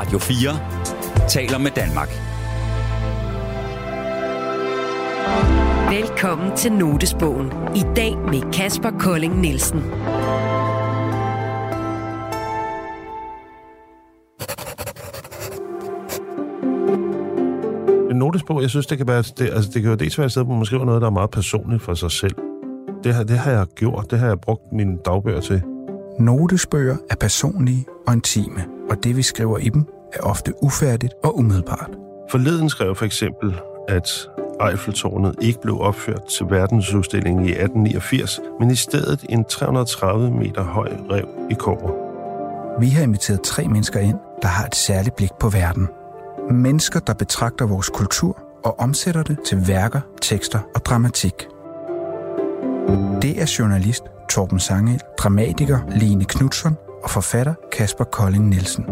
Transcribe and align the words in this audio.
Radio 0.00 0.18
4 0.18 1.28
taler 1.28 1.58
med 1.58 1.70
Danmark. 1.70 2.08
Velkommen 6.00 6.56
til 6.56 6.72
Notesbogen. 6.72 7.46
I 7.76 7.84
dag 7.96 8.18
med 8.18 8.52
Kasper 8.52 8.90
Kolding 8.98 9.40
Nielsen. 9.40 9.82
En 18.10 18.16
notesbog, 18.16 18.62
jeg 18.62 18.70
synes, 18.70 18.86
det 18.86 18.98
kan 18.98 19.08
være, 19.08 19.22
det, 19.22 19.40
altså, 19.52 19.70
det 19.74 19.82
kan 19.82 19.90
jo 19.90 19.96
dels 19.96 20.18
være 20.18 20.24
et 20.24 20.30
sted, 20.32 20.44
hvor 20.44 20.54
man 20.54 20.64
skriver 20.64 20.84
noget, 20.84 21.00
der 21.00 21.06
er 21.06 21.12
meget 21.12 21.30
personligt 21.30 21.82
for 21.82 21.94
sig 21.94 22.10
selv. 22.10 22.34
Det, 23.04 23.14
har- 23.14 23.24
det 23.24 23.38
har 23.38 23.50
jeg 23.50 23.66
gjort, 23.76 24.06
det 24.10 24.18
har 24.18 24.26
jeg 24.26 24.40
brugt 24.40 24.62
mine 24.72 24.96
dagbøger 25.04 25.40
til. 25.40 25.62
Notesbøger 26.20 26.96
er 27.10 27.14
personlige 27.14 27.86
og 28.06 28.12
intime, 28.14 28.64
og 28.90 29.04
det 29.04 29.16
vi 29.16 29.22
skriver 29.22 29.58
i 29.58 29.68
dem 29.68 29.86
er 30.12 30.20
ofte 30.20 30.52
ufærdigt 30.62 31.12
og 31.24 31.38
umiddelbart. 31.38 31.90
Forleden 32.30 32.68
skrev 32.68 32.94
for 32.94 33.04
eksempel, 33.04 33.60
at 33.88 34.08
Eiffeltårnet 34.68 35.34
ikke 35.40 35.60
blev 35.62 35.80
opført 35.80 36.24
til 36.24 36.46
verdensudstillingen 36.50 37.44
i 37.44 37.50
1889, 37.50 38.40
men 38.60 38.70
i 38.70 38.74
stedet 38.74 39.26
en 39.28 39.44
330 39.44 40.30
meter 40.30 40.62
høj 40.62 40.88
rev 41.10 41.28
i 41.50 41.54
kår. 41.54 42.06
Vi 42.80 42.88
har 42.88 43.02
inviteret 43.02 43.42
tre 43.42 43.68
mennesker 43.68 44.00
ind, 44.00 44.18
der 44.42 44.48
har 44.48 44.66
et 44.66 44.76
særligt 44.76 45.16
blik 45.16 45.32
på 45.40 45.48
verden. 45.48 45.88
Mennesker, 46.50 47.00
der 47.00 47.14
betragter 47.14 47.66
vores 47.66 47.88
kultur 47.88 48.42
og 48.64 48.80
omsætter 48.80 49.22
det 49.22 49.38
til 49.46 49.68
værker, 49.68 50.00
tekster 50.22 50.58
og 50.74 50.84
dramatik. 50.84 51.34
Det 53.22 53.42
er 53.42 53.56
journalist 53.58 54.02
Torben 54.30 54.60
Sangel, 54.60 55.00
dramatiker 55.18 55.78
Line 55.96 56.24
Knudsen 56.24 56.76
og 57.02 57.10
forfatter 57.10 57.54
Kasper 57.72 58.04
Kolding 58.04 58.48
Nielsen. 58.48 58.84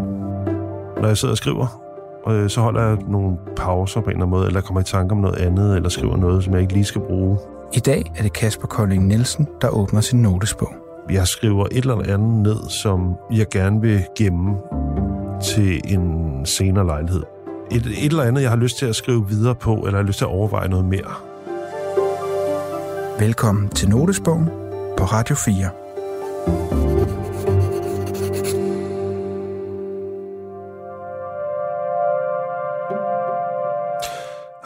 Når 0.97 1.07
jeg 1.07 1.17
sidder 1.17 1.31
og 1.31 1.37
skriver, 1.37 1.81
øh, 2.29 2.49
så 2.49 2.61
holder 2.61 2.87
jeg 2.87 2.97
nogle 3.07 3.37
pauser 3.55 4.01
på 4.01 4.05
en 4.05 4.09
eller 4.09 4.25
anden 4.25 4.29
måde, 4.29 4.47
eller 4.47 4.61
kommer 4.61 4.81
i 4.81 4.83
tanke 4.83 5.11
om 5.11 5.17
noget 5.17 5.35
andet, 5.35 5.75
eller 5.75 5.89
skriver 5.89 6.17
noget, 6.17 6.43
som 6.43 6.53
jeg 6.53 6.61
ikke 6.61 6.73
lige 6.73 6.85
skal 6.85 7.01
bruge. 7.01 7.37
I 7.73 7.79
dag 7.79 8.11
er 8.17 8.23
det 8.23 8.33
Kasper 8.33 8.67
Kolding 8.67 9.07
Nielsen, 9.07 9.47
der 9.61 9.69
åbner 9.69 10.01
sin 10.01 10.21
notesbog. 10.21 10.73
Jeg 11.09 11.27
skriver 11.27 11.65
et 11.71 11.77
eller 11.77 12.13
andet 12.13 12.43
ned, 12.43 12.69
som 12.69 13.15
jeg 13.31 13.45
gerne 13.51 13.81
vil 13.81 14.05
gemme 14.17 14.55
til 15.43 15.81
en 15.85 16.45
senere 16.45 16.85
lejlighed. 16.85 17.23
Et, 17.71 17.85
et 17.85 18.05
eller 18.05 18.23
andet, 18.23 18.41
jeg 18.41 18.49
har 18.49 18.57
lyst 18.57 18.77
til 18.77 18.85
at 18.85 18.95
skrive 18.95 19.27
videre 19.27 19.55
på, 19.55 19.75
eller 19.75 19.97
har 19.97 20.03
lyst 20.03 20.17
til 20.17 20.25
at 20.25 20.31
overveje 20.31 20.69
noget 20.69 20.85
mere. 20.85 21.13
Velkommen 23.19 23.69
til 23.69 23.89
Notesbogen 23.89 24.49
på 24.99 25.05
Radio 25.05 25.35
4. 25.35 25.69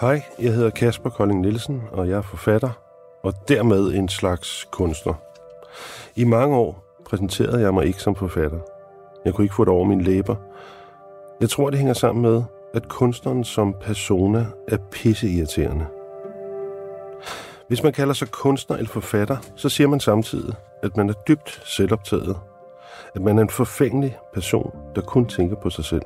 Hej, 0.01 0.21
jeg 0.39 0.53
hedder 0.53 0.69
Kasper 0.69 1.09
Kolding 1.09 1.41
Nielsen, 1.41 1.83
og 1.91 2.09
jeg 2.09 2.17
er 2.17 2.21
forfatter, 2.21 2.69
og 3.23 3.33
dermed 3.47 3.93
en 3.93 4.09
slags 4.09 4.67
kunstner. 4.71 5.13
I 6.15 6.23
mange 6.23 6.55
år 6.55 6.83
præsenterede 7.05 7.61
jeg 7.61 7.73
mig 7.73 7.85
ikke 7.85 7.99
som 7.99 8.15
forfatter. 8.15 8.59
Jeg 9.25 9.33
kunne 9.33 9.45
ikke 9.45 9.55
få 9.55 9.65
det 9.65 9.73
over 9.73 9.85
mine 9.85 10.03
læber. 10.03 10.35
Jeg 11.41 11.49
tror, 11.49 11.69
det 11.69 11.79
hænger 11.79 11.93
sammen 11.93 12.21
med, 12.21 12.43
at 12.73 12.87
kunstneren 12.87 13.43
som 13.43 13.75
persona 13.81 14.45
er 14.67 14.77
pisseirriterende. 14.91 15.85
Hvis 17.73 17.83
man 17.83 17.93
kalder 17.93 18.13
sig 18.13 18.27
kunstner 18.27 18.77
eller 18.77 18.89
forfatter, 18.89 19.37
så 19.55 19.69
siger 19.69 19.87
man 19.87 19.99
samtidig, 19.99 20.53
at 20.83 20.97
man 20.97 21.09
er 21.09 21.13
dybt 21.13 21.61
selvoptaget. 21.65 22.37
At 23.15 23.21
man 23.21 23.37
er 23.37 23.41
en 23.41 23.49
forfængelig 23.49 24.17
person, 24.33 24.75
der 24.95 25.01
kun 25.01 25.25
tænker 25.25 25.55
på 25.55 25.69
sig 25.69 25.85
selv. 25.85 26.01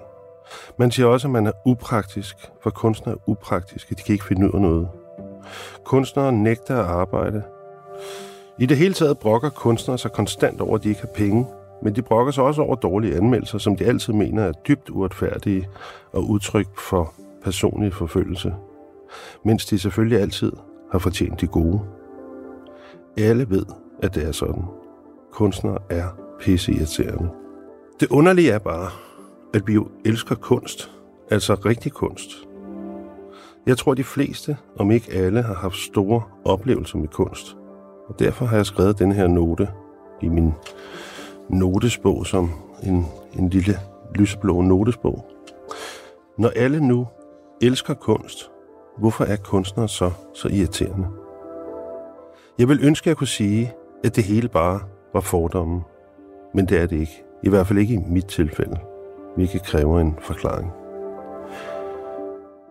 Man 0.78 0.92
siger 0.92 1.08
også, 1.08 1.28
at 1.28 1.32
man 1.32 1.48
er 1.48 1.52
upraktisk, 1.66 2.36
for 2.64 2.70
kunstnere 2.70 3.16
er 3.16 3.30
upraktiske. 3.30 3.96
De 3.96 4.02
kan 4.02 4.14
ikke 4.14 4.26
finde 4.26 4.48
ud 4.48 4.52
af 4.54 4.62
noget. 4.62 4.90
Kunstnere 5.84 6.32
nægter 6.32 6.80
at 6.80 6.86
arbejde. 6.86 7.44
I 8.60 8.66
det 8.66 8.78
hele 8.78 8.94
taget 8.94 9.20
brokker 9.20 9.50
kunstnere 9.50 9.98
sig 9.98 10.12
konstant 10.12 10.62
over, 10.62 10.76
at 10.76 10.84
de 10.84 10.90
ikke 10.90 11.02
har 11.02 11.14
penge, 11.16 11.48
men 11.84 11.96
de 11.96 12.02
brokker 12.02 12.32
sig 12.32 12.44
også 12.44 12.62
over 12.62 12.76
dårlige 12.76 13.16
anmeldelser, 13.16 13.58
som 13.58 13.76
de 13.76 13.86
altid 13.86 14.14
mener 14.14 14.44
er 14.44 14.52
dybt 14.52 14.90
uretfærdige 14.90 15.70
og 16.14 16.30
udtryk 16.30 16.80
for 16.80 17.14
personlig 17.44 17.94
forfølgelse. 17.94 18.54
Mens 19.46 19.66
de 19.66 19.80
selvfølgelig 19.80 20.22
altid 20.22 20.52
har 20.92 21.00
fortjent 21.00 21.42
det 21.42 21.52
gode. 21.52 21.82
Alle 23.18 23.50
ved, 23.50 23.66
at 24.04 24.16
det 24.16 24.28
er 24.28 24.32
sådan. 24.32 24.64
Kunstnere 25.32 25.78
er 25.90 26.06
pisseirriterende. 26.40 27.30
Det 28.00 28.08
underlige 28.12 28.52
er 28.52 28.60
bare, 28.60 28.90
at 29.54 29.68
vi 29.68 29.74
jo 29.74 29.88
elsker 30.06 30.36
kunst, 30.36 30.92
altså 31.32 31.54
rigtig 31.54 31.92
kunst. 31.92 32.30
Jeg 33.66 33.78
tror, 33.78 33.94
de 33.94 34.04
fleste, 34.04 34.58
om 34.80 34.92
ikke 34.92 35.14
alle, 35.14 35.42
har 35.42 35.54
haft 35.54 35.76
store 35.76 36.22
oplevelser 36.46 36.98
med 36.98 37.08
kunst. 37.08 37.58
Og 38.08 38.20
derfor 38.20 38.46
har 38.46 38.56
jeg 38.56 38.66
skrevet 38.66 39.00
den 39.00 39.12
her 39.12 39.28
note 39.28 39.70
i 40.22 40.28
min 40.28 40.54
notesbog 41.50 42.26
som 42.26 42.50
en, 42.84 43.06
en 43.40 43.50
lille 43.50 43.80
lyseblå 44.16 44.62
notesbog. 44.62 45.26
Når 46.38 46.50
alle 46.56 46.80
nu 46.88 47.08
elsker 47.62 47.94
kunst, 47.94 48.52
hvorfor 49.00 49.24
er 49.24 49.36
kunstnere 49.36 49.88
så 49.88 50.12
så 50.34 50.48
irriterende? 50.48 51.08
Jeg 52.60 52.70
vil 52.70 52.80
ønske, 52.82 53.04
at 53.04 53.08
jeg 53.08 53.18
kunne 53.18 53.28
sige, 53.28 53.74
at 54.04 54.16
det 54.16 54.24
hele 54.24 54.48
bare 54.48 54.80
var 55.14 55.22
fordomme. 55.22 55.82
Men 56.54 56.66
det 56.66 56.82
er 56.82 56.86
det 56.86 57.00
ikke. 57.00 57.24
I 57.44 57.50
hvert 57.50 57.68
fald 57.68 57.80
ikke 57.80 57.94
i 57.94 58.00
mit 58.08 58.26
tilfælde 58.26 58.80
hvilket 59.38 59.64
kræver 59.64 60.00
en 60.00 60.16
forklaring. 60.22 60.72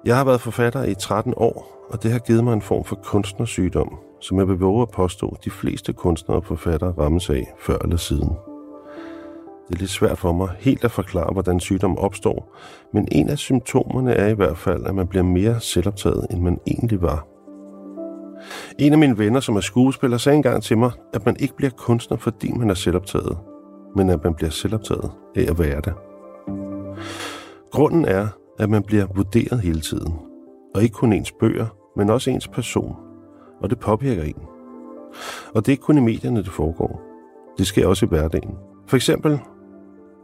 Jeg 0.04 0.16
har 0.16 0.24
været 0.24 0.40
forfatter 0.40 0.84
i 0.84 0.94
13 0.94 1.34
år, 1.36 1.86
og 1.90 2.02
det 2.02 2.12
har 2.12 2.18
givet 2.18 2.44
mig 2.44 2.52
en 2.52 2.62
form 2.62 2.84
for 2.84 2.96
kunstnersygdom, 2.96 3.98
som 4.20 4.38
jeg 4.38 4.48
vil 4.48 4.58
våge 4.58 4.82
at 4.82 4.90
påstå, 4.90 5.28
at 5.28 5.44
de 5.44 5.50
fleste 5.50 5.92
kunstnere 5.92 6.38
og 6.38 6.44
forfattere 6.44 6.94
rammes 6.98 7.30
af 7.30 7.52
før 7.58 7.78
eller 7.78 7.96
siden. 7.96 8.36
Det 9.68 9.74
er 9.74 9.78
lidt 9.78 9.90
svært 9.90 10.18
for 10.18 10.32
mig 10.32 10.48
helt 10.58 10.84
at 10.84 10.90
forklare, 10.90 11.32
hvordan 11.32 11.60
sygdommen 11.60 11.98
opstår, 11.98 12.56
men 12.92 13.08
en 13.12 13.28
af 13.28 13.38
symptomerne 13.38 14.12
er 14.12 14.28
i 14.28 14.34
hvert 14.34 14.56
fald, 14.56 14.86
at 14.86 14.94
man 14.94 15.06
bliver 15.06 15.22
mere 15.22 15.60
selvoptaget, 15.60 16.26
end 16.30 16.42
man 16.42 16.58
egentlig 16.66 17.02
var. 17.02 17.26
En 18.78 18.92
af 18.92 18.98
mine 18.98 19.18
venner, 19.18 19.40
som 19.40 19.56
er 19.56 19.60
skuespiller, 19.60 20.16
sagde 20.16 20.36
engang 20.36 20.62
til 20.62 20.78
mig, 20.78 20.90
at 21.14 21.26
man 21.26 21.36
ikke 21.40 21.56
bliver 21.56 21.70
kunstner, 21.70 22.16
fordi 22.16 22.52
man 22.52 22.70
er 22.70 22.74
selvoptaget, 22.74 23.38
men 23.96 24.10
at 24.10 24.24
man 24.24 24.34
bliver 24.34 24.50
selvoptaget 24.50 25.10
af 25.36 25.46
at 25.50 25.58
være 25.58 25.80
det. 25.80 25.92
Grunden 27.72 28.04
er, 28.04 28.26
at 28.58 28.70
man 28.70 28.82
bliver 28.82 29.06
vurderet 29.14 29.60
hele 29.60 29.80
tiden. 29.80 30.14
Og 30.74 30.82
ikke 30.82 30.94
kun 30.94 31.12
ens 31.12 31.32
bøger, 31.32 31.66
men 31.96 32.10
også 32.10 32.30
ens 32.30 32.48
person. 32.48 32.96
Og 33.62 33.70
det 33.70 33.78
påvirker 33.78 34.22
en. 34.22 34.42
Og 35.54 35.66
det 35.66 35.68
er 35.68 35.72
ikke 35.72 35.82
kun 35.82 35.98
i 35.98 36.00
medierne, 36.00 36.42
det 36.42 36.52
foregår. 36.52 37.02
Det 37.58 37.66
sker 37.66 37.86
også 37.86 38.06
i 38.06 38.08
hverdagen. 38.08 38.54
For 38.86 38.96
eksempel, 38.96 39.40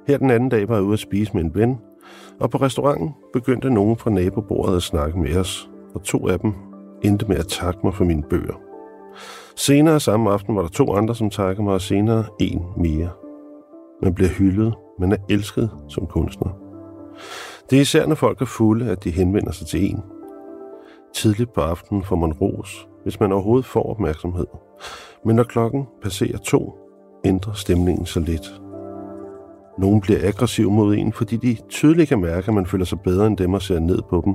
her 0.06 0.18
den 0.18 0.30
anden 0.30 0.48
dag 0.48 0.68
var 0.68 0.74
jeg 0.74 0.84
ude 0.84 0.92
at 0.92 0.98
spise 0.98 1.34
med 1.34 1.44
en 1.44 1.54
ven, 1.54 1.78
og 2.40 2.50
på 2.50 2.58
restauranten 2.58 3.14
begyndte 3.32 3.70
nogen 3.70 3.96
fra 3.96 4.10
nabobordet 4.10 4.76
at 4.76 4.82
snakke 4.82 5.18
med 5.18 5.36
os, 5.36 5.70
og 5.94 6.02
to 6.02 6.28
af 6.28 6.40
dem 6.40 6.52
endte 7.02 7.26
med 7.28 7.36
at 7.36 7.46
takke 7.46 7.80
mig 7.84 7.94
for 7.94 8.04
mine 8.04 8.22
bøger. 8.22 8.60
Senere 9.56 10.00
samme 10.00 10.30
aften 10.30 10.56
var 10.56 10.62
der 10.62 10.68
to 10.68 10.92
andre, 10.92 11.14
som 11.14 11.30
takkede 11.30 11.64
mig, 11.64 11.74
og 11.74 11.80
senere 11.80 12.24
en 12.40 12.62
mere. 12.76 13.10
Man 14.02 14.14
bliver 14.14 14.30
hyldet, 14.30 14.74
man 14.98 15.12
er 15.12 15.16
elsket 15.30 15.70
som 15.88 16.06
kunstner. 16.06 16.50
Det 17.70 17.76
er 17.76 17.80
især, 17.80 18.06
når 18.06 18.14
folk 18.14 18.40
er 18.40 18.46
fulde, 18.46 18.90
at 18.90 19.04
de 19.04 19.10
henvender 19.10 19.52
sig 19.52 19.66
til 19.66 19.90
en. 19.90 20.02
Tidligt 21.14 21.52
på 21.52 21.60
aftenen 21.60 22.02
får 22.02 22.16
man 22.16 22.32
ros, 22.32 22.88
hvis 23.02 23.20
man 23.20 23.32
overhovedet 23.32 23.66
får 23.66 23.90
opmærksomhed. 23.90 24.46
Men 25.24 25.36
når 25.36 25.44
klokken 25.44 25.86
passerer 26.02 26.38
to, 26.38 26.78
ændrer 27.24 27.52
stemningen 27.52 28.06
sig 28.06 28.22
lidt. 28.22 28.61
Nogle 29.78 30.00
bliver 30.00 30.18
aggressive 30.22 30.70
mod 30.70 30.94
en, 30.94 31.12
fordi 31.12 31.36
de 31.36 31.56
tydeligt 31.68 32.08
kan 32.08 32.20
mærke, 32.20 32.48
at 32.48 32.54
man 32.54 32.66
føler 32.66 32.84
sig 32.84 33.00
bedre 33.00 33.26
end 33.26 33.36
dem 33.36 33.54
og 33.54 33.62
ser 33.62 33.78
ned 33.78 33.98
på 34.10 34.22
dem. 34.24 34.34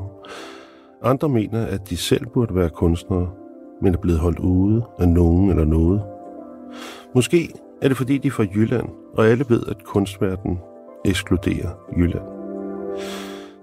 Andre 1.03 1.29
mener, 1.29 1.65
at 1.65 1.89
de 1.89 1.97
selv 1.97 2.25
burde 2.33 2.55
være 2.55 2.69
kunstnere, 2.69 3.29
men 3.81 3.93
er 3.93 3.97
blevet 3.97 4.19
holdt 4.19 4.39
ude 4.39 4.83
af 4.99 5.07
nogen 5.07 5.49
eller 5.49 5.65
noget. 5.65 6.01
Måske 7.15 7.49
er 7.81 7.87
det 7.87 7.97
fordi, 7.97 8.17
de 8.17 8.27
er 8.27 8.31
fra 8.31 8.45
Jylland, 8.55 8.87
og 9.13 9.27
alle 9.27 9.45
ved, 9.49 9.63
at 9.67 9.83
kunstverdenen 9.83 10.59
ekskluderer 11.05 11.69
Jylland. 11.97 12.25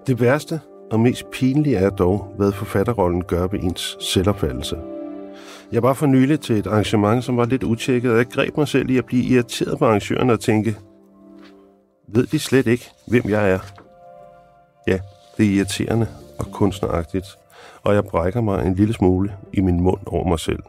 Det 0.06 0.20
værste 0.20 0.60
og 0.92 1.00
mest 1.00 1.30
pinlige 1.30 1.76
er 1.76 1.90
dog, 1.90 2.34
hvad 2.36 2.52
forfatterrollen 2.52 3.24
gør 3.24 3.46
ved 3.46 3.60
ens 3.62 3.96
selvopfattelse. 4.00 4.76
Jeg 5.72 5.82
var 5.82 5.92
for 5.92 6.06
nylig 6.06 6.40
til 6.40 6.58
et 6.58 6.66
arrangement, 6.66 7.24
som 7.24 7.36
var 7.36 7.44
lidt 7.44 7.62
utjekket, 7.62 8.10
og 8.10 8.16
jeg 8.16 8.26
greb 8.26 8.56
mig 8.56 8.68
selv 8.68 8.90
i 8.90 8.98
at 8.98 9.04
blive 9.04 9.24
irriteret 9.24 9.78
på 9.78 9.84
arrangøren 9.84 10.30
og 10.30 10.40
tænke, 10.40 10.76
ved 12.06 12.26
de 12.26 12.38
slet 12.38 12.66
ikke, 12.66 12.90
hvem 13.06 13.22
jeg 13.28 13.50
er? 13.50 13.58
Ja, 14.86 14.98
det 15.36 15.46
er 15.46 15.50
irriterende 15.50 16.06
og 16.38 16.46
kunstneragtigt, 16.52 17.26
og 17.82 17.94
jeg 17.94 18.04
brækker 18.04 18.40
mig 18.40 18.66
en 18.66 18.74
lille 18.74 18.94
smule 18.94 19.36
i 19.52 19.60
min 19.60 19.80
mund 19.80 20.00
over 20.06 20.28
mig 20.28 20.40
selv. 20.40 20.62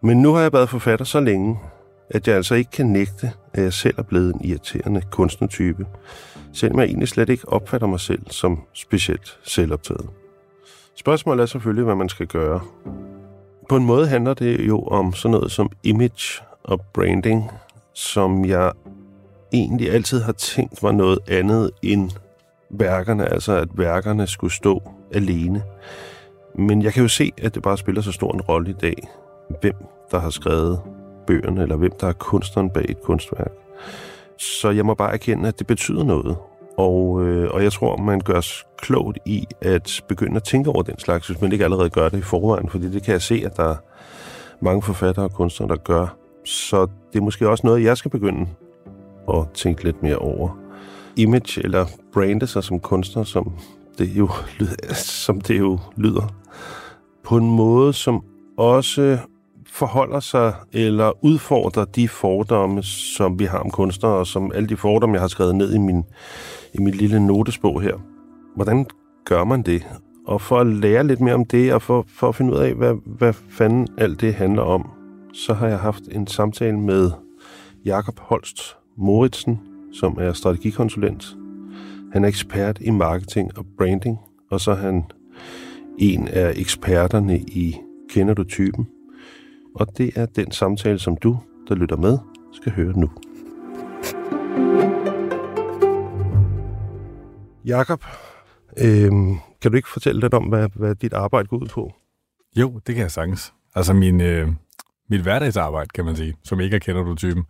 Men 0.00 0.22
nu 0.22 0.32
har 0.32 0.40
jeg 0.40 0.52
været 0.52 0.68
forfatter 0.68 1.04
så 1.04 1.20
længe, 1.20 1.58
at 2.10 2.28
jeg 2.28 2.36
altså 2.36 2.54
ikke 2.54 2.70
kan 2.70 2.86
nægte, 2.86 3.32
at 3.52 3.62
jeg 3.62 3.72
selv 3.72 3.94
er 3.98 4.02
blevet 4.02 4.34
en 4.34 4.40
irriterende 4.44 5.02
kunstnertype, 5.10 5.86
selvom 6.52 6.78
jeg 6.78 6.86
egentlig 6.86 7.08
slet 7.08 7.28
ikke 7.28 7.48
opfatter 7.48 7.86
mig 7.86 8.00
selv 8.00 8.30
som 8.30 8.62
specielt 8.72 9.38
selvoptaget. 9.42 10.08
Spørgsmålet 10.96 11.42
er 11.42 11.46
selvfølgelig, 11.46 11.84
hvad 11.84 11.94
man 11.94 12.08
skal 12.08 12.26
gøre. 12.26 12.60
På 13.68 13.76
en 13.76 13.84
måde 13.84 14.06
handler 14.06 14.34
det 14.34 14.66
jo 14.66 14.82
om 14.82 15.12
sådan 15.12 15.30
noget 15.30 15.52
som 15.52 15.70
image 15.82 16.42
og 16.64 16.80
branding, 16.80 17.50
som 17.92 18.44
jeg 18.44 18.72
egentlig 19.54 19.90
altid 19.90 20.20
har 20.20 20.32
tænkt 20.32 20.82
var 20.82 20.92
noget 20.92 21.18
andet 21.28 21.70
end 21.82 22.10
værkerne, 22.70 23.32
altså 23.32 23.52
at 23.52 23.68
værkerne 23.74 24.26
skulle 24.26 24.52
stå 24.52 24.82
alene. 25.12 25.62
Men 26.58 26.82
jeg 26.82 26.92
kan 26.92 27.02
jo 27.02 27.08
se, 27.08 27.32
at 27.42 27.54
det 27.54 27.62
bare 27.62 27.78
spiller 27.78 28.02
så 28.02 28.12
stor 28.12 28.32
en 28.32 28.40
rolle 28.40 28.70
i 28.70 28.74
dag, 28.80 29.08
hvem 29.60 29.74
der 30.10 30.18
har 30.18 30.30
skrevet 30.30 30.80
bøgerne, 31.26 31.62
eller 31.62 31.76
hvem 31.76 31.92
der 32.00 32.06
er 32.06 32.12
kunstneren 32.12 32.70
bag 32.70 32.86
et 32.88 33.02
kunstværk. 33.02 33.52
Så 34.38 34.70
jeg 34.70 34.86
må 34.86 34.94
bare 34.94 35.12
erkende, 35.12 35.48
at 35.48 35.58
det 35.58 35.66
betyder 35.66 36.04
noget. 36.04 36.36
Og, 36.76 37.26
øh, 37.26 37.50
og 37.50 37.62
jeg 37.62 37.72
tror, 37.72 37.96
man 37.96 38.20
gør 38.20 38.46
klogt 38.78 39.18
i 39.26 39.46
at 39.60 40.04
begynde 40.08 40.36
at 40.36 40.42
tænke 40.42 40.70
over 40.70 40.82
den 40.82 40.98
slags, 40.98 41.26
hvis 41.26 41.40
man 41.40 41.52
ikke 41.52 41.64
allerede 41.64 41.90
gør 41.90 42.08
det 42.08 42.18
i 42.18 42.22
forvejen, 42.22 42.68
fordi 42.68 42.90
det 42.90 43.02
kan 43.02 43.12
jeg 43.12 43.22
se, 43.22 43.42
at 43.46 43.56
der 43.56 43.70
er 43.70 43.76
mange 44.60 44.82
forfattere 44.82 45.24
og 45.24 45.32
kunstnere, 45.32 45.68
der 45.68 45.76
gør. 45.76 46.16
Så 46.44 46.86
det 47.12 47.18
er 47.18 47.22
måske 47.22 47.48
også 47.48 47.66
noget, 47.66 47.84
jeg 47.84 47.96
skal 47.96 48.10
begynde 48.10 48.46
at 49.28 49.50
tænke 49.54 49.84
lidt 49.84 50.02
mere 50.02 50.16
over. 50.16 50.58
Image 51.16 51.64
eller 51.64 51.86
brande 52.12 52.46
sig 52.46 52.64
som 52.64 52.80
kunstner, 52.80 53.24
som 53.24 53.52
det 53.98 54.08
jo, 54.16 54.30
lyder, 54.58 54.94
som 54.94 55.40
det 55.40 55.58
jo 55.58 55.78
lyder, 55.96 56.34
på 57.24 57.36
en 57.36 57.50
måde, 57.50 57.92
som 57.92 58.24
også 58.58 59.18
forholder 59.66 60.20
sig 60.20 60.54
eller 60.72 61.24
udfordrer 61.24 61.84
de 61.84 62.08
fordomme, 62.08 62.82
som 62.82 63.38
vi 63.38 63.44
har 63.44 63.58
om 63.58 63.70
kunstnere, 63.70 64.12
og 64.12 64.26
som 64.26 64.52
alle 64.54 64.68
de 64.68 64.76
fordomme, 64.76 65.14
jeg 65.14 65.20
har 65.20 65.28
skrevet 65.28 65.54
ned 65.54 65.74
i 65.74 65.78
min, 65.78 66.04
i 66.74 66.78
min 66.78 66.94
lille 66.94 67.26
notesbog 67.26 67.82
her. 67.82 67.94
Hvordan 68.56 68.86
gør 69.24 69.44
man 69.44 69.62
det? 69.62 69.86
Og 70.26 70.40
for 70.40 70.58
at 70.58 70.66
lære 70.66 71.06
lidt 71.06 71.20
mere 71.20 71.34
om 71.34 71.44
det, 71.44 71.74
og 71.74 71.82
for, 71.82 72.04
for 72.08 72.28
at 72.28 72.34
finde 72.34 72.52
ud 72.52 72.58
af, 72.58 72.74
hvad, 72.74 72.94
hvad 73.06 73.32
fanden 73.32 73.88
alt 73.98 74.20
det 74.20 74.34
handler 74.34 74.62
om, 74.62 74.90
så 75.32 75.54
har 75.54 75.68
jeg 75.68 75.78
haft 75.78 76.02
en 76.12 76.26
samtale 76.26 76.78
med 76.78 77.10
Jakob 77.84 78.18
Holst 78.18 78.76
Moritsen, 78.96 79.60
som 79.92 80.18
er 80.20 80.32
strategikonsulent. 80.32 81.36
Han 82.12 82.24
er 82.24 82.28
ekspert 82.28 82.78
i 82.80 82.90
marketing 82.90 83.58
og 83.58 83.66
branding, 83.78 84.18
og 84.50 84.60
så 84.60 84.70
er 84.70 84.76
han 84.76 85.04
en 85.98 86.28
af 86.28 86.52
eksperterne 86.56 87.40
i 87.40 87.76
Kender 88.10 88.34
du 88.34 88.44
typen? 88.44 88.88
Og 89.74 89.98
det 89.98 90.10
er 90.16 90.26
den 90.26 90.50
samtale, 90.50 90.98
som 90.98 91.16
du, 91.16 91.38
der 91.68 91.74
lytter 91.74 91.96
med, 91.96 92.18
skal 92.52 92.72
høre 92.72 92.98
nu. 92.98 93.10
Jakob, 97.64 98.04
øhm, 98.76 99.36
kan 99.62 99.70
du 99.70 99.76
ikke 99.76 99.88
fortælle 99.88 100.20
lidt 100.20 100.34
om, 100.34 100.44
hvad, 100.44 100.68
hvad 100.74 100.94
dit 100.94 101.12
arbejde 101.12 101.48
går 101.48 101.56
ud 101.56 101.66
på? 101.66 101.92
Jo, 102.56 102.80
det 102.86 102.94
kan 102.94 103.02
jeg 103.02 103.10
sagtens. 103.10 103.52
Altså 103.74 103.92
min, 103.92 104.20
øh, 104.20 104.48
mit 105.08 105.20
hverdagsarbejde, 105.20 105.88
kan 105.94 106.04
man 106.04 106.16
sige, 106.16 106.34
som 106.44 106.60
ikke 106.60 106.74
er 106.76 106.80
kender 106.80 107.02
du 107.02 107.14
typen, 107.14 107.44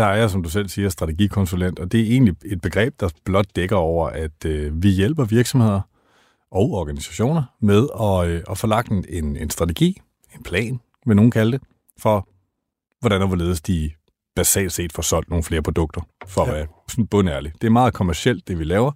der 0.00 0.06
er 0.06 0.16
jeg, 0.16 0.30
som 0.30 0.42
du 0.42 0.48
selv 0.48 0.68
siger, 0.68 0.88
strategikonsulent, 0.88 1.78
og 1.78 1.92
det 1.92 2.00
er 2.00 2.04
egentlig 2.04 2.34
et 2.44 2.60
begreb, 2.60 3.00
der 3.00 3.08
blot 3.24 3.46
dækker 3.56 3.76
over, 3.76 4.08
at 4.08 4.44
øh, 4.46 4.82
vi 4.82 4.88
hjælper 4.88 5.24
virksomheder 5.24 5.80
og 6.50 6.70
organisationer 6.70 7.42
med 7.60 7.88
at, 8.00 8.28
øh, 8.28 8.42
at 8.50 8.58
få 8.58 8.66
lagt 8.66 8.88
en, 8.88 9.36
en 9.36 9.50
strategi, 9.50 10.00
en 10.36 10.42
plan, 10.42 10.80
vil 11.06 11.16
nogen 11.16 11.30
kalde 11.30 11.52
det, 11.52 11.60
for 11.98 12.28
hvordan 13.00 13.22
og 13.22 13.28
hvorledes 13.28 13.60
de 13.60 13.90
basalt 14.36 14.72
set 14.72 14.92
får 14.92 15.02
solgt 15.02 15.30
nogle 15.30 15.42
flere 15.42 15.62
produkter, 15.62 16.00
for 16.26 16.42
at 16.42 16.52
være 16.52 16.66
sådan 16.88 17.06
bundærlig. 17.06 17.52
Det 17.60 17.66
er 17.66 17.70
meget 17.70 17.94
kommercielt, 17.94 18.48
det 18.48 18.58
vi 18.58 18.64
laver. 18.64 18.92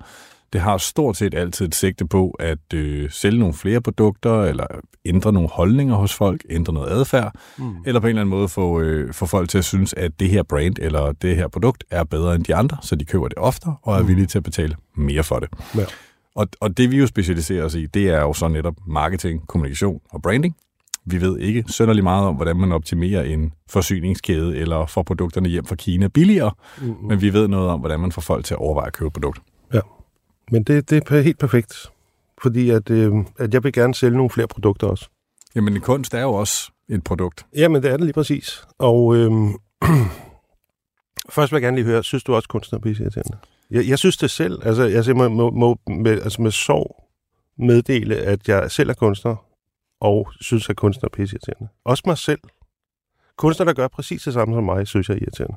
Det 0.55 0.63
har 0.63 0.79
stort 0.79 1.17
set 1.17 1.35
altid 1.35 1.67
et 1.67 1.75
sigte 1.75 2.07
på 2.07 2.31
at 2.31 2.75
øh, 2.75 3.11
sælge 3.11 3.39
nogle 3.39 3.55
flere 3.55 3.81
produkter, 3.81 4.43
eller 4.43 4.67
ændre 5.05 5.33
nogle 5.33 5.49
holdninger 5.49 5.95
hos 5.95 6.15
folk, 6.15 6.45
ændre 6.51 6.73
noget 6.73 6.91
adfærd, 6.91 7.35
mm. 7.59 7.77
eller 7.87 8.01
på 8.01 8.07
en 8.07 8.09
eller 8.09 8.21
anden 8.21 8.31
måde 8.31 8.49
få, 8.49 8.81
øh, 8.81 9.13
få 9.13 9.27
folk 9.27 9.49
til 9.49 9.59
at 9.59 9.65
synes, 9.65 9.95
at 9.95 10.21
det 10.21 10.29
her 10.29 10.43
brand 10.43 10.77
eller 10.79 11.13
det 11.13 11.37
her 11.37 11.49
produkt 11.49 11.85
er 11.91 12.05
bedre 12.05 12.35
end 12.35 12.45
de 12.45 12.55
andre, 12.55 12.77
så 12.83 12.97
de 12.97 13.05
køber 13.05 13.29
det 13.29 13.39
oftere 13.39 13.77
og 13.83 13.97
er 13.97 14.03
mm. 14.03 14.09
villige 14.09 14.27
til 14.27 14.39
at 14.39 14.45
betale 14.45 14.77
mere 14.95 15.25
for 15.25 15.39
det. 15.39 15.49
Ja. 15.77 15.85
Og, 16.35 16.49
og 16.61 16.77
det 16.77 16.91
vi 16.91 16.99
jo 16.99 17.07
specialiserer 17.07 17.65
os 17.65 17.75
i, 17.75 17.87
det 17.87 18.09
er 18.09 18.21
jo 18.21 18.33
så 18.33 18.49
netop 18.49 18.75
marketing, 18.87 19.47
kommunikation 19.47 20.01
og 20.11 20.23
branding. 20.23 20.57
Vi 21.07 21.21
ved 21.21 21.39
ikke 21.39 21.65
sønderlig 21.67 22.05
meget 22.05 22.27
om, 22.27 22.35
hvordan 22.35 22.57
man 22.57 22.73
optimerer 22.73 23.23
en 23.23 23.53
forsyningskæde 23.71 24.57
eller 24.57 24.87
får 24.87 25.03
produkterne 25.03 25.49
hjem 25.49 25.65
fra 25.65 25.75
Kina 25.75 26.09
billigere, 26.09 26.51
mm-hmm. 26.79 27.09
men 27.09 27.21
vi 27.21 27.33
ved 27.33 27.49
noget 27.49 27.69
om, 27.69 27.81
hvordan 27.81 28.01
man 28.01 28.13
får 28.13 28.23
folk 28.23 28.45
til 28.45 28.55
at 28.55 28.59
overveje 28.59 28.87
at 28.87 28.93
købe 28.93 29.11
produkt. 29.11 29.41
Men 30.51 30.63
det, 30.63 30.91
det 30.91 31.11
er 31.11 31.21
helt 31.21 31.39
perfekt, 31.39 31.93
fordi 32.43 32.71
at, 32.71 32.91
øh, 32.91 33.13
at 33.39 33.55
jeg 33.55 33.65
vil 33.65 33.73
gerne 33.73 33.95
sælge 33.95 34.17
nogle 34.17 34.31
flere 34.31 34.49
produkter 34.49 34.87
også. 34.87 35.09
Jamen, 35.55 35.81
kunst 35.81 36.15
er 36.15 36.23
jo 36.23 36.35
også 36.35 36.73
et 36.89 37.05
produkt. 37.05 37.47
Jamen, 37.57 37.83
det 37.83 37.91
er 37.91 37.97
det 37.97 38.05
lige 38.05 38.15
præcis. 38.15 38.65
Og 38.79 39.17
øh, 39.17 39.31
først 41.35 41.53
vil 41.53 41.57
jeg 41.57 41.63
gerne 41.63 41.77
lige 41.77 41.87
høre, 41.87 42.05
synes 42.05 42.25
du 42.25 42.35
også, 42.35 42.49
kunstner 42.49 42.79
er 42.79 42.87
irriterende? 42.87 43.39
Jeg, 43.71 43.89
jeg 43.89 43.99
synes 43.99 44.17
det 44.17 44.31
selv. 44.31 44.59
Altså, 44.63 44.85
jeg 44.85 45.17
må, 45.17 45.29
må, 45.29 45.51
må 45.51 45.79
med, 45.87 46.23
altså 46.23 46.43
med 46.43 46.51
sorg 46.51 47.05
meddele, 47.59 48.17
at 48.17 48.49
jeg 48.49 48.71
selv 48.71 48.91
er 48.91 48.95
kunstner, 48.95 49.37
og 50.01 50.33
synes, 50.41 50.71
at 50.71 50.77
kunstner 50.77 51.09
er 51.13 51.19
irriterende. 51.19 51.69
Også 51.85 52.03
mig 52.07 52.19
selv. 52.19 52.41
Kunstner, 53.37 53.65
der 53.65 53.73
gør 53.73 53.89
præcis 53.89 54.23
det 54.23 54.33
samme 54.33 54.55
som 54.55 54.65
mig, 54.65 54.87
synes 54.87 55.09
jeg 55.09 55.15
er 55.15 55.21
irriterende. 55.21 55.57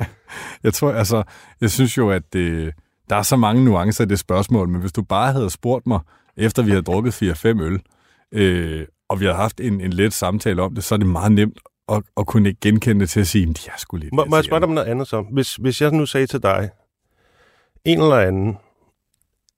jeg 0.64 0.74
tror, 0.74 0.92
altså, 0.92 1.22
jeg 1.60 1.70
synes 1.70 1.98
jo, 1.98 2.10
at 2.10 2.22
det, 2.32 2.74
der 3.12 3.18
er 3.18 3.22
så 3.22 3.36
mange 3.36 3.64
nuancer 3.64 4.04
i 4.04 4.08
det 4.08 4.18
spørgsmål, 4.18 4.68
men 4.68 4.80
hvis 4.80 4.92
du 4.92 5.02
bare 5.02 5.32
havde 5.32 5.50
spurgt 5.50 5.86
mig, 5.86 6.00
efter 6.36 6.62
vi 6.62 6.70
havde 6.70 6.82
drukket 6.82 7.22
4-5 7.22 7.46
øl, 7.46 7.80
øh, 8.32 8.86
og 9.08 9.20
vi 9.20 9.24
har 9.24 9.32
haft 9.34 9.60
en, 9.60 9.80
en 9.80 9.92
let 9.92 10.12
samtale 10.12 10.62
om 10.62 10.74
det, 10.74 10.84
så 10.84 10.94
er 10.94 10.96
det 10.96 11.06
meget 11.06 11.32
nemt 11.32 11.58
at, 11.88 12.02
at 12.16 12.26
kunne 12.26 12.48
ikke 12.48 12.60
genkende 12.60 13.00
det 13.00 13.10
til 13.10 13.20
at 13.20 13.26
sige, 13.26 13.48
at 13.50 13.66
er 13.66 13.78
sgu 13.78 13.96
lidt 13.96 14.14
Må, 14.14 14.24
må 14.24 14.36
jeg 14.36 14.44
spørge 14.44 14.60
dig 14.60 14.68
om 14.68 14.74
noget 14.74 14.88
andet 14.88 15.08
så? 15.08 15.24
Hvis, 15.32 15.56
hvis 15.56 15.80
jeg 15.82 15.90
nu 15.90 16.06
sagde 16.06 16.26
til 16.26 16.42
dig, 16.42 16.70
en 17.84 18.00
eller 18.00 18.16
anden, 18.16 18.56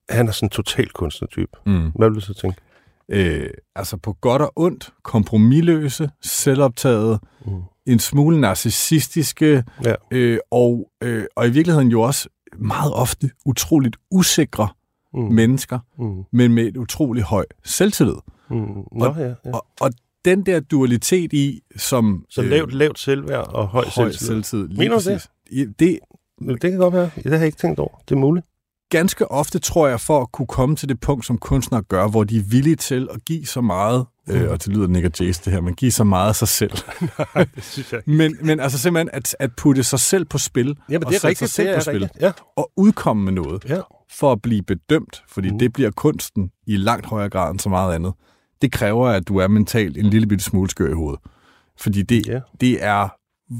han 0.08 0.28
er 0.28 0.32
sådan 0.32 0.46
en 0.46 0.50
total 0.50 0.90
kunstnertype, 0.90 1.52
mm. 1.66 1.90
hvad 1.94 2.08
vil 2.08 2.14
du 2.14 2.20
så 2.20 2.34
tænke? 2.34 2.60
øh, 3.08 3.50
altså 3.76 3.96
på 3.96 4.12
godt 4.12 4.42
og 4.42 4.52
ondt, 4.56 4.92
kompromilløse, 5.02 6.10
selvoptaget, 6.22 7.20
mm. 7.46 7.62
en 7.86 7.98
smule 7.98 8.40
narcissistiske, 8.40 9.64
ja. 9.84 9.94
øh, 10.10 10.38
og, 10.50 10.90
øh, 11.02 11.24
og 11.36 11.46
i 11.46 11.50
virkeligheden 11.50 11.88
jo 11.88 12.00
også 12.00 12.28
meget 12.58 12.92
ofte 12.92 13.30
utroligt 13.44 13.96
usikre 14.10 14.68
mm. 15.14 15.20
mennesker, 15.20 15.78
mm. 15.98 16.24
men 16.32 16.52
med 16.52 16.64
et 16.64 16.76
utroligt 16.76 17.26
høj 17.26 17.44
selvtillid. 17.64 18.16
Mm. 18.50 18.56
Nå, 18.56 19.04
og, 19.04 19.16
ja, 19.18 19.26
ja. 19.28 19.34
Og, 19.44 19.66
og 19.80 19.90
den 20.24 20.46
der 20.46 20.60
dualitet 20.60 21.32
i, 21.32 21.62
som... 21.76 22.24
Så 22.30 22.42
øh, 22.42 22.50
lavt, 22.50 22.72
lavt 22.72 22.98
selvværd 22.98 23.46
og 23.48 23.68
høj, 23.68 23.84
høj 23.84 24.10
selvtillid. 24.10 24.42
selvtillid 24.42 24.78
Mener 24.78 24.98
du 24.98 25.10
det? 25.10 25.78
Det, 25.78 25.98
det 26.62 26.70
kan 26.70 26.76
godt 26.76 26.94
være. 26.94 27.10
Det 27.14 27.32
har 27.32 27.36
jeg 27.38 27.46
ikke 27.46 27.58
tænkt 27.58 27.78
over. 27.78 28.02
Det 28.08 28.14
er 28.14 28.18
muligt 28.18 28.46
ganske 28.98 29.30
ofte, 29.30 29.58
tror 29.58 29.88
jeg, 29.88 30.00
for 30.00 30.20
at 30.20 30.32
kunne 30.32 30.46
komme 30.46 30.76
til 30.76 30.88
det 30.88 31.00
punkt, 31.00 31.26
som 31.26 31.38
kunstnere 31.38 31.82
gør, 31.82 32.08
hvor 32.08 32.24
de 32.24 32.36
er 32.36 32.42
villige 32.42 32.76
til 32.76 33.08
at 33.14 33.24
give 33.24 33.46
så 33.46 33.60
meget, 33.60 34.06
øh, 34.28 34.42
mm. 34.42 34.48
og 34.48 34.64
det 34.64 34.72
lyder 34.72 34.86
Nick 34.86 35.04
og 35.06 35.12
Jace 35.20 35.42
det 35.44 35.52
her, 35.52 35.60
men 35.60 35.74
give 35.74 35.90
så 35.90 36.04
meget 36.04 36.28
af 36.28 36.36
sig 36.36 36.48
selv. 36.48 36.72
Nej, 37.34 37.46
det 37.54 37.64
synes 37.64 37.92
jeg 37.92 38.00
men, 38.06 38.36
men 38.40 38.60
altså 38.60 38.78
simpelthen 38.78 39.10
at, 39.12 39.36
at 39.38 39.50
putte 39.56 39.84
sig 39.84 40.00
selv 40.00 40.24
på 40.24 40.38
spil, 40.38 40.66
ja, 40.66 40.98
men 40.98 41.00
det 41.00 41.14
er 41.14 41.18
og 41.18 41.24
rigtigt, 41.24 41.38
sig 41.38 41.48
selv 41.50 41.68
det 41.68 41.74
er 41.74 41.78
på 41.78 41.84
spil, 41.84 42.02
rigtigt. 42.02 42.22
Ja. 42.22 42.32
og 42.56 42.70
udkomme 42.76 43.24
med 43.24 43.32
noget, 43.32 43.64
ja. 43.68 43.80
for 44.10 44.32
at 44.32 44.42
blive 44.42 44.62
bedømt, 44.62 45.22
fordi 45.28 45.50
mm. 45.50 45.58
det 45.58 45.72
bliver 45.72 45.90
kunsten 45.90 46.50
i 46.66 46.76
langt 46.76 47.06
højere 47.06 47.30
grad 47.30 47.50
end 47.50 47.60
så 47.60 47.68
meget 47.68 47.94
andet. 47.94 48.12
Det 48.62 48.72
kræver, 48.72 49.08
at 49.08 49.28
du 49.28 49.36
er 49.36 49.48
mentalt 49.48 49.98
en 49.98 50.06
lille 50.06 50.26
bitte 50.26 50.44
smule 50.44 50.70
skør 50.70 50.90
i 50.90 50.94
hovedet. 50.94 51.20
Fordi 51.78 52.02
det, 52.02 52.26
ja. 52.26 52.40
det 52.60 52.84
er 52.84 53.08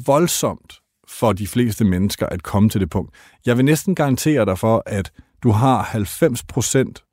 voldsomt 0.06 0.80
for 1.08 1.32
de 1.32 1.46
fleste 1.46 1.84
mennesker 1.84 2.26
at 2.26 2.42
komme 2.42 2.68
til 2.68 2.80
det 2.80 2.90
punkt. 2.90 3.14
Jeg 3.46 3.56
vil 3.56 3.64
næsten 3.64 3.94
garantere 3.94 4.44
dig 4.44 4.58
for, 4.58 4.82
at 4.86 5.12
du 5.44 5.50
har 5.50 5.82
90 5.82 6.44
procent 6.44 7.04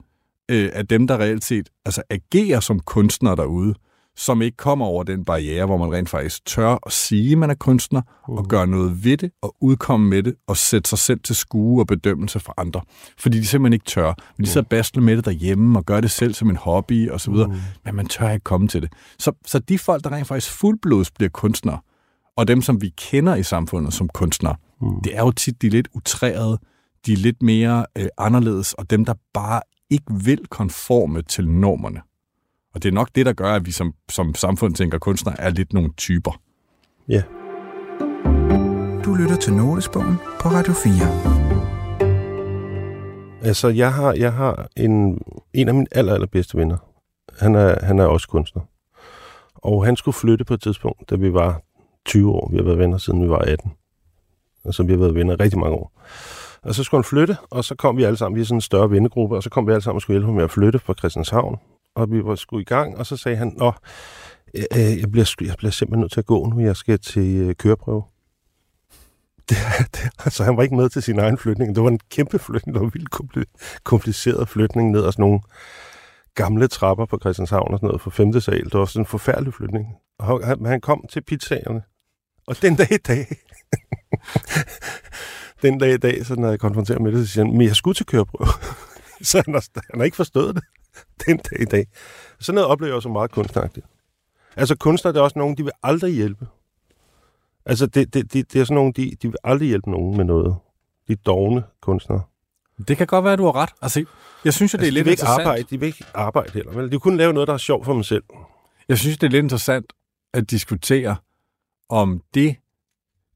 øh, 0.52 0.70
af 0.74 0.88
dem, 0.88 1.08
der 1.08 1.18
reelt 1.18 1.44
set 1.44 1.70
altså, 1.86 2.02
agerer 2.10 2.60
som 2.60 2.80
kunstnere 2.80 3.36
derude, 3.36 3.76
som 4.16 4.42
ikke 4.42 4.58
kommer 4.58 4.86
over 4.86 5.04
den 5.04 5.26
barriere, 5.26 5.66
hvor 5.66 5.78
man 5.78 5.94
rent 5.94 6.10
faktisk 6.10 6.46
tør 6.46 6.78
at 6.86 6.92
sige, 6.92 7.32
at 7.32 7.38
man 7.38 7.50
er 7.50 7.56
kunstner, 7.56 8.02
uh. 8.30 8.38
og 8.38 8.48
gøre 8.48 8.68
noget 8.68 9.04
ved 9.04 9.18
det, 9.18 9.32
og 9.42 9.56
udkomme 9.62 10.10
med 10.10 10.24
det, 10.24 10.36
og 10.48 10.58
sætte 10.58 10.90
sig 10.90 11.00
selv 11.00 11.20
til 11.20 11.36
skue 11.36 11.82
og 11.82 11.88
bedømmelse 11.88 12.40
for 12.40 12.54
andre. 12.58 12.82
Fordi 13.20 13.40
de 13.40 13.46
simpelthen 13.46 13.74
ikke 13.74 13.86
tør. 13.86 14.14
Men 14.38 14.46
de 14.46 14.50
sidder 14.50 14.68
bastle 14.68 15.02
med 15.02 15.18
det 15.18 15.26
derhjemme, 15.26 15.80
og 15.80 15.86
gør 15.86 16.02
det 16.02 16.12
selv 16.12 16.34
som 16.34 16.50
en 16.50 16.56
hobby, 16.56 17.10
og 17.10 17.22
så 17.22 17.32
videre. 17.32 17.48
Uh. 17.48 17.56
Men 17.86 17.96
man 17.96 18.08
tør 18.08 18.30
ikke 18.30 18.44
komme 18.44 18.68
til 18.68 18.82
det. 18.82 18.92
Så, 19.20 19.32
så 19.46 19.60
de 19.60 19.80
folk, 19.80 20.04
der 20.04 20.12
rent 20.12 20.28
faktisk 20.28 20.52
fuldblods 20.52 21.12
bliver 21.12 21.30
kunstnere, 21.30 21.80
og 22.38 22.48
dem, 22.48 22.62
som 22.62 22.82
vi 22.82 22.94
kender 22.98 23.36
i 23.36 23.44
samfundet 23.44 23.94
som 23.94 24.10
kunstnere, 24.10 24.56
uh. 24.80 25.02
det 25.04 25.18
er 25.18 25.22
jo 25.22 25.32
tit 25.32 25.62
de 25.62 25.70
lidt 25.70 25.88
utrærede, 25.94 26.60
de 27.06 27.14
er 27.14 27.18
lidt 27.18 27.42
mere 27.42 27.86
øh, 27.98 28.08
anderledes, 28.18 28.74
og 28.74 28.90
dem, 28.90 29.06
der 29.06 29.14
bare 29.34 29.62
ikke 29.90 30.14
vil 30.26 30.48
konforme 30.48 31.22
til 31.22 31.48
normerne. 31.50 32.02
Og 32.74 32.84
det 32.84 32.90
er 32.90 32.94
nok 32.94 33.10
det, 33.16 33.26
der 33.26 33.34
gør, 33.34 33.54
at 33.54 33.66
vi 33.66 33.72
som, 33.72 33.94
som 34.10 34.36
samfund 34.36 34.76
tænker, 34.76 34.96
at 34.96 35.02
kunstnere 35.02 35.42
er 35.42 35.50
lidt 35.50 35.74
nogle 35.74 35.94
typer. 35.98 36.42
Ja. 37.08 37.24
Du 39.06 39.14
lytter 39.14 39.36
til 39.42 39.54
Notesbogen 39.54 40.16
på 40.42 40.50
Radio 40.50 40.74
4. 40.74 40.92
Altså, 43.44 43.68
jeg 43.68 43.94
har, 43.94 44.14
jeg 44.14 44.34
har 44.34 44.68
en, 44.78 45.22
en 45.54 45.68
af 45.68 45.74
mine 45.74 45.88
aller, 45.92 46.14
allerbedste 46.14 46.58
venner. 46.58 46.78
Han 47.40 47.56
er, 47.56 47.86
han 47.86 48.00
er 48.00 48.06
også 48.06 48.28
kunstner. 48.28 48.62
Og 49.56 49.86
han 49.86 49.96
skulle 49.96 50.16
flytte 50.16 50.46
på 50.46 50.54
et 50.54 50.62
tidspunkt, 50.62 51.10
da 51.10 51.16
vi 51.16 51.34
var 51.34 51.62
20 52.06 52.32
år. 52.32 52.50
Vi 52.52 52.58
har 52.58 52.64
været 52.64 52.78
venner 52.78 52.98
siden 52.98 53.24
vi 53.24 53.30
var 53.30 53.38
18. 53.38 53.72
Altså, 54.66 54.84
vi 54.84 54.92
har 54.92 55.00
været 55.00 55.16
venner 55.16 55.40
rigtig 55.40 55.60
mange 55.60 55.76
år. 55.76 55.92
Og 56.66 56.76
så 56.76 56.84
skulle 56.84 57.00
han 57.00 57.10
flytte, 57.10 57.38
og 57.50 57.64
så 57.64 57.76
kom 57.76 57.98
vi 57.98 58.04
alle 58.04 58.18
sammen, 58.18 58.36
vi 58.36 58.42
er 58.42 58.46
sådan 58.46 58.58
en 58.58 58.62
større 58.62 58.92
vennegruppe, 58.92 59.36
og 59.36 59.44
så 59.44 59.50
kom 59.50 59.68
vi 59.68 59.72
alle 59.72 59.82
sammen 59.82 59.96
og 59.96 60.02
skulle 60.02 60.16
hjælpe 60.16 60.26
ham 60.26 60.36
med 60.36 60.44
at 60.44 60.52
flytte 60.52 60.80
fra 60.80 60.94
Christianshavn. 60.94 61.60
Og 61.96 62.12
vi 62.12 62.24
var 62.24 62.36
skulle 62.36 62.62
i 62.62 62.66
gang, 62.66 62.98
og 62.98 63.06
så 63.06 63.18
sagde 63.18 63.38
han, 63.38 63.54
Nå, 63.58 63.72
øh, 64.56 64.64
øh 64.76 65.00
jeg, 65.00 65.12
bliver, 65.12 65.36
jeg 65.42 65.56
bliver 65.58 65.72
simpelthen 65.72 66.02
nødt 66.02 66.12
til 66.12 66.20
at 66.20 66.26
gå 66.26 66.46
nu, 66.46 66.60
jeg 66.60 66.76
skal 66.76 67.00
til 67.00 67.36
øh, 67.36 67.56
køreprøve. 67.56 68.04
Det, 69.50 69.58
det, 69.96 70.10
altså, 70.26 70.44
han 70.44 70.58
var 70.58 70.64
ikke 70.64 70.76
med 70.76 70.90
til 70.90 71.04
sin 71.04 71.20
egen 71.20 71.38
flytning. 71.38 71.76
Det 71.76 71.84
var 71.84 71.90
en 71.90 72.00
kæmpe 72.10 72.40
flytning, 72.40 72.74
det 72.74 72.82
var 72.82 72.88
en 72.88 72.94
vildt 72.94 73.10
kompliceret 73.84 74.50
flytning 74.50 74.92
ned 74.92 75.06
ad 75.06 75.12
sådan 75.12 75.24
nogle 75.24 75.40
gamle 76.36 76.68
trapper 76.68 77.06
på 77.06 77.18
Christianshavn 77.22 77.74
og 77.74 77.78
sådan 77.78 77.88
noget 77.88 78.02
for 78.02 78.10
femte 78.10 78.42
sal. 78.42 78.66
Det 78.66 78.74
var 78.74 78.86
sådan 78.86 79.02
en 79.02 79.06
forfærdelig 79.06 79.54
flytning. 79.54 79.88
Og 80.20 80.48
han, 80.48 80.66
han 80.66 80.82
kom 80.82 81.06
til 81.10 81.22
pizzaerne, 81.22 81.82
og 82.48 82.62
den 82.62 82.76
dag 82.76 82.92
i 82.92 82.98
dag, 82.98 83.28
den 85.62 85.80
dag 85.80 85.94
i 85.94 85.98
dag, 85.98 86.26
så 86.26 86.36
når 86.36 86.50
jeg 86.50 86.60
konfronterer 86.60 87.00
med 87.00 87.12
det, 87.12 87.28
så 87.28 87.34
siger 87.34 87.46
han, 87.46 87.58
men 87.58 87.68
jeg 87.68 87.76
skulle 87.76 87.96
til 87.96 88.06
køreprøve. 88.06 88.48
så 89.30 89.44
han 89.46 89.54
har, 89.54 89.66
han 89.92 90.00
har 90.00 90.06
ikke 90.06 90.18
forstået 90.18 90.56
det 90.56 90.64
den 91.26 91.38
dag 91.38 91.62
i 91.62 91.66
dag. 91.66 91.88
Sådan 92.40 92.56
noget 92.56 92.70
oplever 92.70 92.94
jeg 92.94 93.02
så 93.02 93.10
meget 93.10 93.32
kunstnagtigt. 93.32 93.86
Altså 94.56 94.76
kunstnere, 94.76 95.14
det 95.14 95.20
er 95.20 95.24
også 95.24 95.40
nogen, 95.40 95.58
de 95.58 95.64
vil 95.64 95.72
aldrig 95.84 96.14
hjælpe. 96.14 96.48
Altså 97.66 97.86
det, 97.86 98.14
det, 98.14 98.34
det, 98.34 98.54
det 98.54 98.62
er 98.62 98.66
sådan 98.66 98.76
nogen, 98.76 98.92
de, 98.92 99.12
de 99.22 99.28
vil 99.28 99.38
aldrig 99.44 99.68
hjælpe 99.68 99.92
nogen 99.92 100.18
med 100.18 100.26
noget. 100.26 100.56
De 101.08 101.16
dogne 101.16 101.64
kunstnere. 101.82 102.22
Det 102.88 102.98
kan 102.98 103.08
godt 103.08 103.24
være, 103.24 103.34
at 103.34 103.40
du 103.40 103.46
har 103.46 103.56
ret. 103.56 103.70
Altså, 103.82 104.06
jeg 104.46 104.54
synes 104.54 104.74
jo, 104.74 104.78
det 104.78 104.84
er 104.84 104.88
altså, 104.88 104.94
lidt 104.94 105.06
de 105.06 105.06
vil 105.06 105.12
ikke 105.12 105.26
arbejde, 105.26 105.64
de 105.64 105.80
vil 105.80 105.88
ikke 105.88 106.06
arbejde 106.14 106.52
heller. 106.54 106.72
Vel? 106.72 106.86
De 106.86 106.90
vil 106.90 107.00
kun 107.00 107.18
lave 107.18 107.34
noget, 107.34 107.48
der 107.48 107.54
er 107.54 107.58
sjovt 107.58 107.86
for 107.86 107.94
dem 107.94 108.04
selv. 108.04 108.24
Jeg 108.90 108.98
synes, 108.98 109.18
det 109.18 109.28
er 109.28 109.32
lidt 109.32 109.44
interessant 109.44 109.94
at 110.34 110.52
diskutere 110.52 111.16
om 111.90 112.22
det, 112.34 112.56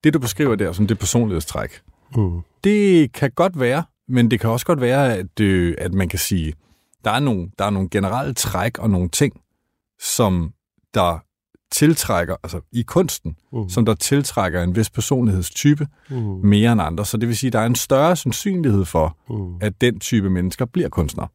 det 0.04 0.14
du 0.14 0.20
beskriver 0.20 0.56
der 0.56 0.72
som 0.72 0.88
det 0.88 1.00
personlighedstræk. 1.00 1.82
Mm. 2.16 2.42
Det 2.64 3.12
kan 3.12 3.32
godt 3.32 3.60
være, 3.60 3.84
men 4.08 4.32
det 4.32 4.40
kan 4.40 4.50
også 4.50 4.66
godt 4.66 4.82
være, 4.82 5.16
at, 5.18 5.40
øh, 5.40 5.76
at 5.78 5.94
man 5.94 6.10
kan 6.10 6.20
sige, 6.20 6.54
der 7.06 7.12
er, 7.12 7.20
nogle, 7.20 7.50
der 7.60 7.66
er 7.66 7.70
nogle 7.70 7.90
generelle 7.90 8.34
træk 8.34 8.78
og 8.80 8.90
nogle 8.90 9.10
ting, 9.10 9.42
som 10.00 10.54
der 10.94 11.20
tiltrækker, 11.72 12.36
altså 12.44 12.62
i 12.72 12.82
kunsten, 12.82 13.36
Mm. 13.54 13.70
som 13.70 13.86
der 13.86 13.94
tiltrækker 13.94 14.64
en 14.64 14.76
vis 14.76 14.90
personlighedstype 14.90 15.88
Mm. 16.10 16.16
mere 16.44 16.72
end 16.72 16.82
andre. 16.82 17.06
Så 17.06 17.18
det 17.18 17.28
vil 17.28 17.38
sige, 17.38 17.48
at 17.50 17.54
der 17.54 17.60
er 17.60 17.66
en 17.66 17.76
større 17.76 18.16
sandsynlighed 18.16 18.86
for, 18.86 19.18
Mm. 19.30 19.56
at 19.62 19.82
den 19.82 20.00
type 20.00 20.30
mennesker 20.30 20.66
bliver 20.66 20.90
kunstnere. 20.90 21.28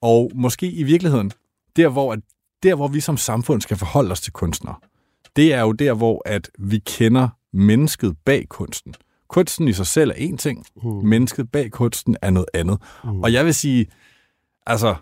Og 0.00 0.30
måske 0.34 0.70
i 0.70 0.82
virkeligheden, 0.82 1.32
der 1.76 1.88
hvor, 1.88 2.12
at, 2.12 2.18
der 2.62 2.74
hvor 2.74 2.88
vi 2.88 3.00
som 3.00 3.16
samfund 3.16 3.60
skal 3.60 3.76
forholde 3.76 4.12
os 4.12 4.20
til 4.20 4.32
kunstnere, 4.32 4.74
det 5.36 5.54
er 5.54 5.60
jo 5.60 5.72
der, 5.72 5.94
hvor 5.94 6.22
at 6.24 6.50
vi 6.58 6.78
kender 6.78 7.28
mennesket 7.52 8.16
bag 8.24 8.46
kunsten. 8.48 8.94
Kunsten 9.28 9.68
i 9.68 9.72
sig 9.72 9.86
selv 9.86 10.10
er 10.10 10.14
en 10.14 10.36
ting, 10.38 10.66
Mm. 10.82 10.90
mennesket 10.90 11.50
bag 11.52 11.70
kunsten 11.70 12.16
er 12.22 12.30
noget 12.30 12.48
andet. 12.54 12.78
Mm. 13.04 13.20
Og 13.22 13.32
jeg 13.32 13.44
vil 13.44 13.54
sige, 13.54 13.86
altså, 14.66 14.94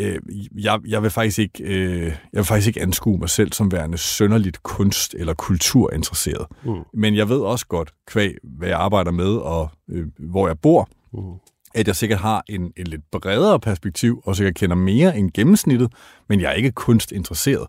øh, 0.00 0.18
jeg, 0.64 0.80
jeg, 0.88 1.02
vil 1.02 1.10
faktisk 1.10 1.38
ikke, 1.38 1.64
øh, 1.64 2.02
jeg 2.02 2.12
vil 2.32 2.44
faktisk 2.44 2.68
ikke 2.68 2.82
anskue 2.82 3.18
mig 3.18 3.28
selv 3.30 3.52
som 3.52 3.72
værende 3.72 3.98
sønderligt 3.98 4.62
kunst- 4.62 5.14
eller 5.14 5.34
kulturinteresseret. 5.34 6.46
Mm. 6.64 6.74
Men 6.94 7.16
jeg 7.16 7.28
ved 7.28 7.40
også 7.40 7.66
godt, 7.66 7.92
kvæg, 8.06 8.34
hvad 8.42 8.68
jeg 8.68 8.78
arbejder 8.78 9.10
med 9.10 9.36
og 9.36 9.70
øh, 9.90 10.06
hvor 10.18 10.46
jeg 10.46 10.58
bor, 10.58 10.88
Mm. 11.14 11.20
at 11.74 11.86
jeg 11.86 11.96
sikkert 11.96 12.18
har 12.18 12.44
en, 12.48 12.72
en 12.76 12.86
lidt 12.86 13.02
bredere 13.12 13.60
perspektiv, 13.60 14.22
og 14.24 14.36
sikkert 14.36 14.54
kender 14.54 14.76
mere 14.76 15.18
end 15.18 15.30
gennemsnittet, 15.34 15.92
men 16.28 16.40
jeg 16.40 16.48
er 16.50 16.54
ikke 16.54 16.70
kunstinteresseret. 16.72 17.66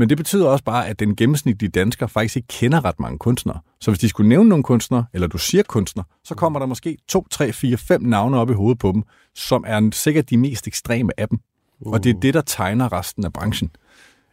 Men 0.00 0.08
det 0.08 0.16
betyder 0.16 0.46
også 0.48 0.64
bare, 0.64 0.88
at 0.88 1.00
den 1.00 1.16
gennemsnitlige 1.16 1.70
dansker 1.70 2.06
faktisk 2.06 2.36
ikke 2.36 2.48
kender 2.48 2.84
ret 2.84 3.00
mange 3.00 3.18
kunstnere. 3.18 3.58
Så 3.80 3.90
hvis 3.90 3.98
de 3.98 4.08
skulle 4.08 4.28
nævne 4.28 4.48
nogle 4.48 4.64
kunstnere, 4.64 5.04
eller 5.14 5.26
du 5.26 5.38
siger 5.38 5.62
kunstner, 5.62 6.02
så 6.24 6.34
kommer 6.34 6.58
der 6.58 6.66
måske 6.66 6.96
2, 7.08 7.26
3, 7.30 7.52
4, 7.52 7.76
5 7.76 8.02
navne 8.02 8.36
op 8.38 8.50
i 8.50 8.52
hovedet 8.52 8.78
på 8.78 8.92
dem, 8.92 9.02
som 9.34 9.64
er 9.66 9.90
sikkert 9.92 10.30
de 10.30 10.36
mest 10.36 10.66
ekstreme 10.66 11.20
af 11.20 11.28
dem. 11.28 11.38
Og 11.86 12.04
det 12.04 12.16
er 12.16 12.20
det, 12.20 12.34
der 12.34 12.40
tegner 12.40 12.92
resten 12.92 13.24
af 13.24 13.32
branchen. 13.32 13.70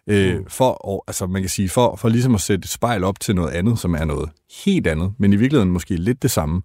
Øh, 0.07 0.39
for, 0.47 0.69
og, 0.69 1.03
altså 1.07 1.27
man 1.27 1.41
kan 1.41 1.49
sige, 1.49 1.69
for, 1.69 1.95
for 1.95 2.09
ligesom 2.09 2.35
at 2.35 2.41
sætte 2.41 2.65
et 2.65 2.69
spejl 2.69 3.03
op 3.03 3.19
til 3.19 3.35
noget 3.35 3.49
andet, 3.49 3.79
som 3.79 3.95
er 3.95 4.05
noget 4.05 4.29
helt 4.65 4.87
andet, 4.87 5.13
men 5.17 5.33
i 5.33 5.35
virkeligheden 5.35 5.71
måske 5.71 5.95
lidt 5.95 6.23
det 6.23 6.31
samme. 6.31 6.61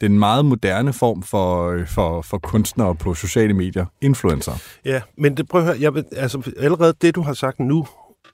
Det 0.00 0.06
er 0.06 0.10
en 0.10 0.18
meget 0.18 0.44
moderne 0.44 0.92
form 0.92 1.22
for, 1.22 1.70
øh, 1.70 1.86
for, 1.86 2.22
for 2.22 2.38
kunstnere 2.38 2.94
på 2.94 3.14
sociale 3.14 3.54
medier, 3.54 3.86
influencer. 4.00 4.52
Ja, 4.84 5.02
men 5.18 5.36
det, 5.36 5.48
prøv 5.48 5.60
at 5.60 5.66
høre, 5.66 5.76
jeg 5.80 5.94
vil, 5.94 6.04
altså, 6.16 6.52
allerede 6.58 6.94
det, 7.02 7.14
du 7.14 7.22
har 7.22 7.32
sagt 7.32 7.60
nu, 7.60 7.86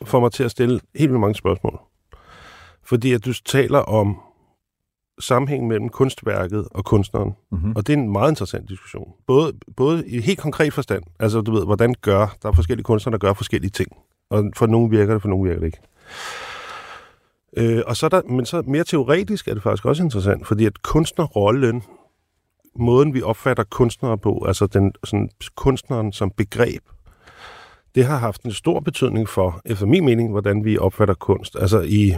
får 0.04 0.21
mig 0.21 0.33
til 0.33 0.45
at 0.45 0.50
stille 0.50 0.80
helt 0.95 1.11
vildt 1.11 1.21
mange 1.21 1.35
spørgsmål. 1.35 1.80
Fordi 2.83 3.12
at 3.12 3.25
du 3.25 3.33
taler 3.33 3.78
om 3.78 4.21
sammenhængen 5.21 5.69
mellem 5.69 5.88
kunstværket 5.88 6.69
og 6.71 6.85
kunstneren. 6.85 7.33
Mm-hmm. 7.50 7.73
Og 7.76 7.87
det 7.87 7.92
er 7.92 7.97
en 7.97 8.12
meget 8.12 8.33
interessant 8.33 8.69
diskussion. 8.69 9.12
Både, 9.26 9.52
både 9.76 10.09
i 10.09 10.21
helt 10.21 10.38
konkret 10.38 10.73
forstand, 10.73 11.02
altså 11.19 11.40
du 11.40 11.52
ved, 11.52 11.64
hvordan 11.64 11.95
gør, 12.02 12.37
der 12.42 12.49
er 12.49 12.52
forskellige 12.52 12.85
kunstnere, 12.85 13.12
der 13.12 13.19
gør 13.19 13.33
forskellige 13.33 13.71
ting. 13.71 13.97
Og 14.30 14.50
for 14.57 14.66
nogle 14.66 14.90
virker 14.90 15.12
det, 15.12 15.23
for 15.23 15.28
nogle 15.28 15.49
virker 15.49 15.61
det 15.61 15.66
ikke. 15.66 15.80
Øh, 17.57 17.83
og 17.87 17.97
så 17.97 18.07
er 18.07 18.11
der, 18.11 18.23
men 18.23 18.47
så 18.47 18.62
mere 18.66 18.85
teoretisk 18.85 19.49
er 19.49 19.54
det 19.54 19.62
faktisk 19.62 19.85
også 19.85 20.02
interessant, 20.02 20.47
fordi 20.47 20.64
at 20.64 20.83
kunstnerrollen, 20.83 21.83
måden 22.76 23.14
vi 23.14 23.23
opfatter 23.23 23.64
kunstnere 23.64 24.19
på, 24.19 24.45
altså 24.47 24.66
den, 24.66 24.92
sådan, 25.04 25.30
kunstneren 25.57 26.12
som 26.12 26.30
begreb, 26.30 26.83
det 27.94 28.04
har 28.04 28.16
haft 28.16 28.42
en 28.42 28.52
stor 28.52 28.80
betydning 28.80 29.28
for, 29.28 29.61
efter 29.64 29.87
min 29.87 30.04
mening, 30.04 30.30
hvordan 30.30 30.64
vi 30.64 30.78
opfatter 30.78 31.14
kunst. 31.14 31.56
Altså 31.56 31.80
i, 31.80 32.16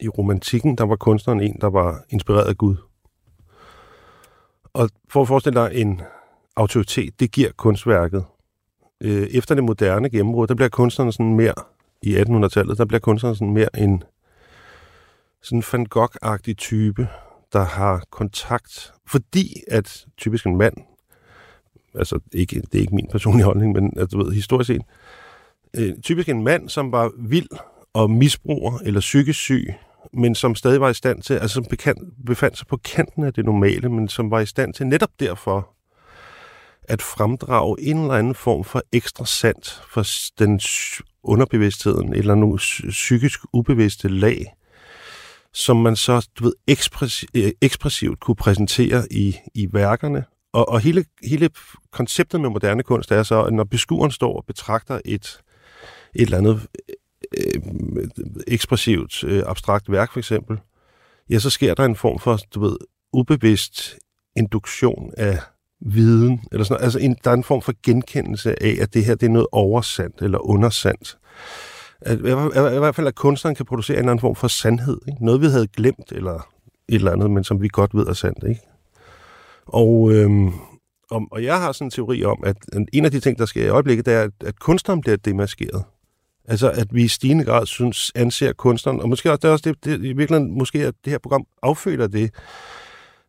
i 0.00 0.08
romantikken, 0.08 0.78
der 0.78 0.84
var 0.84 0.96
kunstneren 0.96 1.40
en, 1.40 1.56
der 1.60 1.70
var 1.70 2.04
inspireret 2.10 2.48
af 2.48 2.56
Gud. 2.56 2.76
Og 4.72 4.90
for 5.10 5.22
at 5.22 5.28
forestille 5.28 5.60
dig 5.60 5.70
en 5.74 6.00
autoritet, 6.56 7.20
det 7.20 7.32
giver 7.32 7.50
kunstværket. 7.56 8.24
Øh, 9.00 9.28
efter 9.30 9.54
det 9.54 9.64
moderne 9.64 10.10
gennembrud, 10.10 10.46
der 10.46 10.54
bliver 10.54 10.68
kunstneren 10.68 11.12
sådan 11.12 11.34
mere, 11.34 11.54
i 12.02 12.16
1800-tallet, 12.16 12.78
der 12.78 12.84
bliver 12.84 13.00
kunstneren 13.00 13.36
sådan 13.36 13.54
mere 13.54 13.78
en 13.78 14.02
sådan 15.42 15.62
Van 15.72 15.86
Gogh-agtig 15.94 16.54
type, 16.54 17.08
der 17.52 17.64
har 17.64 18.04
kontakt, 18.10 18.92
fordi 19.06 19.62
at 19.70 20.06
typisk 20.16 20.46
en 20.46 20.56
mand, 20.56 20.74
altså 21.98 22.18
ikke, 22.32 22.60
det 22.60 22.74
er 22.74 22.80
ikke 22.80 22.94
min 22.94 23.08
personlige 23.12 23.44
holdning, 23.44 23.72
men 23.72 23.92
at, 23.96 24.12
du 24.12 24.24
ved, 24.24 24.32
historisk 24.32 24.66
set, 24.66 24.82
øh, 25.76 25.94
typisk 26.02 26.28
en 26.28 26.44
mand, 26.44 26.68
som 26.68 26.92
var 26.92 27.12
vild 27.18 27.48
og 27.94 28.10
misbruger 28.10 28.78
eller 28.84 29.00
psykisk 29.00 29.38
syg, 29.38 29.74
men 30.12 30.34
som 30.34 30.54
stadig 30.54 30.80
var 30.80 30.88
i 30.88 30.94
stand 30.94 31.22
til, 31.22 31.34
altså 31.34 31.54
som 31.54 31.64
bekendt, 31.64 32.26
befandt 32.26 32.58
sig 32.58 32.66
på 32.66 32.76
kanten 32.76 33.24
af 33.24 33.32
det 33.32 33.44
normale, 33.44 33.88
men 33.88 34.08
som 34.08 34.30
var 34.30 34.40
i 34.40 34.46
stand 34.46 34.74
til 34.74 34.86
netop 34.86 35.10
derfor 35.20 35.74
at 36.88 37.02
fremdrage 37.02 37.76
en 37.80 37.98
eller 37.98 38.14
anden 38.14 38.34
form 38.34 38.64
for 38.64 38.82
ekstra 38.92 39.26
sandt 39.26 39.82
for 39.92 40.04
den 40.38 40.60
underbevidstheden, 41.22 42.14
eller 42.14 42.34
nu 42.34 42.56
psykisk 42.90 43.40
ubevidste 43.52 44.08
lag, 44.08 44.54
som 45.52 45.76
man 45.76 45.96
så, 45.96 46.28
du 46.38 46.44
ved, 46.44 46.52
øh, 47.34 47.50
ekspressivt 47.60 48.20
kunne 48.20 48.36
præsentere 48.36 49.06
i, 49.10 49.36
i 49.54 49.68
værkerne. 49.72 50.24
Og, 50.52 50.68
og 50.68 50.80
hele, 50.80 51.04
hele 51.24 51.50
konceptet 51.92 52.40
med 52.40 52.50
moderne 52.50 52.82
kunst 52.82 53.12
er 53.12 53.22
så, 53.22 53.42
at 53.44 53.52
når 53.52 53.64
beskueren 53.64 54.10
står 54.10 54.36
og 54.36 54.44
betragter 54.46 55.00
et, 55.04 55.40
et 56.14 56.22
eller 56.22 56.38
andet 56.38 56.66
øh, 57.38 57.62
ekspressivt, 58.46 59.24
øh, 59.24 59.42
abstrakt 59.46 59.90
værk 59.92 60.12
for 60.12 60.18
eksempel, 60.18 60.58
ja, 61.30 61.38
så 61.38 61.50
sker 61.50 61.74
der 61.74 61.84
en 61.84 61.96
form 61.96 62.18
for, 62.18 62.38
du 62.54 62.60
ved, 62.60 62.76
ubevidst 63.12 63.96
induktion 64.36 65.12
af 65.16 65.38
viden, 65.80 66.40
eller 66.52 66.64
sådan 66.64 66.74
noget. 66.74 66.84
Altså 66.84 66.98
en, 66.98 67.16
der 67.24 67.30
er 67.30 67.34
en 67.34 67.44
form 67.44 67.62
for 67.62 67.74
genkendelse 67.82 68.62
af, 68.62 68.76
at 68.80 68.94
det 68.94 69.04
her 69.04 69.14
det 69.14 69.26
er 69.26 69.30
noget 69.30 69.46
oversandt 69.52 70.22
eller 70.22 70.38
undersandt. 70.38 71.18
At, 72.00 72.18
i, 72.18 72.22
hvert- 72.22 72.74
I 72.74 72.78
hvert 72.78 72.94
fald, 72.94 73.06
at 73.06 73.14
kunstneren 73.14 73.54
kan 73.54 73.66
producere 73.66 73.94
en 73.96 73.98
eller 73.98 74.10
anden 74.10 74.20
form 74.20 74.36
for 74.36 74.48
sandhed. 74.48 74.98
Ikke? 75.08 75.24
Noget, 75.24 75.40
vi 75.40 75.46
havde 75.46 75.66
glemt, 75.68 76.12
eller 76.12 76.34
et 76.88 76.94
eller 76.94 77.12
andet, 77.12 77.30
men 77.30 77.44
som 77.44 77.62
vi 77.62 77.68
godt 77.68 77.94
ved 77.94 78.06
er 78.06 78.12
sandt. 78.12 78.44
Ikke? 78.48 78.60
Og, 79.68 80.12
øhm, 80.12 80.52
og, 81.10 81.22
og 81.30 81.44
jeg 81.44 81.60
har 81.60 81.72
sådan 81.72 81.86
en 81.86 81.90
teori 81.90 82.24
om, 82.24 82.42
at 82.46 82.56
en 82.92 83.04
af 83.04 83.10
de 83.10 83.20
ting, 83.20 83.38
der 83.38 83.46
sker 83.46 83.64
i 83.64 83.68
øjeblikket, 83.68 84.06
det 84.06 84.14
er, 84.14 84.22
at, 84.22 84.30
at 84.44 84.58
kunstneren 84.58 85.00
bliver 85.00 85.16
demaskeret. 85.16 85.84
Altså, 86.44 86.70
at 86.70 86.86
vi 86.94 87.04
i 87.04 87.08
stigende 87.08 87.44
grad 87.44 87.66
synes, 87.66 88.12
anser 88.14 88.52
kunstneren, 88.52 89.00
og 89.00 89.08
måske 89.08 89.30
også, 89.30 89.38
det 89.42 89.48
er 89.48 89.52
også 89.52 89.70
det, 89.70 89.84
det, 89.84 90.04
i 90.04 90.12
virkeligheden, 90.12 90.58
måske 90.58 90.86
at 90.86 90.94
det 91.04 91.10
her 91.10 91.18
program 91.18 91.46
afføder 91.62 92.06
det, 92.06 92.30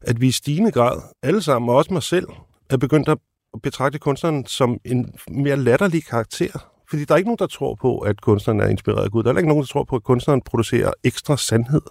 at 0.01 0.21
vi 0.21 0.27
i 0.27 0.31
stigende 0.31 0.71
grad, 0.71 1.01
alle 1.23 1.41
sammen, 1.41 1.69
og 1.69 1.75
også 1.75 1.93
mig 1.93 2.03
selv, 2.03 2.27
er 2.69 2.77
begyndt 2.77 3.09
at 3.09 3.17
betragte 3.63 3.99
kunstneren 3.99 4.45
som 4.45 4.77
en 4.85 5.13
mere 5.29 5.57
latterlig 5.57 6.05
karakter. 6.05 6.71
Fordi 6.89 7.05
der 7.05 7.13
er 7.13 7.17
ikke 7.17 7.27
nogen, 7.27 7.39
der 7.39 7.47
tror 7.47 7.75
på, 7.75 7.99
at 7.99 8.21
kunstneren 8.21 8.59
er 8.59 8.67
inspireret 8.67 9.03
af 9.03 9.11
Gud. 9.11 9.23
Der 9.23 9.33
er 9.33 9.37
ikke 9.37 9.49
nogen, 9.49 9.61
der 9.61 9.67
tror 9.67 9.83
på, 9.83 9.95
at 9.95 10.03
kunstneren 10.03 10.41
producerer 10.41 10.91
ekstra 11.03 11.37
sandhed. 11.37 11.81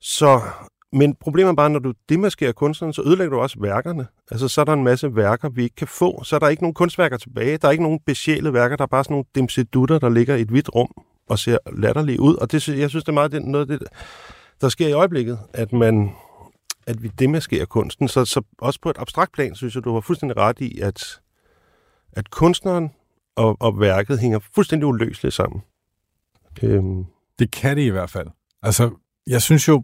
Så, 0.00 0.40
men 0.92 1.14
problemet 1.14 1.50
er 1.50 1.54
bare, 1.54 1.70
når 1.70 1.78
du 1.78 1.92
demaskerer 2.08 2.52
kunstneren, 2.52 2.92
så 2.92 3.02
ødelægger 3.02 3.36
du 3.36 3.40
også 3.40 3.56
værkerne. 3.60 4.06
Altså, 4.30 4.48
så 4.48 4.60
er 4.60 4.64
der 4.64 4.72
en 4.72 4.84
masse 4.84 5.16
værker, 5.16 5.48
vi 5.48 5.62
ikke 5.62 5.76
kan 5.76 5.88
få. 5.88 6.24
Så 6.24 6.36
er 6.36 6.40
der 6.40 6.48
ikke 6.48 6.62
nogen 6.62 6.74
kunstværker 6.74 7.16
tilbage. 7.16 7.58
Der 7.58 7.68
er 7.68 7.72
ikke 7.72 7.82
nogen 7.84 8.00
besjælede 8.06 8.52
værker. 8.52 8.76
Der 8.76 8.82
er 8.84 8.88
bare 8.88 9.04
sådan 9.04 9.12
nogle 9.14 9.24
dimsedutter, 9.34 9.98
der 9.98 10.08
ligger 10.08 10.36
i 10.36 10.40
et 10.40 10.48
hvidt 10.48 10.74
rum 10.74 10.88
og 11.28 11.38
ser 11.38 11.58
latterlige 11.76 12.20
ud. 12.20 12.34
Og 12.34 12.52
det, 12.52 12.68
jeg 12.68 12.90
synes, 12.90 13.04
det 13.04 13.08
er 13.08 13.14
meget 13.14 13.32
det, 13.32 13.44
noget 13.44 13.70
af 13.70 13.78
det, 13.78 13.88
der 14.60 14.68
sker 14.68 14.88
i 14.88 14.92
øjeblikket, 14.92 15.38
at 15.52 15.72
man 15.72 16.10
at 16.86 17.02
vi 17.02 17.08
demaskerer 17.08 17.64
kunsten. 17.64 18.08
Så, 18.08 18.24
så 18.24 18.42
også 18.58 18.80
på 18.80 18.90
et 18.90 18.96
abstrakt 18.98 19.32
plan, 19.32 19.54
synes 19.54 19.74
jeg, 19.74 19.84
du 19.84 19.94
har 19.94 20.00
fuldstændig 20.00 20.36
ret 20.36 20.60
i, 20.60 20.80
at, 20.80 21.20
at 22.12 22.30
kunstneren 22.30 22.90
og, 23.36 23.56
og 23.60 23.80
værket 23.80 24.18
hænger 24.18 24.38
fuldstændig 24.54 24.86
uløseligt 24.86 25.34
sammen. 25.34 25.62
Øhm, 26.62 27.04
Det 27.38 27.50
kan 27.50 27.76
det 27.76 27.82
i 27.82 27.88
hvert 27.88 28.10
fald. 28.10 28.28
Altså, 28.62 28.90
jeg 29.26 29.42
synes 29.42 29.68
jo, 29.68 29.82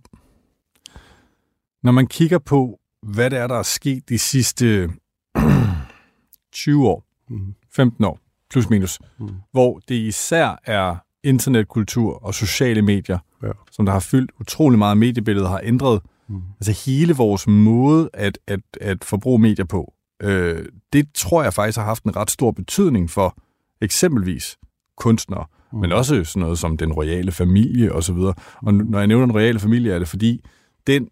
når 1.85 1.93
man 1.93 2.07
kigger 2.07 2.39
på, 2.39 2.79
hvad 3.03 3.31
det 3.31 3.39
er, 3.39 3.47
der 3.47 3.55
er 3.59 3.63
sket 3.63 4.09
de 4.09 4.19
sidste 4.19 4.91
20 6.53 6.89
år, 6.89 7.05
mm, 7.31 7.55
15 7.73 8.05
år, 8.05 8.19
plus 8.51 8.71
minus, 8.71 8.99
Mm. 9.19 9.29
hvor 9.53 9.81
det 9.89 9.95
især 9.95 10.61
er 10.65 10.97
internetkultur 11.23 12.25
og 12.25 12.35
sociale 12.35 12.83
medier, 12.83 13.19
Ja. 13.43 13.49
som 13.73 13.87
der 13.87 13.93
har 13.93 14.01
fyldt 14.01 14.31
utrolig 14.41 14.79
meget 14.79 14.99
mediebilledet, 14.99 15.49
har 15.49 15.61
ændret 15.65 16.01
mm, 16.29 16.43
altså 16.61 16.91
hele 16.91 17.15
vores 17.15 17.47
måde 17.47 18.11
at, 18.13 18.39
at, 18.47 18.61
at 18.81 19.05
forbruge 19.05 19.39
medier 19.39 19.65
på. 19.65 19.95
Øh, 20.23 20.65
det 20.93 21.09
tror 21.15 21.43
jeg 21.43 21.55
faktisk 21.55 21.79
har 21.79 21.85
haft 21.85 22.05
en 22.05 22.17
ret 22.17 22.31
stor 22.31 22.51
betydning 22.51 23.11
for 23.11 23.37
eksempelvis 23.81 24.57
kunstnere, 24.97 25.45
mm. 25.73 25.79
men 25.79 25.93
også 25.93 26.25
sådan 26.25 26.41
noget 26.41 26.59
som 26.59 26.77
den 26.77 26.93
royale 26.93 27.33
familie 27.33 27.93
osv. 27.93 27.97
Og, 27.97 28.03
så 28.05 28.13
videre. 28.13 28.35
og 28.63 28.75
når 28.75 28.99
jeg 28.99 29.07
nævner 29.07 29.27
den 29.27 29.35
royale 29.35 29.59
familie, 29.59 29.93
er 29.93 29.99
det 29.99 30.09
fordi, 30.09 30.45
den, 30.87 31.09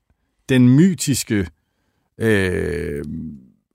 den 0.52 0.68
mytiske 0.76 1.47
øh, 2.18 3.04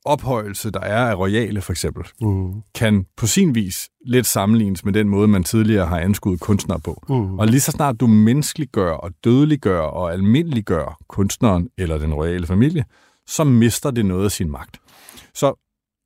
ophøjelse, 0.06 0.72
der 0.72 0.80
er 0.80 1.06
af 1.12 1.16
royale 1.18 1.62
for 1.62 1.74
eksempel, 1.74 2.04
mm, 2.22 2.54
kan 2.76 3.06
på 3.18 3.28
sin 3.28 3.56
vis 3.56 3.90
lidt 4.06 4.26
sammenlignes 4.26 4.86
med 4.86 4.94
den 4.94 5.10
måde, 5.10 5.28
man 5.28 5.44
tidligere 5.44 5.86
har 5.86 6.00
anskuet 6.00 6.40
kunstnere 6.40 6.80
på. 6.80 7.04
mm, 7.10 7.40
Og 7.40 7.48
lige 7.48 7.60
så 7.60 7.72
snart 7.72 8.00
du 8.00 8.08
menneskeliggør 8.08 8.92
og 8.92 9.12
dødeliggør 9.24 9.80
og 9.80 10.14
almindeliggør 10.14 10.98
kunstneren 11.08 11.70
eller 11.78 11.98
den 11.98 12.14
royale 12.14 12.48
familie, 12.48 12.86
så 13.28 13.44
mister 13.44 13.92
det 13.92 14.06
noget 14.06 14.26
af 14.26 14.32
sin 14.32 14.52
magt. 14.52 14.78
Så 15.34 15.54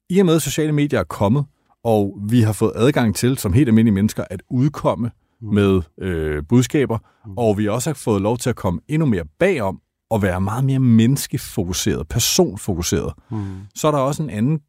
i 0.09 0.19
og 0.19 0.25
med, 0.25 0.35
at 0.35 0.41
sociale 0.41 0.71
medier 0.71 0.99
er 0.99 1.03
kommet, 1.03 1.45
og 1.83 2.17
vi 2.29 2.41
har 2.41 2.53
fået 2.53 2.71
adgang 2.75 3.15
til, 3.15 3.37
som 3.37 3.53
helt 3.53 3.67
almindelige 3.69 3.93
mennesker, 3.93 4.23
at 4.29 4.41
udkomme 4.49 5.11
med 5.41 5.81
øh, 6.01 6.43
budskaber, 6.49 6.97
og 7.37 7.57
vi 7.57 7.67
også 7.67 7.89
har 7.89 7.95
fået 7.95 8.21
lov 8.21 8.37
til 8.37 8.49
at 8.49 8.55
komme 8.55 8.81
endnu 8.87 9.05
mere 9.05 9.23
bagom 9.39 9.81
og 10.11 10.21
være 10.21 10.41
meget 10.41 10.63
mere 10.63 10.79
menneskefokuseret, 10.79 12.07
personfokuseret, 12.07 13.13
mm, 13.31 13.45
så 13.75 13.87
er 13.87 13.91
der 13.91 13.97
også 13.99 14.23
en 14.23 14.29
anden 14.29 14.59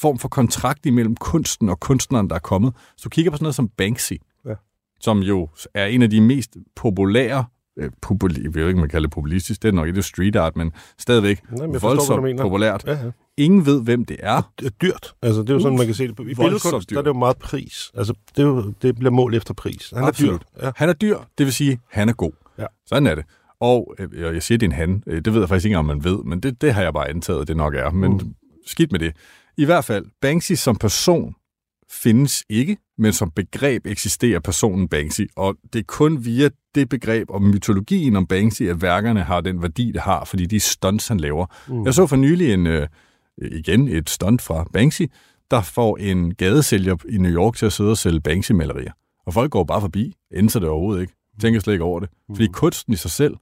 form 0.00 0.18
for 0.18 0.28
kontrakt 0.28 0.86
imellem 0.86 1.16
kunsten 1.16 1.68
og 1.68 1.80
kunstneren, 1.80 2.28
der 2.30 2.34
er 2.34 2.38
kommet. 2.40 2.72
Så 2.96 3.00
du 3.04 3.08
kigger 3.08 3.30
på 3.30 3.36
sådan 3.36 3.44
noget 3.44 3.54
som 3.54 3.68
Banksy, 3.68 4.12
Ja. 4.46 4.54
som 5.00 5.18
jo 5.18 5.48
er 5.74 5.86
en 5.86 6.02
af 6.02 6.10
de 6.10 6.20
mest 6.20 6.56
populære, 6.76 7.44
øh, 7.78 7.90
popul- 8.06 8.42
jeg 8.44 8.54
ved 8.54 8.68
ikke, 8.68 8.80
man 8.80 8.88
kalder 8.88 9.08
det 9.08 9.14
populistisk, 9.14 9.62
det 9.62 9.68
er 9.68 9.72
nok 9.72 9.86
ikke 9.86 9.96
det 9.96 10.04
street 10.04 10.36
art, 10.36 10.56
men 10.56 10.72
stadigvæk 10.98 11.42
Nej, 11.50 11.66
men 11.66 11.74
forstår, 11.74 11.88
voldsomt 11.88 12.22
mener. 12.22 12.42
populært. 12.42 12.84
ja, 12.86 12.92
ja. 13.04 13.10
Ingen 13.36 13.66
ved, 13.66 13.82
hvem 13.82 14.04
det 14.04 14.16
er. 14.22 14.52
Det 14.58 14.66
er 14.66 14.70
dyrt. 14.70 15.14
Altså, 15.22 15.40
det 15.40 15.50
er 15.50 15.54
jo 15.54 15.60
sådan, 15.60 15.78
man 15.78 15.86
kan 15.86 15.94
se 15.94 16.08
det. 16.08 16.16
på- 16.16 16.22
I 16.22 16.34
billedkunst, 16.34 16.90
der 16.90 16.98
er 16.98 17.02
det 17.02 17.08
jo 17.08 17.18
meget 17.18 17.36
pris. 17.38 17.90
Altså, 17.94 18.14
det, 18.36 18.42
er 18.42 18.46
jo, 18.46 18.72
det 18.82 18.94
bliver 18.96 19.10
mål 19.10 19.34
efter 19.34 19.54
pris. 19.54 19.90
Han 19.94 20.02
er 20.04 20.08
Absolut. 20.08 20.40
dyr. 20.60 20.66
Ja. 20.66 20.70
Han 20.76 20.88
er 20.88 20.92
dyr, 20.92 21.18
det 21.38 21.46
vil 21.46 21.52
sige, 21.52 21.80
han 21.90 22.08
er 22.08 22.12
god. 22.12 22.32
Ja. 22.58 22.66
Sådan 22.86 23.06
er 23.06 23.14
det. 23.14 23.24
Og 23.60 23.94
øh, 23.98 24.34
jeg 24.34 24.42
siger, 24.42 24.58
det 24.58 24.66
er 24.66 24.70
en 24.70 24.76
han. 24.76 25.02
Øh, 25.06 25.24
Det 25.24 25.32
ved 25.32 25.40
jeg 25.40 25.48
faktisk 25.48 25.66
ikke, 25.66 25.78
om 25.78 25.84
man 25.84 26.04
ved, 26.04 26.24
men 26.24 26.40
det, 26.40 26.60
det 26.60 26.74
har 26.74 26.82
jeg 26.82 26.92
bare 26.92 27.08
antaget, 27.08 27.48
det 27.48 27.56
nok 27.56 27.74
er. 27.74 27.90
Men 27.90 28.12
mm. 28.12 28.34
skidt 28.66 28.92
med 28.92 29.00
det. 29.00 29.16
I 29.56 29.64
hvert 29.64 29.84
fald, 29.84 30.06
Banksy 30.20 30.52
som 30.52 30.76
person 30.76 31.34
findes 31.90 32.44
ikke, 32.48 32.76
men 32.98 33.12
som 33.12 33.30
begreb 33.30 33.86
eksisterer 33.86 34.40
personen 34.40 34.88
Banksy. 34.88 35.20
Og 35.36 35.56
det 35.72 35.78
er 35.78 35.84
kun 35.86 36.24
via 36.24 36.48
det 36.74 36.88
begreb 36.88 37.30
og 37.30 37.42
mytologien 37.42 38.16
om 38.16 38.26
Banksy, 38.26 38.62
at 38.62 38.82
værkerne 38.82 39.22
har 39.22 39.40
den 39.40 39.62
værdi, 39.62 39.92
det 39.92 40.00
har, 40.00 40.24
fordi 40.24 40.46
de 40.46 40.60
stunts, 40.60 41.08
han 41.08 41.20
laver. 41.20 41.46
Mm. 41.68 41.84
Jeg 41.84 41.94
så 41.94 42.06
for 42.06 42.16
nylig 42.16 42.52
en, 42.52 42.66
øh, 42.66 42.88
igen 43.38 43.88
et 43.88 44.10
stunt 44.10 44.42
fra 44.42 44.64
Banksy, 44.72 45.02
der 45.50 45.62
får 45.62 45.96
en 45.96 46.34
gadesælger 46.34 46.96
i 47.08 47.18
New 47.18 47.32
York 47.32 47.56
til 47.56 47.66
at 47.66 47.72
sidde 47.72 47.90
og 47.90 47.98
sælge 47.98 48.20
Banksy-malerier. 48.20 48.92
Og 49.26 49.34
folk 49.34 49.50
går 49.50 49.64
bare 49.64 49.80
forbi, 49.80 50.14
ændrer 50.34 50.60
det 50.60 50.68
overhovedet 50.68 51.02
ikke. 51.02 51.14
Tænker 51.40 51.60
slet 51.60 51.72
ikke 51.74 51.84
over 51.84 52.00
det. 52.00 52.08
Fordi 52.30 52.46
kunsten 52.52 52.92
i 52.92 52.96
sig 52.96 53.10
selv 53.10 53.36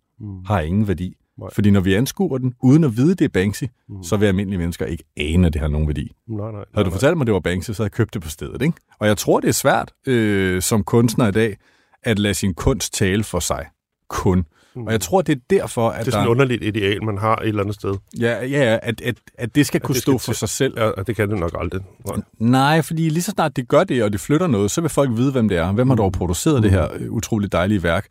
har 0.46 0.60
ingen 0.60 0.88
værdi. 0.88 1.16
Nej. 1.38 1.48
Fordi 1.54 1.70
når 1.70 1.80
vi 1.80 1.94
anskuer 1.94 2.38
den, 2.38 2.54
uden 2.62 2.84
at 2.84 2.96
vide, 2.96 3.14
det 3.14 3.24
er 3.24 3.28
Banksy, 3.28 3.64
så 4.02 4.16
vil 4.16 4.26
almindelige 4.26 4.58
mennesker 4.58 4.86
ikke 4.86 5.04
ane, 5.16 5.46
at 5.46 5.52
det 5.52 5.60
har 5.60 5.68
nogen 5.68 5.86
værdi. 5.86 6.12
Nej, 6.28 6.38
nej. 6.38 6.50
Havde 6.52 6.66
nej, 6.74 6.82
du 6.82 6.88
nej. 6.88 6.92
fortalt 6.92 7.16
mig, 7.16 7.26
det 7.26 7.34
var 7.34 7.40
Banksy, 7.40 7.70
så 7.70 7.82
havde 7.82 7.86
jeg 7.86 7.92
købt 7.92 8.14
det 8.14 8.22
på 8.22 8.28
stedet. 8.28 8.62
Ikke? 8.62 8.74
Og 9.00 9.06
jeg 9.06 9.16
tror, 9.18 9.40
det 9.40 9.48
er 9.48 9.52
svært 9.52 9.92
øh, 10.06 10.62
som 10.62 10.84
kunstner 10.84 11.28
i 11.28 11.32
dag, 11.32 11.56
at 12.02 12.18
lade 12.18 12.34
sin 12.34 12.54
kunst 12.54 12.94
tale 12.94 13.24
for 13.24 13.38
sig. 13.40 13.66
Kun. 14.08 14.44
Og 14.76 14.92
jeg 14.92 15.00
tror, 15.00 15.22
det 15.22 15.36
er 15.36 15.40
derfor, 15.50 15.88
at 15.90 16.00
Det 16.00 16.06
er 16.06 16.10
sådan 16.10 16.22
et 16.22 16.24
der... 16.26 16.30
underligt 16.30 16.64
ideal, 16.64 17.04
man 17.04 17.18
har 17.18 17.36
et 17.36 17.48
eller 17.48 17.60
andet 17.62 17.74
sted. 17.74 17.94
Ja, 18.20 18.44
ja, 18.46 18.78
at, 18.82 19.00
at, 19.00 19.14
at 19.38 19.54
det 19.54 19.66
skal 19.66 19.80
kunne 19.80 19.94
det 19.94 20.02
stå 20.02 20.12
skal 20.12 20.20
for 20.20 20.32
til- 20.32 20.38
sig 20.38 20.48
selv. 20.48 20.74
Ja, 20.76 20.84
og 20.88 21.06
det 21.06 21.16
kan 21.16 21.30
det 21.30 21.38
nok 21.38 21.56
aldrig. 21.58 21.80
Nej. 22.06 22.16
Nej, 22.38 22.82
fordi 22.82 23.08
lige 23.08 23.22
så 23.22 23.30
snart 23.30 23.56
det 23.56 23.68
gør 23.68 23.84
det, 23.84 24.02
og 24.04 24.12
det 24.12 24.20
flytter 24.20 24.46
noget, 24.46 24.70
så 24.70 24.80
vil 24.80 24.90
folk 24.90 25.10
vide, 25.16 25.32
hvem 25.32 25.48
det 25.48 25.58
er. 25.58 25.72
Hvem 25.72 25.88
har 25.88 25.96
dog 25.96 26.12
produceret 26.12 26.62
det 26.62 26.70
her 26.70 26.88
øh, 26.94 27.10
utroligt 27.12 27.52
dejlige 27.52 27.82
værk? 27.82 28.06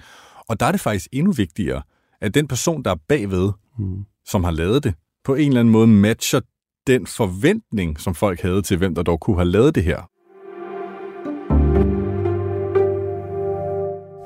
Og 0.49 0.59
der 0.59 0.65
er 0.65 0.71
det 0.71 0.81
faktisk 0.81 1.07
endnu 1.11 1.31
vigtigere, 1.31 1.81
at 2.21 2.33
den 2.33 2.47
person, 2.47 2.83
der 2.83 2.91
er 2.91 2.95
bagved, 3.09 3.51
Mm. 3.77 4.03
som 4.27 4.43
har 4.43 4.51
lavet 4.51 4.83
det, 4.83 4.93
på 5.23 5.35
en 5.35 5.47
eller 5.47 5.59
anden 5.59 5.71
måde 5.71 5.87
matcher 5.87 6.39
den 6.87 7.07
forventning, 7.07 7.99
som 7.99 8.15
folk 8.15 8.41
havde 8.41 8.61
til, 8.61 8.77
hvem 8.77 8.95
der 8.95 9.03
dog 9.03 9.19
kunne 9.19 9.35
have 9.35 9.49
lavet 9.49 9.75
det 9.75 9.83
her. 9.83 9.97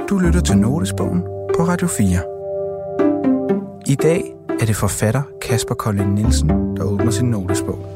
Du 0.10 0.18
lytter 0.18 0.42
til 0.46 0.58
Notesbogen 0.58 1.22
på 1.58 1.64
Radio 1.64 1.88
4. 1.88 2.08
I 3.92 3.96
dag 3.96 4.24
er 4.62 4.66
det 4.66 4.76
forfatter 4.76 5.22
Kasper 5.42 5.76
Kolding 5.76 6.14
Nielsen, 6.14 6.50
der 6.50 6.84
åbner 6.84 7.12
sin 7.12 7.30
notesbog. 7.30 7.92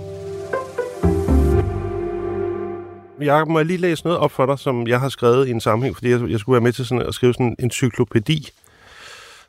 Jeg 3.22 3.46
må 3.48 3.60
jeg 3.60 3.66
lige 3.66 3.78
læse 3.78 4.04
noget 4.04 4.20
op 4.20 4.32
for 4.32 4.46
dig, 4.46 4.60
som 4.60 4.88
jeg 4.88 5.00
har 5.00 5.10
skrevet 5.10 5.48
i 5.48 5.52
en 5.52 5.62
sammenhæng, 5.62 5.96
fordi 5.96 6.10
jeg, 6.10 6.30
jeg 6.30 6.40
skulle 6.40 6.54
være 6.54 6.62
med 6.64 6.74
til 6.74 6.86
sådan 6.86 7.06
at 7.08 7.14
skrive 7.14 7.34
sådan 7.34 7.46
en 7.46 7.56
encyklopædi 7.60 8.48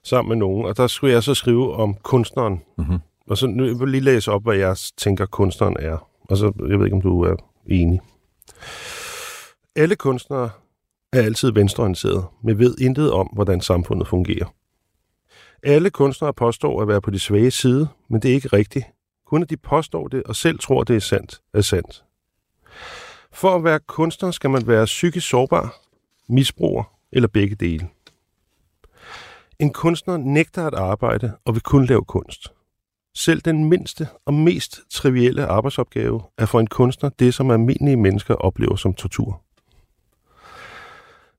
sammen 0.05 0.29
med 0.29 0.37
nogen, 0.37 0.67
og 0.67 0.77
der 0.77 0.87
skulle 0.87 1.13
jeg 1.13 1.23
så 1.23 1.35
skrive 1.35 1.75
om 1.75 1.95
kunstneren. 1.95 2.63
Mhm. 2.79 2.99
Og 3.27 3.39
så 3.39 3.47
nu 3.47 3.67
jeg 3.67 3.81
vil 3.81 3.89
lige 3.89 4.01
læse 4.01 4.33
op, 4.33 4.43
hvad 4.43 4.57
jeg 4.57 4.77
tænker, 4.97 5.27
kunstneren 5.27 5.77
er. 5.79 6.09
Og 6.29 6.37
så, 6.37 6.53
jeg 6.69 6.79
ved 6.79 6.87
ikke, 6.87 6.97
om 6.97 7.03
du 7.03 7.23
er 7.23 7.37
enig. 7.67 8.01
Alle 9.77 9.97
kunstnere 9.97 10.51
er 11.13 11.23
altid 11.23 11.53
venstreorienterede, 11.53 12.25
men 12.43 12.59
ved 12.59 12.79
intet 12.79 13.13
om, 13.13 13.27
hvordan 13.27 13.61
samfundet 13.61 14.09
fungerer. 14.09 14.55
Alle 15.63 15.91
kunstnere 15.91 16.35
påstår 16.35 16.83
at 16.83 16.89
være 16.89 17.01
på 17.01 17.11
de 17.11 17.19
svage 17.19 17.51
side, 17.51 17.89
men 18.09 18.23
det 18.23 18.31
er 18.31 18.35
ikke 18.35 18.49
rigtigt. 18.49 18.85
Kun 19.27 19.43
at 19.43 19.51
de 19.51 19.57
påstår 19.57 20.09
det 20.09 20.23
og 20.23 20.37
selv 20.37 20.59
tror, 20.59 20.85
det 20.85 20.97
er 20.97 21.01
sandt, 21.01 21.41
er 21.55 21.61
sandt. 21.61 22.05
For 23.33 23.57
at 23.57 23.65
være 23.65 23.81
kunstner 23.87 24.31
skal 24.31 24.51
man 24.51 24.67
være 24.67 24.85
psykisk 24.85 25.29
sårbar, 25.29 25.77
misbruger 26.29 26.85
eller 27.13 27.29
begge 27.29 27.57
dele. 27.57 27.89
En 29.61 29.73
kunstner 29.73 30.17
nægter 30.17 30.67
at 30.67 30.75
arbejde 30.75 31.33
og 31.45 31.55
vil 31.55 31.63
kun 31.63 31.87
lave 31.87 32.05
kunst. 32.05 32.53
Selv 33.15 33.41
den 33.41 33.65
mindste 33.65 34.09
og 34.27 34.35
mest 34.35 34.81
trivielle 34.91 35.47
arbejdsopgave 35.47 36.23
er 36.39 36.47
for 36.47 36.61
en 36.61 36.67
kunstner 36.67 37.11
det, 37.19 37.35
som 37.35 37.51
almindelige 37.51 37.97
mennesker 37.97 38.35
oplever 38.35 38.77
som 38.77 38.95
tortur. 38.95 39.43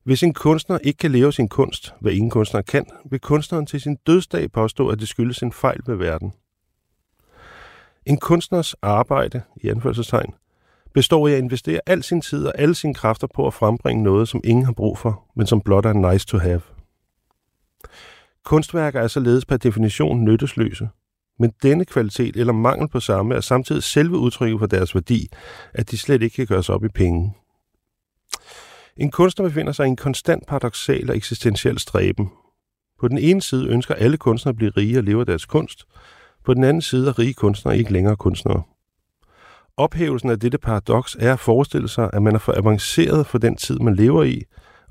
Hvis 0.04 0.22
en 0.22 0.34
kunstner 0.34 0.78
ikke 0.78 0.96
kan 0.96 1.10
leve 1.10 1.32
sin 1.32 1.48
kunst, 1.48 1.94
hvad 2.00 2.12
ingen 2.12 2.30
kunstner 2.30 2.62
kan, 2.62 2.86
vil 3.10 3.20
kunstneren 3.20 3.66
til 3.66 3.80
sin 3.80 3.96
dødsdag 4.06 4.52
påstå, 4.52 4.88
at 4.88 5.00
det 5.00 5.08
skyldes 5.08 5.42
en 5.42 5.52
fejl 5.52 5.80
ved 5.86 5.96
verden. 5.96 6.32
En 8.06 8.18
kunstners 8.18 8.74
arbejde, 8.82 9.42
i 9.56 9.68
anførselstegn, 9.68 10.34
består 10.94 11.28
i 11.28 11.32
at 11.32 11.38
investere 11.38 11.80
al 11.86 12.02
sin 12.02 12.20
tid 12.20 12.46
og 12.46 12.52
alle 12.58 12.74
sine 12.74 12.94
kræfter 12.94 13.26
på 13.34 13.46
at 13.46 13.54
frembringe 13.54 14.02
noget, 14.02 14.28
som 14.28 14.40
ingen 14.44 14.64
har 14.64 14.72
brug 14.72 14.98
for, 14.98 15.24
men 15.36 15.46
som 15.46 15.60
blot 15.60 15.86
er 15.86 16.12
nice 16.12 16.26
to 16.26 16.38
have. 16.38 16.60
Kunstværker 18.44 19.00
er 19.00 19.08
således 19.08 19.44
per 19.44 19.56
definition 19.56 20.24
nyttesløse, 20.24 20.88
men 21.38 21.52
denne 21.62 21.84
kvalitet 21.84 22.36
eller 22.36 22.52
mangel 22.52 22.88
på 22.88 23.00
samme 23.00 23.34
er 23.34 23.40
samtidig 23.40 23.82
selve 23.82 24.18
udtrykket 24.18 24.58
for 24.58 24.66
deres 24.66 24.94
værdi, 24.94 25.28
at 25.74 25.90
de 25.90 25.98
slet 25.98 26.22
ikke 26.22 26.36
kan 26.36 26.46
gøres 26.46 26.68
op 26.68 26.84
i 26.84 26.88
penge. 26.88 27.34
En 28.96 29.10
kunstner 29.10 29.48
befinder 29.48 29.72
sig 29.72 29.86
i 29.86 29.88
en 29.88 29.96
konstant 29.96 30.46
paradoxal 30.46 31.10
og 31.10 31.16
eksistentiel 31.16 31.78
stræben. 31.78 32.30
På 33.00 33.08
den 33.08 33.18
ene 33.18 33.42
side 33.42 33.68
ønsker 33.68 33.94
alle 33.94 34.16
kunstnere 34.16 34.52
at 34.52 34.56
blive 34.56 34.72
rige 34.76 34.98
og 34.98 35.04
leve 35.04 35.20
af 35.20 35.26
deres 35.26 35.46
kunst. 35.46 35.84
På 36.44 36.54
den 36.54 36.64
anden 36.64 36.82
side 36.82 37.08
er 37.08 37.18
rige 37.18 37.34
kunstnere 37.34 37.78
ikke 37.78 37.92
længere 37.92 38.16
kunstnere. 38.16 38.62
Ophævelsen 39.76 40.30
af 40.30 40.40
dette 40.40 40.58
paradoks 40.58 41.16
er 41.20 41.32
at 41.32 41.40
forestille 41.40 41.88
sig, 41.88 42.10
at 42.12 42.22
man 42.22 42.34
er 42.34 42.38
for 42.38 42.52
avanceret 42.56 43.26
for 43.26 43.38
den 43.38 43.56
tid, 43.56 43.78
man 43.78 43.94
lever 43.94 44.22
i, 44.22 44.42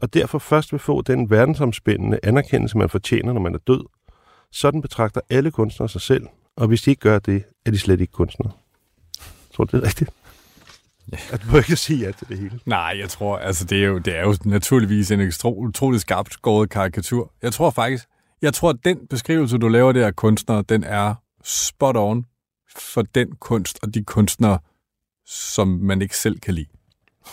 og 0.02 0.14
derfor 0.14 0.40
først 0.40 0.72
vil 0.72 0.80
få 0.80 1.02
den 1.02 1.30
verdensomspændende 1.30 2.20
anerkendelse, 2.24 2.78
man 2.78 2.90
fortjener, 2.90 3.34
når 3.34 3.42
man 3.42 3.54
er 3.54 3.60
død, 3.68 3.86
Sådan 4.52 4.82
betragter 4.82 5.22
alle 5.30 5.52
kunstnere 5.52 5.90
sig 5.90 6.02
selv, 6.02 6.28
og 6.56 6.68
hvis 6.68 6.82
de 6.82 6.90
ikke 6.90 7.00
gør 7.00 7.20
det, 7.20 7.44
er 7.66 7.72
de 7.72 7.80
slet 7.80 8.02
ikke 8.02 8.14
kunstnere. 8.14 8.52
Jeg 9.18 9.56
tror 9.56 9.64
du, 9.64 9.78
det 9.78 9.84
er 9.84 9.88
rigtigt? 9.88 10.10
Ja. 11.12 11.18
At 11.32 11.42
du 11.42 11.52
må 11.52 11.58
ikke 11.58 11.76
sige 11.76 12.06
ja 12.06 12.12
til 12.12 12.30
det 12.30 12.38
hele. 12.38 12.60
Nej, 12.66 12.96
jeg 13.00 13.10
tror, 13.10 13.38
altså 13.38 13.66
det 13.66 13.84
er 13.84 13.88
jo, 13.88 13.98
det 13.98 14.18
er 14.18 14.24
jo 14.24 14.36
naturligvis 14.46 15.12
en 15.12 15.20
ekstro, 15.20 15.60
utrolig 15.60 16.02
skarpt 16.02 16.34
skåret 16.34 16.70
karikatur. 16.70 17.32
Jeg 17.42 17.54
tror 17.54 17.70
faktisk, 17.70 18.06
jeg 18.42 18.54
tror, 18.54 18.70
at 18.70 18.78
den 18.86 19.08
beskrivelse, 19.10 19.58
du 19.58 19.68
laver 19.68 19.92
der 19.92 20.08
af 20.08 20.16
kunstnere, 20.16 20.64
den 20.70 20.84
er 20.84 21.16
spot 21.44 21.98
on 21.98 22.26
for 22.78 23.02
den 23.02 23.36
kunst 23.36 23.80
og 23.84 23.94
de 23.94 24.04
kunstnere, 24.04 24.60
som 25.26 25.68
man 25.68 26.02
ikke 26.02 26.18
selv 26.18 26.40
kan 26.40 26.54
lide, 26.54 26.68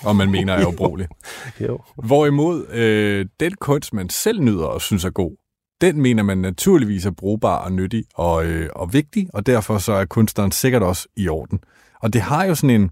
og 0.04 0.16
man 0.16 0.30
mener 0.30 0.52
er 0.52 0.66
ubrugelig. 0.66 1.08
jo. 1.68 1.80
Hvorimod 1.96 2.66
øh, 2.68 3.26
den 3.40 3.52
kunst, 3.61 3.94
man 3.94 4.11
selv 4.11 4.40
nyder 4.40 4.64
og 4.64 4.80
synes 4.80 5.04
er 5.04 5.11
god, 5.11 5.37
den 5.80 6.00
mener 6.00 6.22
man 6.22 6.38
naturligvis 6.38 7.06
er 7.06 7.11
brugbar 7.11 7.56
og 7.56 7.72
nyttig 7.72 8.04
og, 8.14 8.46
øh, 8.46 8.68
og 8.74 8.92
vigtig, 8.92 9.28
og 9.34 9.46
derfor 9.46 9.78
så 9.78 9.92
er 9.92 10.04
kunstneren 10.04 10.52
sikkert 10.52 10.82
også 10.82 11.08
i 11.16 11.28
orden. 11.28 11.61
Og 12.02 12.12
det 12.12 12.20
har 12.20 12.44
jo 12.44 12.54
sådan 12.54 12.80
en, 12.80 12.90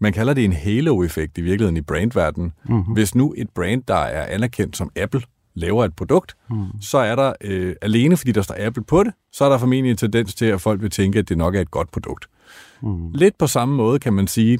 man 0.00 0.12
kalder 0.12 0.34
det 0.34 0.44
en 0.44 0.52
halo-effekt 0.52 1.38
i 1.38 1.40
virkeligheden 1.40 1.76
i 1.76 1.80
brandverdenen. 1.80 2.52
Mm-hmm. 2.68 2.92
Hvis 2.92 3.14
nu 3.14 3.34
et 3.36 3.50
brand, 3.50 3.82
der 3.88 3.94
er 3.94 4.26
anerkendt 4.34 4.76
som 4.76 4.90
Apple, 4.96 5.22
laver 5.54 5.84
et 5.84 5.96
produkt, 5.96 6.36
mm. 6.50 6.80
så 6.80 6.98
er 6.98 7.14
der 7.14 7.32
øh, 7.40 7.74
alene, 7.82 8.16
fordi 8.16 8.32
der 8.32 8.42
står 8.42 8.56
Apple 8.58 8.84
på 8.84 9.04
det, 9.04 9.12
så 9.32 9.44
er 9.44 9.48
der 9.48 9.58
formentlig 9.58 9.90
en 9.90 9.96
tendens 9.96 10.34
til, 10.34 10.46
at 10.46 10.60
folk 10.60 10.82
vil 10.82 10.90
tænke, 10.90 11.18
at 11.18 11.28
det 11.28 11.38
nok 11.38 11.54
er 11.54 11.60
et 11.60 11.70
godt 11.70 11.90
produkt. 11.90 12.26
Mm. 12.82 13.10
Lidt 13.12 13.38
på 13.38 13.46
samme 13.46 13.76
måde 13.76 13.98
kan 13.98 14.12
man 14.12 14.26
sige, 14.26 14.58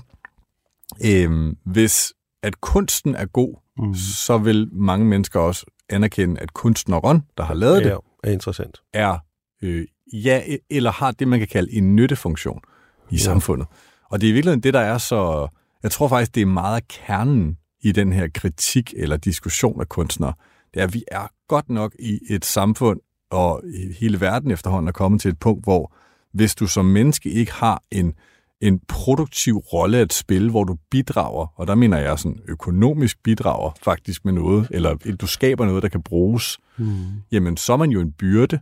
øh, 1.05 1.55
hvis 1.65 2.13
at 2.43 2.61
kunsten 2.61 3.15
er 3.15 3.27
god, 3.27 3.55
mm. 3.79 3.95
så 3.95 4.39
vil 4.39 4.69
mange 4.73 5.07
mennesker 5.07 5.41
også 5.41 5.67
anerkende, 5.89 6.41
at 6.41 6.55
kunstneren, 6.55 7.23
der 7.37 7.45
har 7.45 7.55
lavet 7.55 7.81
Ja, 7.81 7.85
det, 7.85 7.99
er 8.25 8.31
interessant. 8.31 8.83
er 8.93 9.19
øh, 9.63 9.87
ja, 10.13 10.43
eller 10.71 10.91
har 10.91 11.11
det, 11.11 11.29
man 11.29 11.39
kan 11.39 11.49
kalde 11.49 11.73
en 11.73 11.97
nyttefunktion 11.97 12.61
i 13.11 13.15
ja. 13.15 13.19
samfundet. 13.19 13.67
Og 14.11 14.21
det 14.21 14.27
er 14.27 14.31
i 14.31 14.33
virkeligheden 14.33 14.63
det, 14.63 14.75
der 14.75 14.81
er 14.81 14.99
så... 14.99 15.49
Jeg 15.83 15.91
tror 15.91 16.09
faktisk, 16.09 16.35
det 16.35 16.41
er 16.41 16.47
meget 16.47 16.77
af 16.77 16.89
kernen 16.89 17.57
i 17.83 17.93
den 17.93 18.13
her 18.13 18.29
kritik 18.35 18.95
eller 18.97 19.17
diskussion 19.17 19.81
af 19.81 19.89
kunstnere. 19.89 20.33
Det 20.75 20.81
er, 20.81 20.85
at 20.85 20.95
vi 20.95 21.05
er 21.09 21.29
godt 21.49 21.69
nok 21.69 21.95
i 21.99 22.21
et 22.31 22.45
samfund, 22.45 23.01
og 23.31 23.63
hele 24.01 24.21
verden 24.21 24.51
efterhånden 24.51 24.89
er 24.89 24.93
kommet 24.93 25.21
til 25.21 25.29
et 25.29 25.39
punkt, 25.39 25.65
hvor 25.65 25.95
hvis 26.33 26.55
du 26.55 26.67
som 26.67 26.85
menneske 26.85 27.31
ikke 27.31 27.53
har 27.53 27.83
en, 27.91 28.15
en 28.61 28.81
produktiv 28.89 29.57
rolle 29.57 29.99
at 29.99 30.13
spille, 30.13 30.51
hvor 30.51 30.65
du 30.65 30.77
bidrager, 30.91 31.47
og 31.57 31.67
der 31.67 31.75
mener 31.75 31.99
jeg 31.99 32.19
sådan 32.19 32.39
økonomisk 32.49 33.23
bidrager 33.23 33.71
faktisk 33.83 34.25
med 34.25 34.33
noget, 34.33 34.69
eller 34.71 34.95
du 35.21 35.27
skaber 35.27 35.67
noget, 35.67 35.83
der 35.83 35.89
kan 35.89 36.03
bruges, 36.03 36.59
mm. 36.79 36.97
jamen 37.33 37.57
så 37.57 37.73
er 37.73 37.77
man 37.77 37.91
jo 37.91 38.01
en 38.01 38.13
byrde. 38.13 38.59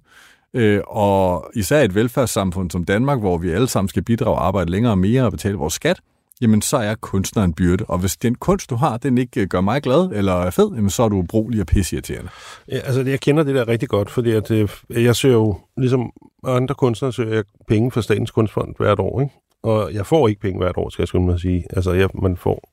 Øh, 0.54 0.80
og 0.86 1.50
især 1.54 1.82
et 1.82 1.94
velfærdssamfund 1.94 2.70
som 2.70 2.84
Danmark, 2.84 3.18
hvor 3.18 3.38
vi 3.38 3.50
alle 3.50 3.68
sammen 3.68 3.88
skal 3.88 4.04
bidrage 4.04 4.36
og 4.36 4.46
arbejde 4.46 4.70
længere 4.70 4.92
og 4.92 4.98
mere 4.98 5.24
og 5.24 5.30
betale 5.30 5.56
vores 5.56 5.74
skat, 5.74 6.00
jamen 6.40 6.62
så 6.62 6.76
er 6.76 6.94
kunstner 6.94 7.44
en 7.44 7.52
byrde. 7.52 7.84
Og 7.88 7.98
hvis 7.98 8.16
den 8.16 8.34
kunst, 8.34 8.70
du 8.70 8.74
har, 8.74 8.96
den 8.96 9.18
ikke 9.18 9.46
gør 9.46 9.60
mig 9.60 9.82
glad 9.82 10.10
eller 10.12 10.32
er 10.32 10.50
fed, 10.50 10.70
jamen 10.74 10.90
så 10.90 11.02
er 11.02 11.08
du 11.08 11.16
ubrugelig 11.16 11.60
og 11.60 11.66
pisseirriterende. 11.66 12.30
Ja, 12.68 12.78
altså, 12.78 13.02
jeg 13.02 13.20
kender 13.20 13.42
det 13.42 13.54
der 13.54 13.68
rigtig 13.68 13.88
godt, 13.88 14.10
fordi 14.10 14.30
at, 14.30 14.50
øh, 14.50 14.68
jeg 14.90 15.16
søger 15.16 15.34
jo, 15.34 15.58
ligesom 15.76 16.10
andre 16.44 16.74
kunstnere, 16.74 17.12
søger 17.12 17.34
jeg 17.34 17.44
penge 17.68 17.90
fra 17.90 18.02
Statens 18.02 18.30
Kunstfond 18.30 18.74
hvert 18.78 18.98
år, 18.98 19.20
ikke? 19.20 19.34
Og 19.64 19.94
jeg 19.94 20.06
får 20.06 20.28
ikke 20.28 20.40
penge 20.40 20.58
hvert 20.58 20.76
år, 20.76 20.88
skal 20.88 21.08
jeg 21.14 21.22
mig 21.22 21.34
at 21.34 21.40
sige. 21.40 21.64
Altså, 21.70 21.92
jeg, 21.92 22.08
man 22.14 22.36
får 22.36 22.70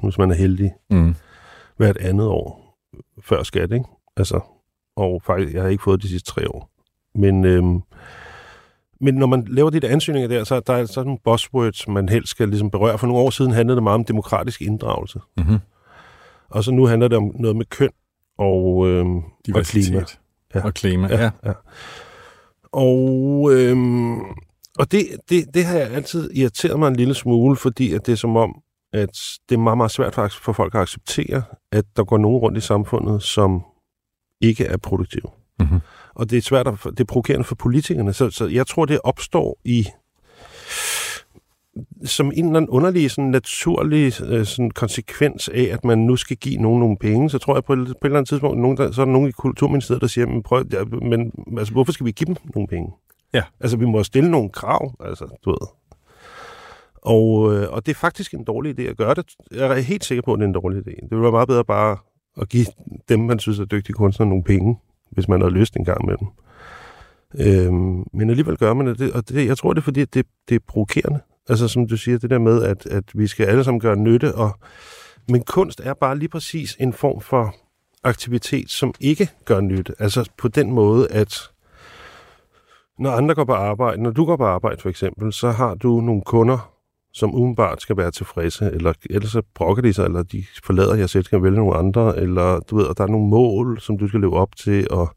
100.000, 0.00 0.06
hvis 0.06 0.18
man 0.18 0.30
er 0.30 0.34
heldig, 0.34 0.72
Mm. 0.90 1.14
hvert 1.76 1.96
andet 1.96 2.26
år 2.26 2.76
før 3.22 3.42
skat, 3.42 3.72
ikke? 3.72 3.84
Altså, 4.16 4.40
og 4.96 5.22
faktisk, 5.26 5.54
jeg 5.54 5.62
har 5.62 5.68
ikke 5.68 5.82
fået 5.82 6.02
de 6.02 6.08
sidste 6.08 6.30
tre 6.32 6.50
år. 6.50 6.70
Men, 7.14 7.44
øhm, 7.44 7.80
men 9.00 9.14
når 9.14 9.26
man 9.26 9.46
laver 9.48 9.70
de 9.70 9.80
der 9.80 9.88
ansøgninger 9.88 10.28
der, 10.28 10.44
så 10.44 10.60
der 10.60 10.72
er 10.74 10.84
sådan 10.86 11.06
nogle 11.06 11.18
buzzwords, 11.24 11.88
man 11.88 12.08
helst 12.08 12.30
skal 12.30 12.48
ligesom 12.48 12.70
berøre. 12.70 12.98
For 12.98 13.06
nogle 13.06 13.22
år 13.22 13.30
siden 13.30 13.52
handlede 13.52 13.76
det 13.76 13.82
meget 13.82 13.94
om 13.94 14.04
demokratisk 14.04 14.62
inddragelse. 14.62 15.20
Mm-hmm. 15.36 15.58
Og 16.48 16.64
så 16.64 16.70
nu 16.72 16.86
handler 16.86 17.08
det 17.08 17.18
om 17.18 17.32
noget 17.38 17.56
med 17.56 17.64
køn 17.66 17.90
og, 18.38 18.86
øhm, 18.88 19.16
og 19.54 19.62
klima. 19.64 20.04
Ja. 20.54 20.64
Og 20.64 20.74
klima, 20.74 21.08
ja. 21.08 21.22
ja. 21.22 21.30
ja. 21.44 21.52
Og, 22.72 23.50
øhm, 23.52 24.18
og 24.78 24.92
det, 24.92 25.06
det, 25.28 25.54
det 25.54 25.64
har 25.64 25.78
jeg 25.78 25.90
altid 25.90 26.30
irriteret 26.34 26.78
mig 26.78 26.88
en 26.88 26.96
lille 26.96 27.14
smule, 27.14 27.56
fordi 27.56 27.92
at 27.92 28.06
det 28.06 28.12
er 28.12 28.16
som 28.16 28.36
om, 28.36 28.62
at 28.92 29.18
det 29.48 29.54
er 29.54 29.58
meget, 29.58 29.76
meget 29.76 29.90
svært 29.90 30.14
faktisk 30.14 30.42
for 30.42 30.52
folk 30.52 30.74
at 30.74 30.80
acceptere, 30.80 31.42
at 31.72 31.84
der 31.96 32.04
går 32.04 32.18
nogen 32.18 32.38
rundt 32.38 32.58
i 32.58 32.60
samfundet, 32.60 33.22
som 33.22 33.62
ikke 34.40 34.64
er 34.64 34.76
produktive. 34.76 35.30
Mm-hmm. 35.60 35.80
Og 36.14 36.30
det 36.30 36.38
er 36.38 36.42
svært, 36.42 36.66
at, 36.66 36.78
det 36.84 37.00
er 37.00 37.04
provokerende 37.04 37.44
for 37.44 37.54
politikerne. 37.54 38.12
Så, 38.12 38.30
så 38.30 38.46
jeg 38.46 38.66
tror, 38.66 38.84
det 38.84 39.00
opstår 39.04 39.58
i 39.64 39.86
som 42.04 42.32
en 42.34 42.44
eller 42.44 42.56
anden 42.56 42.68
underlig, 42.68 43.10
sådan 43.10 43.30
naturlig 43.30 44.12
øh, 44.22 44.46
sådan 44.46 44.70
konsekvens 44.70 45.48
af, 45.48 45.68
at 45.72 45.84
man 45.84 45.98
nu 45.98 46.16
skal 46.16 46.36
give 46.36 46.56
nogen 46.56 46.80
nogle 46.80 46.96
penge, 46.96 47.30
så 47.30 47.38
tror 47.38 47.54
jeg 47.54 47.64
på 47.64 47.72
et, 47.72 47.78
på 47.78 47.90
et 47.90 47.96
eller 48.04 48.16
andet 48.16 48.28
tidspunkt, 48.28 48.58
nogen, 48.58 48.76
der, 48.76 48.92
så 48.92 49.00
er 49.00 49.04
der 49.04 49.12
nogen 49.12 49.28
i 49.28 49.32
Kulturministeriet, 49.32 50.00
der 50.00 50.06
siger, 50.06 50.26
men, 50.26 50.42
prøv, 50.42 50.64
ja, 50.72 50.84
men 50.84 51.32
altså, 51.58 51.72
hvorfor 51.72 51.92
skal 51.92 52.06
vi 52.06 52.10
give 52.10 52.26
dem 52.26 52.36
nogle 52.54 52.68
penge? 52.68 52.92
Ja. 53.34 53.42
Altså, 53.60 53.76
vi 53.76 53.84
må 53.84 54.02
stille 54.02 54.30
nogle 54.30 54.50
krav, 54.50 54.94
altså, 55.00 55.38
du 55.44 55.50
ved. 55.50 55.68
Og, 56.96 57.54
øh, 57.54 57.72
og 57.72 57.86
det 57.86 57.92
er 57.92 57.98
faktisk 57.98 58.34
en 58.34 58.44
dårlig 58.44 58.80
idé 58.80 58.82
at 58.82 58.96
gøre 58.96 59.14
det. 59.14 59.34
Jeg 59.52 59.66
er 59.66 59.74
helt 59.74 60.04
sikker 60.04 60.22
på, 60.22 60.32
at 60.32 60.38
det 60.38 60.44
er 60.44 60.48
en 60.48 60.54
dårlig 60.54 60.78
idé. 60.78 60.90
Det 60.90 61.10
ville 61.10 61.22
være 61.22 61.32
meget 61.32 61.48
bedre 61.48 61.64
bare 61.64 61.96
at 62.40 62.48
give 62.48 62.66
dem, 63.08 63.20
man 63.20 63.38
synes 63.38 63.58
er 63.58 63.64
dygtige 63.64 63.94
kunstnere, 63.94 64.28
nogle 64.28 64.44
penge, 64.44 64.78
hvis 65.10 65.28
man 65.28 65.40
har 65.40 65.48
lyst 65.48 65.76
en 65.76 65.84
gang 65.84 66.06
med 66.06 66.16
dem. 66.16 66.28
Øhm, 67.38 68.04
men 68.12 68.30
alligevel 68.30 68.56
gør 68.56 68.74
man 68.74 68.86
det, 68.86 69.12
og 69.12 69.28
det, 69.28 69.46
jeg 69.46 69.58
tror, 69.58 69.72
det 69.72 69.80
er 69.80 69.84
fordi, 69.84 70.00
at 70.00 70.14
det, 70.14 70.26
det 70.48 70.54
er 70.54 70.58
provokerende. 70.68 71.20
Altså 71.48 71.68
som 71.68 71.88
du 71.88 71.96
siger, 71.96 72.18
det 72.18 72.30
der 72.30 72.38
med, 72.38 72.62
at, 72.62 72.86
at 72.86 73.04
vi 73.14 73.26
skal 73.26 73.46
alle 73.46 73.64
sammen 73.64 73.80
gøre 73.80 73.96
nytte, 73.96 74.34
og, 74.34 74.58
men 75.28 75.42
kunst 75.42 75.80
er 75.84 75.94
bare 75.94 76.18
lige 76.18 76.28
præcis 76.28 76.76
en 76.80 76.92
form 76.92 77.20
for 77.20 77.54
aktivitet, 78.04 78.70
som 78.70 78.94
ikke 79.00 79.30
gør 79.44 79.60
nytte. 79.60 79.94
Altså 79.98 80.30
på 80.38 80.48
den 80.48 80.72
måde, 80.72 81.08
at 81.10 81.50
når 82.98 83.10
andre 83.10 83.34
går 83.34 83.44
på 83.44 83.52
arbejde, 83.52 84.02
når 84.02 84.10
du 84.10 84.24
går 84.24 84.36
på 84.36 84.44
arbejde 84.44 84.80
for 84.82 84.88
eksempel, 84.88 85.32
så 85.32 85.50
har 85.50 85.74
du 85.74 86.00
nogle 86.00 86.22
kunder, 86.22 86.70
som 87.12 87.34
umiddelbart 87.34 87.82
skal 87.82 87.96
være 87.96 88.10
tilfredse, 88.10 88.70
eller 88.72 88.92
ellers 89.10 89.30
så 89.30 89.42
brokker 89.54 89.82
de 89.82 89.92
sig, 89.92 90.04
eller 90.04 90.22
de 90.22 90.44
forlader 90.64 90.94
jer 90.94 91.06
selv, 91.06 91.24
skal 91.24 91.42
vælge 91.42 91.56
nogle 91.56 91.74
andre, 91.76 92.16
eller 92.18 92.60
du 92.60 92.76
ved, 92.76 92.84
og 92.84 92.98
der 92.98 93.04
er 93.04 93.08
nogle 93.08 93.28
mål, 93.28 93.80
som 93.80 93.98
du 93.98 94.08
skal 94.08 94.20
leve 94.20 94.36
op 94.36 94.56
til, 94.56 94.86
og 94.90 95.08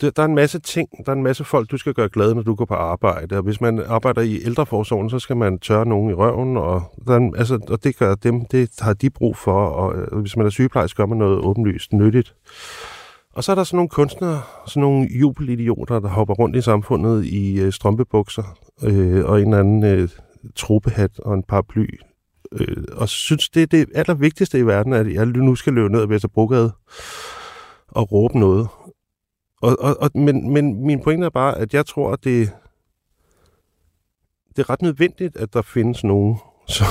der 0.00 0.10
er 0.16 0.24
en 0.24 0.34
masse 0.34 0.58
ting, 0.58 0.88
der 1.06 1.12
er 1.12 1.16
en 1.16 1.22
masse 1.22 1.44
folk, 1.44 1.70
du 1.70 1.76
skal 1.76 1.94
gøre 1.94 2.08
glade, 2.08 2.34
når 2.34 2.42
du 2.42 2.54
går 2.54 2.64
på 2.64 2.74
arbejde. 2.74 3.36
Og 3.36 3.42
hvis 3.42 3.60
man 3.60 3.82
arbejder 3.86 4.20
i 4.22 4.40
ældreforsorgen, 4.44 5.10
så 5.10 5.18
skal 5.18 5.36
man 5.36 5.58
tørre 5.58 5.86
nogen 5.86 6.10
i 6.10 6.14
røven, 6.14 6.56
og, 6.56 6.82
der 7.06 7.16
en- 7.16 7.36
altså, 7.36 7.58
og 7.68 7.84
det 7.84 7.98
gør 7.98 8.14
dem, 8.14 8.44
det 8.44 8.70
har 8.80 8.92
de 8.92 9.10
brug 9.10 9.36
for. 9.36 9.64
Og 9.66 10.20
hvis 10.20 10.36
man 10.36 10.46
er 10.46 10.50
sygeplejerske, 10.50 10.96
gør 10.96 11.06
man 11.06 11.18
noget 11.18 11.38
åbenlyst 11.38 11.92
nyttigt. 11.92 12.34
Og 13.32 13.44
så 13.44 13.52
er 13.52 13.56
der 13.56 13.64
sådan 13.64 13.76
nogle 13.76 13.88
kunstnere, 13.88 14.42
sådan 14.66 14.80
nogle 14.80 15.08
jubelidioter, 15.20 16.00
der 16.00 16.08
hopper 16.08 16.34
rundt 16.34 16.56
i 16.56 16.62
samfundet 16.62 17.24
i 17.24 17.60
øh, 17.60 17.72
strømpebukser 17.72 18.58
øh, 18.82 19.24
og 19.24 19.40
en 19.40 19.46
eller 19.46 19.58
anden 19.58 19.84
øh, 19.84 20.08
tropehat 20.56 21.18
og 21.18 21.34
en 21.34 21.42
paraply. 21.42 21.86
Øh, 22.52 22.84
og 22.92 23.08
synes, 23.08 23.48
det 23.48 23.62
er 23.62 23.66
det 23.66 23.88
allervigtigste 23.94 24.58
i 24.58 24.66
verden, 24.66 24.92
at 24.92 25.12
jeg 25.12 25.26
nu 25.26 25.54
skal 25.54 25.72
løbe 25.72 25.88
ned 25.92 26.02
ad 26.02 26.06
Vesterbrogade 26.06 26.72
og 27.88 28.12
råbe 28.12 28.38
noget. 28.38 28.68
Og, 29.62 29.76
og, 29.80 29.96
og, 30.00 30.10
men, 30.14 30.52
men 30.52 30.86
min 30.86 31.02
pointe 31.02 31.26
er 31.26 31.30
bare, 31.30 31.58
at 31.58 31.74
jeg 31.74 31.86
tror, 31.86 32.12
at 32.12 32.24
det, 32.24 32.52
det 34.48 34.58
er 34.58 34.70
ret 34.70 34.82
nødvendigt, 34.82 35.36
at 35.36 35.54
der 35.54 35.62
findes 35.62 36.04
nogen, 36.04 36.36
som, 36.68 36.86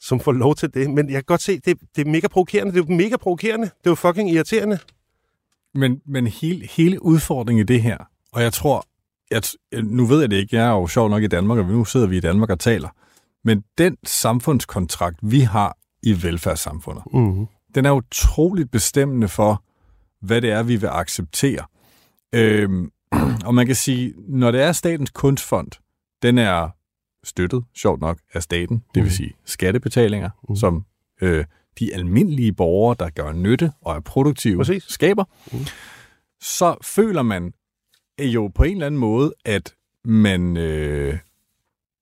som 0.00 0.20
får 0.20 0.32
lov 0.32 0.54
til 0.54 0.74
det. 0.74 0.90
Men 0.90 1.06
jeg 1.06 1.14
kan 1.14 1.24
godt 1.26 1.42
se, 1.42 1.60
det, 1.60 1.78
det 1.96 2.06
er 2.06 2.10
mega 2.10 2.28
provokerende. 2.28 2.72
Det 2.72 2.80
er 2.80 2.84
jo 2.88 2.96
mega 2.96 3.16
provokerende. 3.16 3.66
Det 3.66 3.86
er 3.86 3.90
jo 3.90 3.94
fucking 3.94 4.30
irriterende. 4.30 4.78
Men, 5.74 6.00
men 6.06 6.26
hele, 6.26 6.66
hele 6.66 7.02
udfordringen 7.02 7.60
i 7.62 7.66
det 7.66 7.82
her, 7.82 7.98
og 8.32 8.42
jeg 8.42 8.52
tror, 8.52 8.86
at, 9.30 9.54
nu 9.82 10.06
ved 10.06 10.20
jeg 10.20 10.30
det 10.30 10.36
ikke, 10.36 10.56
jeg 10.56 10.66
er 10.66 10.70
jo 10.72 10.86
sjov 10.86 11.08
nok 11.08 11.22
i 11.22 11.26
Danmark, 11.26 11.58
og 11.58 11.64
nu 11.64 11.84
sidder 11.84 12.06
vi 12.06 12.16
i 12.16 12.20
Danmark 12.20 12.50
og 12.50 12.60
taler, 12.60 12.88
men 13.44 13.64
den 13.78 13.96
samfundskontrakt, 14.04 15.18
vi 15.22 15.40
har 15.40 15.76
i 16.02 16.22
velfærdssamfundet, 16.22 17.02
Mm. 17.12 17.46
den 17.74 17.84
er 17.86 17.90
utroligt 17.92 18.70
bestemmende 18.70 19.28
for, 19.28 19.64
hvad 20.20 20.40
det 20.42 20.50
er, 20.50 20.62
vi 20.62 20.76
vil 20.76 20.86
acceptere. 20.86 21.64
Øhm, 22.34 22.90
og 23.44 23.54
man 23.54 23.66
kan 23.66 23.74
sige, 23.76 24.14
når 24.28 24.50
det 24.50 24.62
er 24.62 24.72
Statens 24.72 25.10
Kunstfond, 25.10 25.70
den 26.22 26.38
er 26.38 26.68
støttet, 27.24 27.64
sjovt 27.76 28.00
nok, 28.00 28.18
af 28.34 28.42
staten, 28.42 28.76
det 28.76 28.84
vil 28.94 29.02
Mhm. 29.02 29.10
sige 29.10 29.32
skattebetalinger, 29.44 30.30
Mhm. 30.48 30.56
som 30.56 30.84
øh, 31.22 31.44
de 31.78 31.94
almindelige 31.94 32.52
borgere, 32.52 32.96
der 32.98 33.10
gør 33.10 33.32
nytte 33.32 33.72
og 33.80 33.96
er 33.96 34.00
produktive, 34.00 34.56
Præcis. 34.58 34.84
skaber, 34.88 35.24
Mhm. 35.52 35.64
så 36.40 36.74
føler 36.82 37.22
man 37.22 37.52
jo 38.20 38.50
på 38.54 38.62
en 38.62 38.72
eller 38.72 38.86
anden 38.86 39.00
måde, 39.00 39.34
at 39.44 39.74
man, 40.04 40.56
øh, 40.56 41.18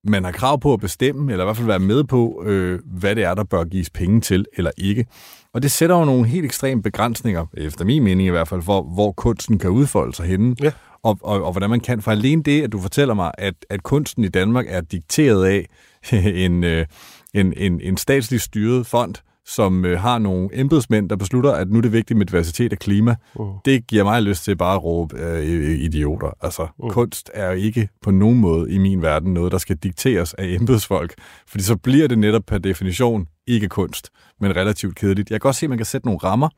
man 0.05 0.25
har 0.25 0.33
krav 0.33 0.61
på 0.61 0.73
at 0.73 0.81
bestemme, 0.81 1.33
eller 1.33 1.45
i 1.45 1.47
hvert 1.47 1.57
fald 1.57 1.67
være 1.67 1.79
med 1.79 2.05
på, 2.05 2.43
øh, 2.47 2.81
hvad 2.85 3.17
det 3.17 3.25
er, 3.25 3.35
der 3.35 3.45
bør 3.45 3.65
gives 3.65 3.91
penge 3.91 4.21
til 4.21 4.47
eller 4.57 4.71
ikke. 4.79 5.07
Og 5.55 5.63
det 5.63 5.71
sætter 5.71 5.97
jo 5.99 6.05
nogle 6.05 6.27
helt 6.27 6.45
ekstreme 6.45 6.83
begrænsninger, 6.83 7.47
efter 7.55 7.85
min 7.85 8.03
mening 8.05 8.27
i 8.27 8.31
hvert 8.31 8.49
fald, 8.49 8.63
for 8.63 8.83
hvor 8.83 9.13
kunsten 9.13 9.59
kan 9.59 9.71
udfolde 9.71 10.17
sig 10.17 10.27
henne. 10.27 10.57
Ja. 10.63 10.73
Og, 11.03 11.19
og, 11.23 11.43
og 11.45 11.53
hvordan 11.53 11.71
man 11.71 11.81
kan. 11.81 12.03
For 12.03 12.11
alene 12.11 12.43
det, 12.43 12.63
at 12.63 12.73
du 12.73 12.81
fortæller 12.81 13.15
mig, 13.15 13.33
at, 13.39 13.55
at 13.71 13.83
kunsten 13.83 14.25
i 14.25 14.29
Danmark 14.29 14.67
er 14.69 14.81
dikteret 14.81 15.45
af 15.45 15.67
en, 16.47 16.65
øh, 16.65 16.87
en, 17.35 17.53
en, 17.57 17.81
en 17.81 17.97
statsligt 17.97 18.43
styret 18.43 18.87
fond, 18.87 19.15
som 19.47 19.85
øh, 19.85 20.01
har 20.01 20.19
nogle 20.19 20.49
embedsmænd, 20.53 21.09
der 21.09 21.17
beslutter, 21.17 21.53
at 21.53 21.69
nu 21.71 21.79
er 21.79 21.83
det 21.83 21.93
vigtigt 21.93 22.19
med 22.19 22.27
diversitet 22.27 22.73
og 22.73 22.79
klima. 22.79 23.15
Uh. 23.35 23.49
Det 23.65 23.87
giver 23.87 24.05
mig 24.05 24.23
lyst 24.23 24.45
til 24.45 24.57
bare 24.57 24.75
at 24.75 24.85
råbe 24.85 25.19
øh, 25.19 25.79
idioter. 25.79 26.31
Altså, 26.41 26.67
Mm. 26.83 26.91
kunst 26.91 27.31
er 27.35 27.47
jo 27.47 27.53
ikke 27.53 27.89
på 28.03 28.11
nogen 28.11 28.39
måde 28.39 28.71
i 28.73 28.79
min 28.79 29.03
verden 29.03 29.35
noget, 29.35 29.53
der 29.53 29.59
skal 29.59 29.77
dikteres 29.77 30.35
af 30.35 30.45
embedsfolk, 30.61 31.15
fordi 31.47 31.65
så 31.65 31.77
bliver 31.77 32.09
det 32.09 32.19
netop 32.19 32.43
per 32.47 32.59
definition 32.59 33.27
ikke 33.47 33.69
kunst, 33.69 34.11
men 34.41 34.57
relativt 34.57 34.95
kedeligt. 34.97 35.31
Jeg 35.31 35.41
kan 35.41 35.47
godt 35.49 35.57
se, 35.57 35.67
at 35.67 35.71
man 35.71 35.79
kan 35.79 35.87
sætte 35.87 36.07
nogle 36.07 36.19
rammer, 36.19 36.49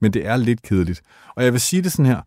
men 0.00 0.12
det 0.12 0.26
er 0.26 0.36
lidt 0.36 0.62
kedeligt. 0.62 1.02
Og 1.36 1.44
jeg 1.44 1.52
vil 1.52 1.60
sige 1.60 1.82
det 1.82 1.92
sådan 1.92 2.06
her, 2.06 2.20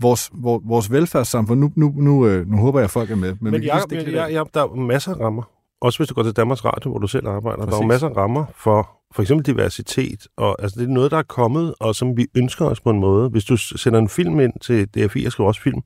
vores, 0.00 0.30
vores, 0.34 0.62
vores 0.66 0.90
velfærdssamfund, 0.92 1.60
nu, 1.60 1.72
nu, 1.76 1.94
nu, 1.96 2.26
øh, 2.26 2.46
nu 2.50 2.56
håber 2.56 2.78
jeg, 2.78 2.84
at 2.84 2.90
folk 2.90 3.10
er 3.10 3.16
med. 3.16 3.36
Men, 3.40 3.52
Men, 3.52 3.60
kan 3.60 3.62
jeg, 3.64 4.12
jeg, 4.12 4.32
jeg, 4.32 4.44
der 4.54 4.62
er 4.62 4.74
masser 4.74 5.14
af 5.14 5.20
rammer. 5.20 5.42
Også 5.84 5.98
hvis 5.98 6.08
du 6.08 6.14
går 6.14 6.22
til 6.22 6.32
Danmarks 6.32 6.64
Radio, 6.64 6.90
hvor 6.90 6.98
du 6.98 7.06
selv 7.06 7.28
arbejder. 7.28 7.56
Der 7.56 7.62
er 7.62 7.70
Præcis. 7.70 7.82
jo 7.82 7.86
masser 7.86 8.08
af 8.08 8.16
rammer 8.16 8.44
for 8.56 8.90
for 9.14 9.22
eksempel 9.22 9.46
diversitet. 9.46 10.26
Og, 10.36 10.56
altså, 10.62 10.80
det 10.80 10.86
er 10.86 10.92
noget, 10.92 11.10
der 11.10 11.16
er 11.16 11.22
kommet, 11.22 11.74
og 11.80 11.94
som 11.94 12.16
vi 12.16 12.26
ønsker 12.34 12.64
os 12.66 12.80
på 12.80 12.90
en 12.90 13.00
måde. 13.00 13.28
Hvis 13.28 13.44
du 13.44 13.56
sender 13.56 13.98
en 13.98 14.08
film 14.08 14.40
ind 14.40 14.52
til 14.60 14.88
DFI, 14.88 15.22
jeg 15.22 15.32
skriver 15.32 15.48
også 15.48 15.62
film, 15.62 15.82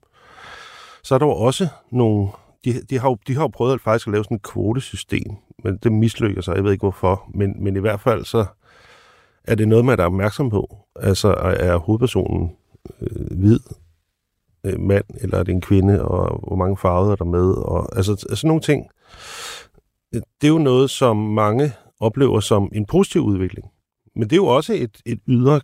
så 1.03 1.15
er 1.15 1.19
der 1.19 1.27
jo 1.27 1.33
også 1.33 1.69
nogle... 1.91 2.29
De, 2.65 2.83
de, 2.91 2.99
har 2.99 3.09
jo, 3.09 3.19
de 3.27 3.35
har 3.35 3.43
jo 3.43 3.49
prøvet 3.49 3.75
at 3.75 3.81
faktisk 3.81 4.07
at 4.07 4.13
lave 4.13 4.25
sådan 4.25 4.37
et 4.37 4.43
kvotesystem, 4.43 5.31
men 5.65 5.77
det 5.77 5.93
mislykker 5.93 6.43
sig, 6.43 6.57
jeg 6.57 6.65
ved 6.65 6.73
ikke 6.73 6.83
hvorfor. 6.83 7.31
Men, 7.35 7.65
men 7.65 7.77
i 7.77 7.81
hvert 7.81 8.01
fald 8.01 8.25
så 8.25 8.47
er 9.45 9.55
det 9.55 9.69
noget, 9.69 9.85
man 9.85 10.01
er 10.01 10.05
opmærksom 10.05 10.51
på. 10.51 10.77
Altså, 10.97 11.29
er 11.29 11.51
er 11.51 11.77
hovedpersonen 11.77 12.53
øh, 13.01 13.39
hvid, 13.39 13.61
øh, 14.65 14.81
mand, 14.81 15.05
eller 15.21 15.39
er 15.39 15.43
det 15.43 15.53
en 15.53 15.61
kvinde, 15.61 16.05
og 16.05 16.41
hvor 16.47 16.57
mange 16.57 16.77
farver 16.77 17.13
er 17.13 17.17
der 17.17 17.25
med, 17.25 17.51
og 17.51 17.97
altså 17.97 18.17
sådan 18.17 18.49
nogle 18.49 18.63
ting. 18.63 18.87
Det 20.13 20.23
er 20.45 20.49
jo 20.49 20.59
noget, 20.59 20.91
som 20.91 21.17
mange 21.17 21.73
oplever 22.01 22.41
som 22.41 22.69
en 22.73 22.87
positiv 22.87 23.23
udvikling. 23.23 23.67
Men 24.17 24.23
det 24.23 24.33
er 24.33 24.37
jo 24.37 24.47
også 24.47 24.73
et, 24.73 25.01
et 25.07 25.21
ydre 25.29 25.61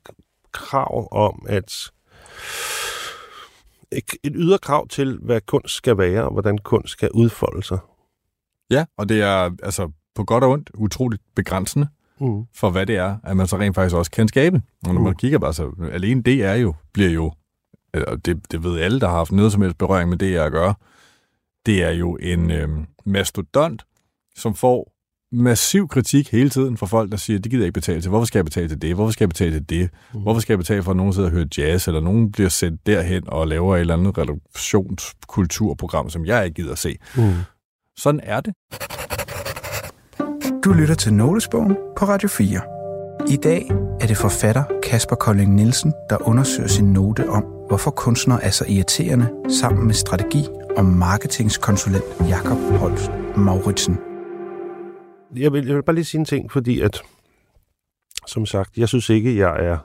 krav 0.53 1.09
om, 1.13 1.47
at 1.49 1.91
et, 3.93 4.05
et 4.23 4.33
ydre 4.35 4.59
krav 4.59 4.89
til, 4.89 5.19
hvad 5.23 5.41
kunst 5.47 5.75
skal 5.75 5.99
være, 5.99 6.25
og 6.25 6.33
hvordan 6.33 6.59
kunst 6.59 6.93
skal 6.93 7.11
udfolde 7.15 7.63
sig. 7.63 7.79
Ja, 8.71 8.85
og 8.97 9.09
det 9.09 9.23
er 9.23 9.51
altså 9.63 9.91
på 10.15 10.25
godt 10.25 10.45
og 10.45 10.51
ondt 10.51 10.71
utroligt 10.75 11.23
begrænsende 11.37 11.89
Mm. 12.21 12.45
for, 12.55 12.71
hvad 12.71 12.87
det 12.87 12.97
er, 12.97 13.17
at 13.25 13.37
man 13.37 13.47
så 13.47 13.57
rent 13.59 13.75
faktisk 13.75 13.97
også 13.97 14.11
kan 14.11 14.29
skabe. 14.29 14.63
Og 14.87 14.95
når 14.95 15.01
man 15.01 15.11
Mm. 15.13 15.17
kigger 15.17 15.39
bare 15.39 15.53
så, 15.55 15.71
alene 15.93 16.23
det 16.23 16.45
er 16.45 16.55
jo, 16.55 16.75
bliver 16.93 17.11
jo, 17.11 17.33
eller 17.95 18.17
det, 18.17 18.53
det 18.53 18.63
ved 18.65 18.79
alle, 18.81 19.01
der 19.01 19.09
har 19.09 19.17
haft 19.17 19.33
noget 19.33 19.53
som 19.53 19.63
helst 19.63 19.79
berøring 19.79 20.11
med 20.11 20.19
det, 20.19 20.33
jeg 20.33 20.51
gør, 20.51 20.73
det 21.67 21.83
er 21.83 21.91
jo 21.91 22.17
en 22.17 22.51
øhm, 22.51 22.87
mastodont, 23.05 23.87
som 24.37 24.55
får 24.55 24.95
massiv 25.33 25.89
kritik 25.89 26.31
hele 26.33 26.51
tiden 26.51 26.77
fra 26.77 26.87
folk, 26.87 27.11
der 27.11 27.17
siger, 27.17 27.39
det 27.39 27.51
gider 27.51 27.63
jeg 27.63 27.67
ikke 27.67 27.81
betale 27.81 28.01
til. 28.01 28.09
Hvorfor 28.09 28.25
skal 28.25 28.39
jeg 28.39 28.45
betale 28.45 28.69
til 28.69 28.83
det? 28.83 28.95
Hvorfor 28.95 29.11
skal 29.13 29.25
jeg 29.25 29.29
betale 29.29 29.53
til 29.53 29.69
det? 29.69 29.91
Mm. 30.15 30.21
Hvorfor 30.21 30.41
skal 30.41 30.53
jeg 30.53 30.59
betale 30.59 30.83
for, 30.83 30.91
at 30.91 30.97
nogen 30.97 31.13
sidder 31.13 31.29
og 31.29 31.33
hører 31.33 31.47
jazz, 31.59 31.89
eller 31.89 32.01
nogen 32.01 32.33
bliver 32.33 32.49
sendt 32.49 32.87
derhen 32.87 33.23
og 33.29 33.49
laver 33.49 33.77
et 33.77 33.81
eller 33.81 33.95
andet 33.95 34.19
reduktionskulturprogram, 34.19 36.11
som 36.11 36.27
jeg 36.27 36.45
ikke 36.45 36.55
gider 36.55 36.75
se? 36.75 36.97
Mm. 37.17 37.33
Sådan 37.97 38.21
er 38.23 38.41
det. 38.41 38.55
Du 40.65 40.73
lytter 40.73 40.95
til 40.95 41.15
Notesbogen 41.15 41.77
på 41.97 42.05
Radio 42.05 42.29
4. 42.29 42.61
I 43.29 43.37
dag 43.37 43.71
er 44.01 44.07
det 44.07 44.17
forfatter 44.17 44.65
Kasper 44.83 45.17
Kolding 45.17 45.55
Nielsen, 45.55 45.93
der 46.11 46.29
undersøger 46.29 46.69
sin 46.69 46.93
note 46.93 47.29
om, 47.29 47.45
hvorfor 47.69 47.91
kunstnere 47.91 48.45
er 48.45 48.51
så 48.51 48.65
irriterende, 48.69 49.29
sammen 49.49 49.87
med 49.87 49.95
strategi- 49.95 50.49
og 50.77 50.85
marketingskonsulent 50.85 52.05
Jakob 52.29 52.59
Holst 52.59 53.11
Mauritsen. 53.37 54.14
Jeg 55.37 55.53
vil, 55.53 55.67
jeg 55.67 55.77
vil 55.77 55.83
bare 55.83 55.95
lige 55.95 56.05
sige 56.05 56.19
en 56.19 56.25
ting, 56.25 56.53
fordi 56.53 56.81
at, 56.81 57.03
som 58.27 58.47
sagt, 58.47 58.77
jeg 58.77 58.89
synes 58.89 59.09
ikke, 59.11 59.37
jeg 59.37 59.65
er 59.67 59.79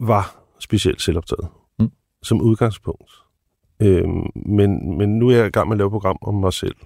var 0.00 0.36
specielt 0.58 1.02
selvoptaget 1.02 1.48
Mm. 1.78 1.90
som 2.22 2.40
udgangspunkt. 2.40 3.10
Øhm, 3.82 4.26
men, 4.34 4.98
men 4.98 5.18
nu 5.18 5.28
er 5.28 5.36
jeg 5.36 5.46
i 5.46 5.50
gang 5.50 5.68
med 5.68 5.74
at 5.74 5.78
lave 5.78 5.86
et 5.86 5.92
program 5.92 6.18
om 6.22 6.34
mig 6.34 6.52
selv. 6.52 6.76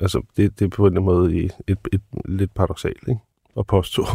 Altså, 0.00 0.22
det, 0.36 0.58
det 0.58 0.64
er 0.64 0.68
på 0.68 0.86
en 0.86 1.04
måde 1.04 1.36
i 1.36 1.44
et, 1.44 1.52
et, 1.68 1.78
et 1.92 2.00
lidt 2.24 2.54
paradoxalt, 2.54 3.08
ikke? 3.08 3.20
At 3.58 3.66
påstå. 3.66 4.06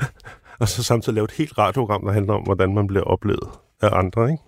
og 0.60 0.68
så 0.68 0.84
samtidig 0.84 1.14
lave 1.14 1.24
et 1.24 1.30
helt 1.30 1.58
radioprogram, 1.58 2.04
der 2.04 2.12
handler 2.12 2.34
om, 2.34 2.42
hvordan 2.42 2.74
man 2.74 2.86
bliver 2.86 3.04
oplevet 3.04 3.48
af 3.80 3.98
andre, 3.98 4.30
ikke? 4.30 4.42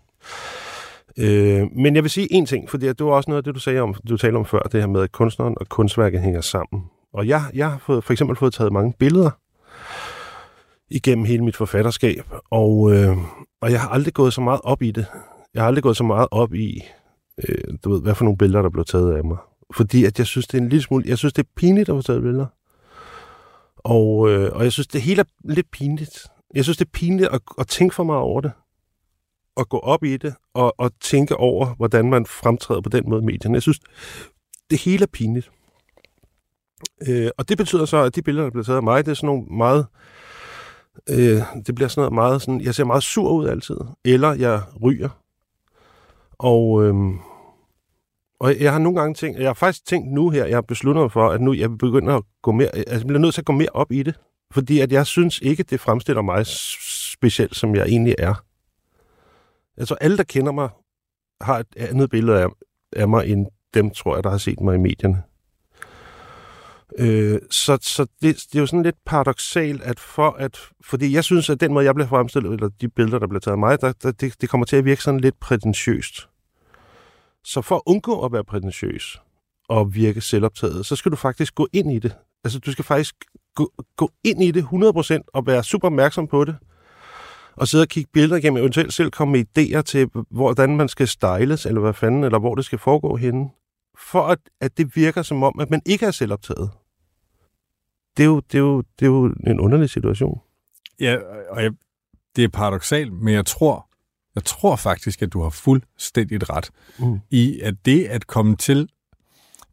Øh, 1.20 1.66
men 1.76 1.94
jeg 1.94 2.02
vil 2.02 2.10
sige 2.10 2.32
en 2.32 2.46
ting, 2.46 2.70
for 2.70 2.78
det 2.78 3.04
var 3.04 3.12
også 3.12 3.30
noget 3.30 3.38
af 3.38 3.44
det, 3.44 3.54
du 3.54 3.60
sagde 3.60 3.80
om, 3.80 3.94
du 4.08 4.16
talte 4.16 4.36
om 4.36 4.44
før, 4.44 4.60
det 4.60 4.80
her 4.80 4.86
med, 4.86 5.02
at 5.02 5.12
kunstneren 5.12 5.54
og 5.60 5.68
kunstværket 5.68 6.20
hænger 6.20 6.40
sammen. 6.40 6.84
Og 7.12 7.26
jeg, 7.26 7.42
jeg 7.54 7.70
har 7.70 7.78
fået, 7.78 8.04
for 8.04 8.12
eksempel 8.12 8.36
fået 8.36 8.54
taget 8.54 8.72
mange 8.72 8.94
billeder 8.98 9.30
igennem 10.90 11.24
hele 11.24 11.44
mit 11.44 11.56
forfatterskab, 11.56 12.24
og, 12.50 12.92
øh, 12.92 13.16
og 13.60 13.72
jeg 13.72 13.80
har 13.80 13.88
aldrig 13.88 14.14
gået 14.14 14.32
så 14.32 14.40
meget 14.40 14.60
op 14.64 14.82
i 14.82 14.90
det. 14.90 15.06
Jeg 15.54 15.62
har 15.62 15.66
aldrig 15.66 15.82
gået 15.82 15.96
så 15.96 16.04
meget 16.04 16.28
op 16.30 16.54
i, 16.54 16.82
øh, 17.48 17.74
du 17.84 17.92
ved, 17.92 18.02
hvad 18.02 18.14
for 18.14 18.24
nogle 18.24 18.38
billeder, 18.38 18.62
der 18.62 18.70
blev 18.70 18.84
taget 18.84 19.16
af 19.16 19.24
mig. 19.24 19.36
Fordi 19.76 20.04
at 20.04 20.18
jeg 20.18 20.26
synes, 20.26 20.46
det 20.46 20.58
er 20.58 20.62
en 20.62 20.68
lille 20.68 20.82
smule, 20.82 21.04
jeg 21.06 21.18
synes, 21.18 21.32
det 21.32 21.42
er 21.42 21.48
pinligt 21.56 21.88
at 21.88 21.94
få 21.94 22.02
taget 22.02 22.22
billeder. 22.22 22.46
Og, 23.76 24.30
øh, 24.30 24.52
og 24.52 24.64
jeg 24.64 24.72
synes, 24.72 24.86
det 24.86 25.02
hele 25.02 25.20
er 25.20 25.24
lidt 25.44 25.70
pinligt. 25.70 26.26
Jeg 26.54 26.64
synes, 26.64 26.76
det 26.76 26.84
er 26.84 26.90
pinligt 26.92 27.28
at, 27.28 27.40
at 27.58 27.66
tænke 27.66 27.94
for 27.94 28.04
meget 28.04 28.22
over 28.22 28.40
det. 28.40 28.52
At 29.60 29.68
gå 29.68 29.78
op 29.78 30.04
i 30.04 30.16
det, 30.16 30.34
og, 30.54 30.74
og 30.78 30.90
tænke 31.00 31.36
over, 31.36 31.66
hvordan 31.66 32.10
man 32.10 32.26
fremtræder 32.26 32.80
på 32.80 32.88
den 32.88 33.04
måde 33.10 33.22
i 33.22 33.24
medierne. 33.24 33.54
Jeg 33.54 33.62
synes, 33.62 33.80
det 34.70 34.80
hele 34.80 35.02
er 35.02 35.06
pinligt. 35.12 35.50
Øh, 37.08 37.30
og 37.38 37.48
det 37.48 37.58
betyder 37.58 37.84
så, 37.84 37.96
at 37.96 38.16
de 38.16 38.22
billeder, 38.22 38.44
der 38.44 38.50
bliver 38.50 38.64
taget 38.64 38.76
af 38.76 38.82
mig, 38.82 39.04
det 39.04 39.10
er 39.10 39.14
sådan 39.14 39.26
nogle 39.26 39.46
meget... 39.46 39.86
Øh, 41.10 41.42
det 41.66 41.74
bliver 41.74 41.88
sådan 41.88 42.00
noget 42.00 42.12
meget 42.12 42.42
sådan... 42.42 42.60
Jeg 42.60 42.74
ser 42.74 42.84
meget 42.84 43.02
sur 43.02 43.30
ud 43.30 43.48
altid. 43.48 43.76
Eller 44.04 44.32
jeg 44.32 44.62
ryger. 44.82 45.08
Og, 46.38 46.84
øh, 46.84 46.94
og 48.40 48.60
jeg 48.60 48.72
har 48.72 48.78
nogle 48.78 49.00
gange 49.00 49.14
tænkt... 49.14 49.38
Jeg 49.38 49.48
har 49.48 49.54
faktisk 49.54 49.86
tænkt 49.86 50.12
nu 50.12 50.30
her, 50.30 50.44
jeg 50.44 50.56
har 50.56 50.62
besluttet 50.62 51.02
mig 51.02 51.12
for, 51.12 51.28
at 51.28 51.40
nu 51.40 51.52
jeg 51.52 51.78
begynder 51.78 52.16
at 52.16 52.22
gå 52.42 52.52
mere... 52.52 52.76
Altså, 52.76 52.94
jeg 52.94 53.06
bliver 53.06 53.20
nødt 53.20 53.34
til 53.34 53.40
at 53.40 53.46
gå 53.46 53.52
mere 53.52 53.68
op 53.74 53.92
i 53.92 54.02
det. 54.02 54.14
Fordi 54.52 54.80
at 54.80 54.92
jeg 54.92 55.06
synes 55.06 55.38
ikke, 55.42 55.62
det 55.62 55.80
fremstiller 55.80 56.22
mig 56.22 56.46
specielt, 56.46 57.56
som 57.56 57.74
jeg 57.74 57.86
egentlig 57.86 58.14
er. 58.18 58.44
Altså 59.80 59.94
alle, 59.94 60.16
der 60.16 60.24
kender 60.24 60.52
mig, 60.52 60.68
har 61.40 61.58
et 61.58 61.76
andet 61.76 62.10
billede 62.10 62.42
af, 62.42 62.48
af 62.96 63.08
mig, 63.08 63.26
end 63.26 63.46
dem, 63.74 63.90
tror 63.90 64.14
jeg, 64.14 64.24
der 64.24 64.30
har 64.30 64.38
set 64.38 64.60
mig 64.60 64.74
i 64.74 64.78
medierne. 64.78 65.22
Øh, 66.98 67.40
så 67.50 67.78
så 67.80 68.06
det, 68.22 68.36
det 68.36 68.54
er 68.54 68.60
jo 68.60 68.66
sådan 68.66 68.82
lidt 68.82 68.96
paradoxalt, 69.06 69.82
at 69.82 70.00
for 70.00 70.30
at... 70.30 70.58
Fordi 70.84 71.14
jeg 71.14 71.24
synes, 71.24 71.50
at 71.50 71.60
den 71.60 71.72
måde, 71.72 71.84
jeg 71.84 71.94
bliver 71.94 72.08
fremstillet, 72.08 72.52
eller 72.52 72.68
de 72.68 72.88
billeder, 72.88 73.18
der 73.18 73.26
bliver 73.26 73.40
taget 73.40 73.52
af 73.52 73.58
mig, 73.58 73.80
der, 73.80 73.92
der, 74.02 74.12
det, 74.12 74.40
det 74.40 74.48
kommer 74.48 74.64
til 74.64 74.76
at 74.76 74.84
virke 74.84 75.02
sådan 75.02 75.20
lidt 75.20 75.40
prætentiøst. 75.40 76.28
Så 77.44 77.62
for 77.62 77.76
at 77.76 77.82
undgå 77.86 78.24
at 78.24 78.32
være 78.32 78.44
prætentiøs 78.44 79.20
og 79.68 79.94
virke 79.94 80.20
selvoptaget, 80.20 80.86
så 80.86 80.96
skal 80.96 81.12
du 81.12 81.16
faktisk 81.16 81.54
gå 81.54 81.68
ind 81.72 81.92
i 81.92 81.98
det. 81.98 82.16
Altså, 82.44 82.58
du 82.58 82.72
skal 82.72 82.84
faktisk 82.84 83.14
gå, 83.54 83.72
gå 83.96 84.10
ind 84.24 84.42
i 84.42 84.50
det 84.50 84.62
100% 84.62 85.20
og 85.34 85.46
være 85.46 85.64
super 85.64 85.88
opmærksom 85.88 86.26
på 86.26 86.44
det. 86.44 86.56
Og 87.56 87.68
sidde 87.68 87.82
og 87.82 87.88
kigge 87.88 88.10
billeder 88.12 88.36
igennem, 88.36 88.60
eventuelt 88.60 88.94
selv 88.94 89.10
komme 89.10 89.32
med 89.32 89.44
idéer 89.58 89.82
til, 89.82 90.10
hvordan 90.30 90.76
man 90.76 90.88
skal 90.88 91.08
styles, 91.08 91.66
eller 91.66 91.80
hvad 91.80 91.92
fanden, 91.94 92.24
eller 92.24 92.38
hvor 92.38 92.54
det 92.54 92.64
skal 92.64 92.78
foregå 92.78 93.16
henne. 93.16 93.50
For 93.98 94.22
at, 94.22 94.38
at 94.60 94.78
det 94.78 94.96
virker 94.96 95.22
som 95.22 95.42
om, 95.42 95.60
at 95.60 95.70
man 95.70 95.82
ikke 95.86 96.06
er 96.06 96.10
selvoptaget. 96.10 96.70
Det 98.16 98.22
er 98.22 98.26
jo, 98.26 98.40
det 98.40 98.54
er 98.54 98.62
jo, 98.62 98.82
det 98.98 99.06
er 99.06 99.10
jo 99.10 99.34
en 99.46 99.60
underlig 99.60 99.90
situation. 99.90 100.40
Ja, 101.00 101.16
og 101.50 101.62
jeg, 101.62 101.70
det 102.36 102.44
er 102.44 102.48
paradoxalt, 102.48 103.12
men 103.12 103.34
jeg 103.34 103.46
tror, 103.46 103.86
jeg 104.34 104.44
tror 104.44 104.76
faktisk, 104.76 105.22
at 105.22 105.32
du 105.32 105.42
har 105.42 105.50
fuldstændigt 105.50 106.50
ret 106.50 106.70
Mm. 106.98 107.20
i, 107.30 107.60
at 107.60 107.74
det 107.84 108.04
at 108.04 108.26
komme 108.26 108.56
til, 108.56 108.90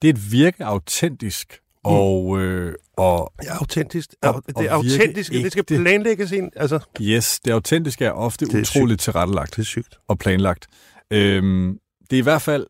det 0.01 0.09
er 0.09 0.13
at 0.13 0.31
virke 0.31 0.65
autentisk, 0.65 1.59
og, 1.83 2.39
øh, 2.39 2.73
og 2.97 3.33
Ja, 3.43 3.53
autentisk. 3.57 4.09
Og- 4.23 4.43
det 4.47 4.65
er 4.65 4.71
autentisk, 4.71 5.31
det 5.31 5.51
skal 5.51 5.63
planlægges 5.63 6.31
ind. 6.31 6.51
Altså, 6.55 6.79
yes, 7.01 7.39
det 7.45 7.51
autentiske 7.51 8.05
er 8.05 8.11
ofte 8.11 8.45
Det 8.45 8.55
er 8.55 8.59
utroligt 8.61 9.01
tilrettelagt 9.01 9.55
det 9.55 9.61
er 9.61 9.65
sygt. 9.65 9.99
og 10.07 10.17
planlagt. 10.19 10.67
Øhm, 11.11 11.79
det 12.09 12.15
er 12.17 12.21
i 12.21 12.23
hvert 12.23 12.41
fald 12.41 12.67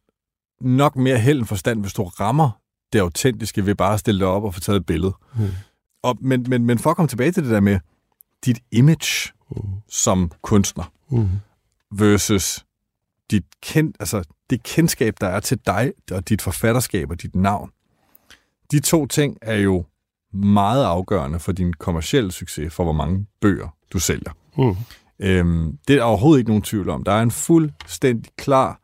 nok 0.62 0.96
mere 0.96 1.17
held 1.20 1.38
end 1.39 1.46
forstand, 1.48 1.82
hvis 1.82 1.93
du 1.93 2.04
rammer 2.04 2.50
det 2.93 3.00
autentiske 3.00 3.65
ved 3.65 3.76
bare 3.76 3.93
at 3.93 4.00
stille 4.00 4.20
dig 4.20 4.28
op 4.28 4.43
og 4.43 4.54
få 4.54 4.60
taget 4.60 4.80
et 4.80 4.86
billede. 4.86 5.13
Mm. 5.36 5.48
Og, 6.04 6.17
men, 6.22 6.46
men, 6.50 6.65
men 6.65 6.80
for 6.80 6.89
at 6.89 6.96
komme 6.96 7.08
tilbage 7.10 7.32
til 7.32 7.43
det 7.43 7.52
der 7.52 7.60
med 7.60 7.80
dit 8.46 8.60
image 8.72 9.34
Mm. 9.52 9.62
som 9.89 10.32
kunstner, 10.41 10.91
Mm. 11.10 11.28
versus 11.91 12.65
dit 13.32 13.43
kend, 13.63 13.93
altså 14.00 14.24
det 14.50 14.63
kendskab, 14.63 15.13
der 15.22 15.28
er 15.28 15.39
til 15.39 15.60
dig 15.65 15.91
og 16.12 16.30
dit 16.30 16.41
forfatterskab 16.41 17.10
og 17.12 17.22
dit 17.22 17.36
navn. 17.36 17.70
De 18.71 18.80
to 18.80 19.06
ting 19.06 19.38
er 19.41 19.56
jo 19.56 19.86
meget 20.34 20.84
afgørende 20.84 21.39
for 21.39 21.51
din 21.51 21.73
kommercielle 21.73 22.32
succes, 22.32 22.73
for 22.73 22.84
hvor 22.84 22.93
mange 22.93 23.25
bøger 23.41 23.67
du 23.93 23.99
sælger. 23.99 24.32
Mm. 24.58 24.75
Øhm, 25.19 25.77
det 25.88 25.93
er 25.93 25.97
der 25.97 26.03
overhovedet 26.03 26.39
ikke 26.39 26.49
nogen 26.49 26.63
tvivl 26.63 26.89
om. 26.89 27.03
Der 27.03 27.12
er 27.12 27.21
en 27.21 27.32
fuldstændig 27.32 28.32
klar 28.38 28.80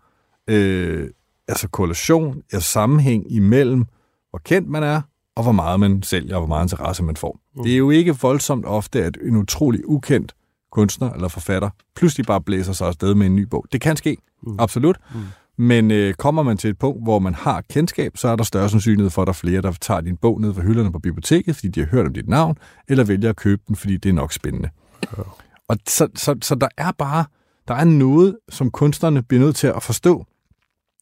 øh, 0.50 1.10
altså 1.48 1.68
korrelation, 1.68 2.42
altså 2.54 2.72
sammenhæng 2.72 3.32
imellem, 3.32 3.86
hvor 4.30 4.40
kendt 4.40 4.70
man 4.70 4.84
er, 4.84 5.02
og 5.36 5.44
hvor 5.44 5.52
meget 5.52 5.80
man 5.80 6.04
sælger, 6.04 6.36
og 6.36 6.42
hvor 6.42 6.48
meget 6.48 6.66
interesse 6.66 7.04
man 7.04 7.18
får. 7.18 7.40
Mm. 7.56 7.64
Det 7.64 7.74
er 7.74 7.78
jo 7.78 7.90
ikke 7.90 8.20
voldsomt 8.22 8.66
ofte, 8.66 9.04
at 9.04 9.18
en 9.22 9.36
utrolig 9.36 9.90
ukendt 9.90 10.36
kunstner 10.72 11.12
eller 11.12 11.28
forfatter 11.28 11.70
pludselig 11.96 12.26
bare 12.26 12.42
blæser 12.42 12.74
sig 12.74 12.88
afsted 12.88 13.16
med 13.16 13.26
en 13.26 13.36
ny 13.36 13.42
bog. 13.42 13.66
Det 13.72 13.82
kan 13.82 13.96
ske, 13.96 14.18
mm. 14.44 14.56
absolut. 14.60 14.98
Mm. 15.16 15.20
Men 15.58 15.92
øh, 15.92 16.14
kommer 16.14 16.44
man 16.44 16.58
til 16.58 16.70
et 16.70 16.80
punkt, 16.80 17.04
hvor 17.04 17.20
man 17.20 17.34
har 17.34 17.62
kendskab, 17.70 18.18
så 18.18 18.28
er 18.28 18.36
der 18.36 18.44
større 18.44 18.70
sandsynlighed 18.70 19.10
for, 19.10 19.22
at 19.22 19.26
der 19.26 19.32
er 19.32 19.34
flere, 19.34 19.62
der 19.62 19.72
tager 19.72 20.02
din 20.02 20.18
bog 20.18 20.42
ned 20.42 20.54
fra 20.54 20.62
hylderne 20.62 20.92
på 20.92 21.00
biblioteket, 21.00 21.56
fordi 21.56 21.68
de 21.68 21.80
har 21.80 21.88
hørt 21.88 22.06
om 22.06 22.14
dit 22.14 22.30
navn, 22.30 22.58
eller 22.88 23.04
vælger 23.04 23.30
at 23.30 23.36
købe 23.36 23.62
den, 23.68 23.76
fordi 23.76 23.98
det 23.98 24.10
er 24.10 24.14
nok 24.14 24.34
spændende. 24.34 24.70
Ja. 25.18 25.24
Og 25.68 25.78
så, 25.88 26.08
så, 26.16 26.36
så 26.42 26.56
der 26.56 26.68
er 26.78 26.92
bare 26.92 27.26
der 27.68 27.74
er 27.74 27.84
noget, 27.84 28.38
som 28.50 28.72
kunstnerne 28.72 29.24
bliver 29.24 29.44
nødt 29.44 29.56
til 29.56 29.68
at 29.68 29.84
forstå, 29.84 30.26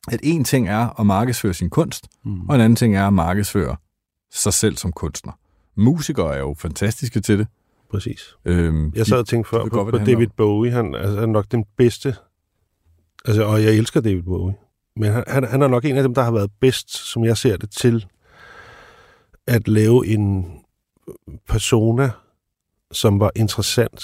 at 0.08 0.20
en 0.24 0.44
ting 0.44 0.68
er 0.68 1.00
at 1.00 1.06
markedsføre 1.06 1.54
sin 1.54 1.70
kunst, 1.70 2.08
mm. 2.26 2.50
og 2.50 2.56
en 2.56 2.62
anden 2.62 2.76
ting 2.76 2.96
er 2.96 3.08
at 3.08 3.14
markedsføre 3.14 3.76
sig 4.34 4.54
selv 4.54 4.78
som 4.78 4.92
kunstner. 4.92 5.34
Musikere 5.76 6.36
er 6.36 6.40
jo 6.40 6.56
fantastiske 6.58 7.22
til 7.22 7.40
det. 7.40 7.48
Præcis. 7.92 8.36
Øhm, 8.46 8.94
Jeg 8.96 9.06
sad 9.06 9.18
og 9.18 9.28
tænkte 9.28 9.50
før 9.50 9.66
på, 9.66 9.88
på 9.92 9.98
David 9.98 10.28
Bowie. 10.38 10.72
Han 10.72 10.96
altså, 10.96 11.20
er 11.20 11.26
nok 11.26 11.46
den 11.52 11.66
bedste. 11.78 12.16
Altså, 13.26 13.44
og 13.44 13.64
jeg 13.64 13.74
elsker 13.74 14.02
David 14.02 14.24
Bowie. 14.24 14.56
Men 14.96 15.12
han, 15.12 15.24
han, 15.28 15.44
han 15.44 15.62
er 15.62 15.68
nok 15.68 15.86
en 15.86 15.98
af 15.98 16.04
dem, 16.04 16.14
der 16.14 16.22
har 16.22 16.32
været 16.32 16.52
bedst, 16.62 17.12
som 17.12 17.26
jeg 17.26 17.38
ser 17.38 17.58
det, 17.58 17.72
til 17.72 18.06
at 19.48 19.68
lave 19.68 20.08
en 20.08 20.46
persona, 21.50 22.12
som 22.92 23.20
var 23.20 23.32
interessant 23.36 24.04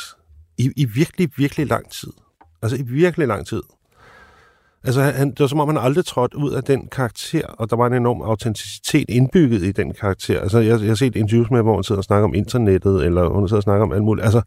i, 0.57 0.71
i 0.75 0.85
virkelig, 0.85 1.29
virkelig 1.37 1.67
lang 1.67 1.91
tid. 1.91 2.11
Altså 2.61 2.77
i 2.77 2.81
virkelig 2.81 3.27
lang 3.27 3.47
tid. 3.47 3.61
Altså, 4.83 5.01
han, 5.01 5.29
det 5.29 5.39
var 5.39 5.47
som 5.47 5.59
om, 5.59 5.67
han 5.67 5.77
aldrig 5.77 6.05
trådte 6.05 6.37
ud 6.37 6.51
af 6.51 6.63
den 6.63 6.87
karakter, 6.87 7.47
og 7.47 7.69
der 7.69 7.75
var 7.75 7.87
en 7.87 7.93
enorm 7.93 8.21
autenticitet 8.21 9.09
indbygget 9.09 9.63
i 9.63 9.71
den 9.71 9.93
karakter. 9.93 10.41
Altså, 10.41 10.59
jeg, 10.59 10.79
jeg 10.79 10.87
har 10.87 10.95
set 10.95 11.15
interviews 11.15 11.51
med, 11.51 11.61
hvor 11.61 11.75
han 11.75 11.83
sidder 11.83 11.99
og 11.99 12.03
snakker 12.03 12.27
om 12.27 12.33
internettet, 12.33 13.05
eller 13.05 13.29
hun 13.29 13.47
sidder 13.47 13.59
og 13.59 13.63
snakker 13.63 13.85
om 13.85 13.91
alt 13.91 14.03
muligt. 14.03 14.25
Altså, 14.25 14.41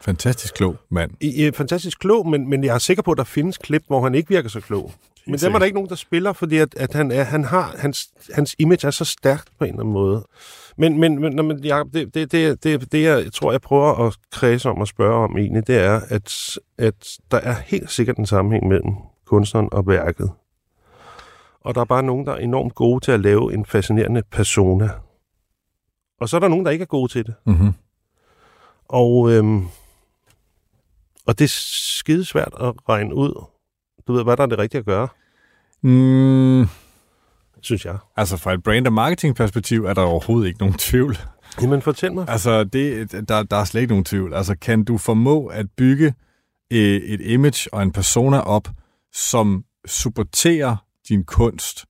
Fantastisk 0.00 0.54
klog 0.54 0.76
mand. 0.90 1.10
I, 1.20 1.50
fantastisk 1.54 1.98
klog, 1.98 2.28
men, 2.28 2.50
men 2.50 2.64
jeg 2.64 2.74
er 2.74 2.78
sikker 2.78 3.02
på, 3.02 3.10
at 3.10 3.18
der 3.18 3.24
findes 3.24 3.58
klip, 3.58 3.82
hvor 3.86 4.02
han 4.02 4.14
ikke 4.14 4.28
virker 4.28 4.48
så 4.48 4.60
klog. 4.60 4.92
Men 5.26 5.38
dem 5.38 5.54
er 5.54 5.58
der 5.58 5.64
ikke 5.64 5.74
nogen, 5.74 5.88
der 5.88 5.94
spiller, 5.94 6.32
fordi 6.32 6.58
at, 6.58 6.74
at 6.76 6.92
han, 6.94 7.10
er, 7.10 7.22
han 7.22 7.44
har, 7.44 7.74
hans, 7.78 8.08
hans 8.34 8.56
image 8.58 8.86
er 8.86 8.90
så 8.90 9.04
stærkt 9.04 9.48
på 9.58 9.64
en 9.64 9.70
eller 9.70 9.80
anden 9.80 9.92
måde. 9.92 10.24
Men, 10.76 11.00
men, 11.00 11.20
men, 11.20 11.46
men 11.46 11.64
Jacob, 11.64 11.92
det, 11.92 12.14
det, 12.14 12.32
det, 12.32 12.64
det, 12.64 12.92
det, 12.92 13.02
jeg 13.02 13.32
tror, 13.32 13.50
jeg 13.50 13.60
prøver 13.60 14.06
at 14.06 14.16
kredse 14.32 14.70
om 14.70 14.78
og 14.78 14.88
spørge 14.88 15.24
om 15.24 15.38
egentlig, 15.38 15.66
det 15.66 15.76
er, 15.76 16.00
at, 16.08 16.58
at 16.78 17.18
der 17.30 17.38
er 17.38 17.54
helt 17.66 17.90
sikkert 17.90 18.16
en 18.16 18.26
sammenhæng 18.26 18.68
mellem 18.68 18.94
kunstneren 19.26 19.68
og 19.72 19.86
værket. 19.86 20.30
Og 21.60 21.74
der 21.74 21.80
er 21.80 21.84
bare 21.84 22.02
nogen, 22.02 22.26
der 22.26 22.32
er 22.32 22.38
enormt 22.38 22.74
gode 22.74 23.04
til 23.04 23.12
at 23.12 23.20
lave 23.20 23.54
en 23.54 23.66
fascinerende 23.66 24.22
persona. 24.30 24.88
Og 26.20 26.28
så 26.28 26.36
er 26.36 26.40
der 26.40 26.48
nogen, 26.48 26.64
der 26.64 26.70
ikke 26.70 26.82
er 26.82 26.86
gode 26.86 27.12
til 27.12 27.26
det. 27.26 27.34
Mm-hmm. 27.46 27.72
Og, 28.88 29.32
øhm, 29.32 29.66
og 31.28 31.38
det 31.38 31.44
er 31.44 31.48
skide 31.98 32.24
svært 32.24 32.52
at 32.60 32.72
regne 32.88 33.14
ud. 33.14 33.44
Du 34.06 34.12
ved, 34.12 34.24
hvad 34.24 34.36
der 34.36 34.42
er 34.42 34.46
det 34.46 34.58
rigtige 34.58 34.78
at 34.78 34.84
gøre, 34.84 35.08
Mm, 35.82 36.66
synes 37.62 37.84
jeg. 37.84 37.96
altså 38.16 38.36
fra 38.36 38.52
et 38.54 38.62
brand- 38.62 38.86
og 38.86 38.92
marketingperspektiv 38.92 39.84
er 39.84 39.94
der 39.94 40.02
overhovedet 40.02 40.46
ikke 40.48 40.58
nogen 40.60 40.74
tvivl. 40.78 41.18
Jamen, 41.62 41.82
fortæl 41.82 42.12
mig. 42.12 42.28
Altså, 42.28 42.64
det, 42.64 43.10
der, 43.28 43.42
der 43.42 43.56
er 43.56 43.64
slet 43.64 43.80
ikke 43.80 43.92
nogen 43.92 44.04
tvivl. 44.04 44.34
Altså, 44.34 44.54
kan 44.60 44.84
du 44.84 44.98
formå 44.98 45.46
at 45.46 45.66
bygge 45.76 46.14
øh, 46.72 46.78
et 46.96 47.20
image 47.20 47.74
og 47.74 47.82
en 47.82 47.92
persona 47.92 48.40
op, 48.40 48.68
som 49.12 49.64
supporterer 49.86 50.76
din 51.08 51.24
kunst 51.24 51.86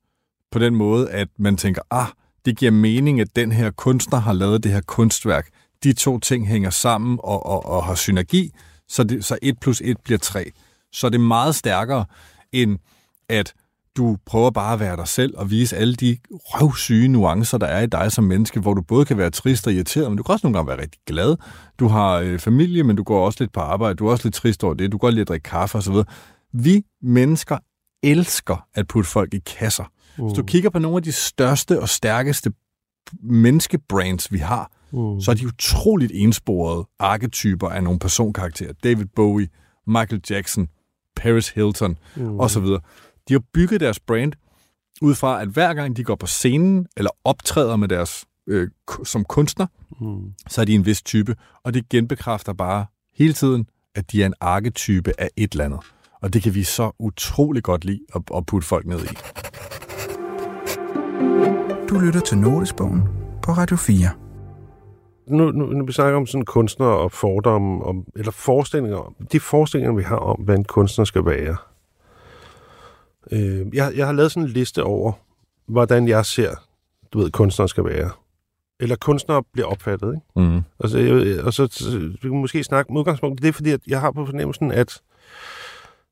på 0.53 0.59
den 0.59 0.75
måde, 0.75 1.11
at 1.11 1.29
man 1.39 1.57
tænker, 1.57 1.83
ah, 1.91 2.07
det 2.45 2.57
giver 2.59 2.71
mening, 2.73 3.21
at 3.21 3.37
den 3.37 3.53
her 3.53 3.71
kunstner 3.71 4.19
har 4.19 4.33
lavet 4.33 4.65
det 4.65 4.73
her 4.73 4.81
kunstværk. 4.81 5.49
De 5.85 5.93
to 5.93 6.19
ting 6.19 6.49
hænger 6.49 6.71
sammen 6.71 7.19
og, 7.23 7.47
og, 7.47 7.67
og 7.67 7.85
har 7.85 7.95
synergi, 7.95 8.53
så, 8.89 9.05
det, 9.05 9.25
så 9.25 9.39
1 9.43 9.61
plus 9.61 9.81
1 9.85 9.97
bliver 10.05 10.19
3. 10.19 10.53
Så 10.93 11.07
er 11.07 11.11
det 11.11 11.21
meget 11.21 11.55
stærkere, 11.55 12.05
end 12.53 12.79
at 13.29 13.55
du 13.97 14.17
prøver 14.27 14.51
bare 14.51 14.73
at 14.73 14.81
være 14.81 14.97
dig 14.97 15.09
selv 15.09 15.35
og 15.37 15.51
vise 15.51 15.77
alle 15.77 15.95
de 15.95 16.19
røvsyge 16.29 17.09
nuancer, 17.09 17.59
der 17.59 17.67
er 17.67 17.83
i 17.83 17.87
dig 17.87 18.13
som 18.13 18.25
menneske, 18.25 18.61
hvor 18.61 18.75
du 18.75 18.83
både 18.83 19.05
kan 19.05 19.19
være 19.19 19.31
trist 19.31 19.67
og 19.67 19.73
irriteret, 19.73 20.11
men 20.11 20.17
du 20.17 20.23
kan 20.23 20.33
også 20.33 20.47
nogle 20.47 20.59
gange 20.59 20.69
være 20.69 20.81
rigtig 20.81 21.01
glad. 21.07 21.37
Du 21.79 21.89
har 21.89 22.15
øh, 22.15 22.39
familie, 22.39 22.83
men 22.83 22.97
du 22.97 23.03
går 23.03 23.27
også 23.27 23.37
lidt 23.41 23.53
på 23.53 23.61
arbejde. 23.61 23.95
Du 23.95 24.07
er 24.07 24.11
også 24.11 24.25
lidt 24.25 24.35
trist 24.35 24.65
over 24.65 24.75
det. 24.75 24.93
Du 24.93 24.99
går 24.99 25.11
lige 25.11 25.21
at 25.21 25.29
drikke 25.29 25.45
kaffe 25.45 25.79
osv. 25.79 25.95
Vi 26.53 26.83
mennesker 27.03 27.59
elsker 28.03 28.67
at 28.75 28.89
putte 28.89 29.11
folk 29.11 29.35
i 29.35 29.39
kasser. 29.39 29.85
Uh. 30.19 30.27
Hvis 30.27 30.37
du 30.37 30.43
kigger 30.43 30.71
på 30.71 30.79
nogle 30.79 30.97
af 30.97 31.03
de 31.03 31.13
største 31.13 31.81
og 31.81 31.89
stærkeste 31.89 32.53
menneskebrands, 33.23 34.33
vi 34.33 34.39
har, 34.39 34.73
Mm. 34.93 35.21
så 35.21 35.31
er 35.31 35.35
de 35.35 35.47
utroligt 35.47 36.13
ensporede 36.15 36.87
arketyper 36.99 37.69
af 37.69 37.83
nogle 37.85 37.99
personkarakterer. 37.99 38.73
David 38.85 39.07
Bowie, 39.17 39.49
Michael 39.87 40.23
Jackson, 40.31 40.69
Paris 41.17 41.49
Hilton 41.49 41.99
mm. 42.17 42.41
osv. 42.41 42.65
De 43.29 43.35
har 43.35 43.43
bygget 43.53 43.81
deres 43.81 44.01
brand 44.01 44.33
ud 45.03 45.15
fra, 45.15 45.43
at 45.43 45.49
hver 45.49 45.75
gang 45.75 45.97
de 45.97 46.05
går 46.05 46.15
på 46.15 46.27
scenen 46.27 46.87
eller 46.97 47.11
optræder 47.25 47.77
med 47.77 47.89
deres 47.89 48.25
øh, 48.47 48.69
som 49.05 49.25
kunstner, 49.25 49.67
Mm. 50.01 50.33
så 50.49 50.61
er 50.61 50.65
de 50.65 50.75
en 50.75 50.87
vis 50.87 51.03
type, 51.03 51.37
og 51.65 51.75
det 51.75 51.89
genbekræfter 51.89 52.53
bare 52.53 52.87
hele 53.15 53.33
tiden, 53.33 53.69
at 53.95 54.13
de 54.13 54.23
er 54.23 54.27
en 54.27 54.35
arketype 54.41 55.13
af 55.21 55.29
et 55.37 55.53
eller 55.53 55.65
andet. 55.65 55.81
Og 56.23 56.33
det 56.33 56.43
kan 56.43 56.55
vi 56.55 56.63
så 56.63 56.91
utrolig 56.99 57.63
godt 57.63 57.85
lide 57.85 58.01
at, 58.15 58.23
at 58.37 58.47
putte 58.47 58.69
folk 58.69 58.87
ned 58.87 58.99
i. 59.05 59.09
Du 61.89 61.99
lytter 61.99 62.21
til 62.21 62.39
Notesbogen 62.39 63.03
på 63.43 63.53
Radio 63.53 63.77
4. 63.77 64.28
Nu, 65.31 65.51
nu, 65.51 65.67
nu 65.67 65.85
vi 65.85 65.93
snakker 65.93 66.17
om 66.17 66.27
sådan 66.27 66.45
kunstnere 66.45 66.97
og 66.99 67.13
fordomme, 67.13 67.85
om, 67.85 68.05
eller 68.17 68.33
forestillinger 68.33 68.99
om, 68.99 69.15
de 69.33 69.41
forestillinger, 69.41 69.95
vi 69.95 70.03
har 70.03 70.17
om, 70.17 70.41
hvad 70.41 70.57
en 70.57 70.65
kunstner 70.65 71.05
skal 71.05 71.25
være. 71.25 71.57
Øh, 73.33 73.67
jeg, 73.75 73.93
jeg 73.97 74.07
har 74.07 74.13
lavet 74.13 74.33
sådan 74.33 74.43
en 74.43 74.53
liste 74.53 74.85
over, 74.85 75.13
hvordan 75.67 76.09
jeg 76.09 76.27
ser, 76.27 76.51
du 77.13 77.19
ved, 77.19 77.31
kunstnere 77.31 77.69
skal 77.69 77.85
være. 77.85 78.11
Eller 78.81 78.97
kunstnere 78.97 79.43
bliver 79.53 79.67
opfattet, 79.67 80.15
ikke? 80.15 80.49
Mm. 80.51 80.63
Altså, 80.81 80.99
jeg, 80.99 81.45
og 81.45 81.53
så, 81.53 81.99
vi 82.23 82.29
kan 82.29 82.41
måske 82.41 82.65
snakke 82.65 82.93
med 82.93 83.01
udgangspunkt. 83.01 83.43
Det 83.43 83.49
er 83.49 83.53
fordi, 83.53 83.71
at 83.71 83.81
jeg 83.87 84.01
har 84.01 84.11
på 84.11 84.27
fornemmelsen, 84.27 84.73
at, 84.73 85.01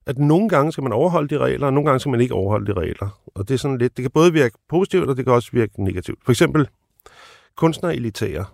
at 0.07 0.18
nogle 0.18 0.48
gange 0.48 0.72
skal 0.72 0.83
man 0.83 0.92
overholde 0.92 1.29
de 1.35 1.38
regler, 1.38 1.66
og 1.66 1.72
nogle 1.72 1.87
gange 1.87 2.00
skal 2.00 2.11
man 2.11 2.20
ikke 2.20 2.35
overholde 2.35 2.66
de 2.66 2.72
regler. 2.72 3.20
Og 3.35 3.48
det 3.48 3.55
er 3.55 3.59
sådan 3.59 3.79
lidt, 3.79 3.96
det 3.96 4.02
kan 4.02 4.11
både 4.11 4.33
virke 4.33 4.59
positivt, 4.68 5.09
og 5.09 5.16
det 5.16 5.24
kan 5.24 5.35
også 5.35 5.50
virke 5.52 5.85
negativt. 5.85 6.18
For 6.24 6.33
eksempel, 6.33 6.68
kunstnere 7.57 7.92
er 7.92 7.96
elitære. 7.96 8.44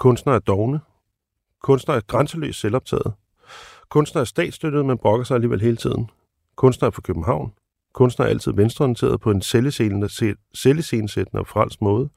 Kunstnere 0.00 0.36
er 0.36 0.40
dogne. 0.40 0.80
Kunstnere 1.62 1.96
er 1.96 2.00
grænseløst 2.00 2.60
selvoptaget. 2.60 3.12
Kunstnere 3.88 4.20
er 4.20 4.24
statsstøttet, 4.26 4.84
men 4.86 4.98
brokker 4.98 5.24
sig 5.24 5.34
alligevel 5.34 5.60
hele 5.60 5.76
tiden. 5.76 6.10
Kunstnere 6.56 6.86
er 6.86 6.90
fra 6.90 7.00
København. 7.02 7.52
Kunstnere 7.92 8.28
er 8.28 8.30
altid 8.30 8.52
venstreorienteret 8.52 9.20
på 9.20 9.30
en 9.30 9.42
selvescenesættende 10.54 11.40
og 11.40 11.46
frelst 11.46 11.82
måde. 11.82 12.08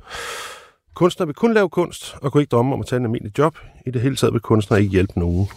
Kunstnere 0.93 1.28
vil 1.28 1.36
kun 1.36 1.54
lave 1.54 1.69
kunst, 1.69 2.15
og 2.22 2.32
kunne 2.32 2.41
ikke 2.41 2.52
drømme 2.52 2.74
om 2.74 2.80
at 2.82 2.86
tage 2.88 2.98
en 2.98 3.06
almindelig 3.06 3.38
job. 3.38 3.58
I 3.86 3.91
det 3.91 4.02
hele 4.02 4.15
taget 4.15 4.34
vil 4.34 4.41
kunstnere 4.41 4.80
ikke 4.82 4.91
hjælpe 4.91 5.19
nogen. 5.19 5.48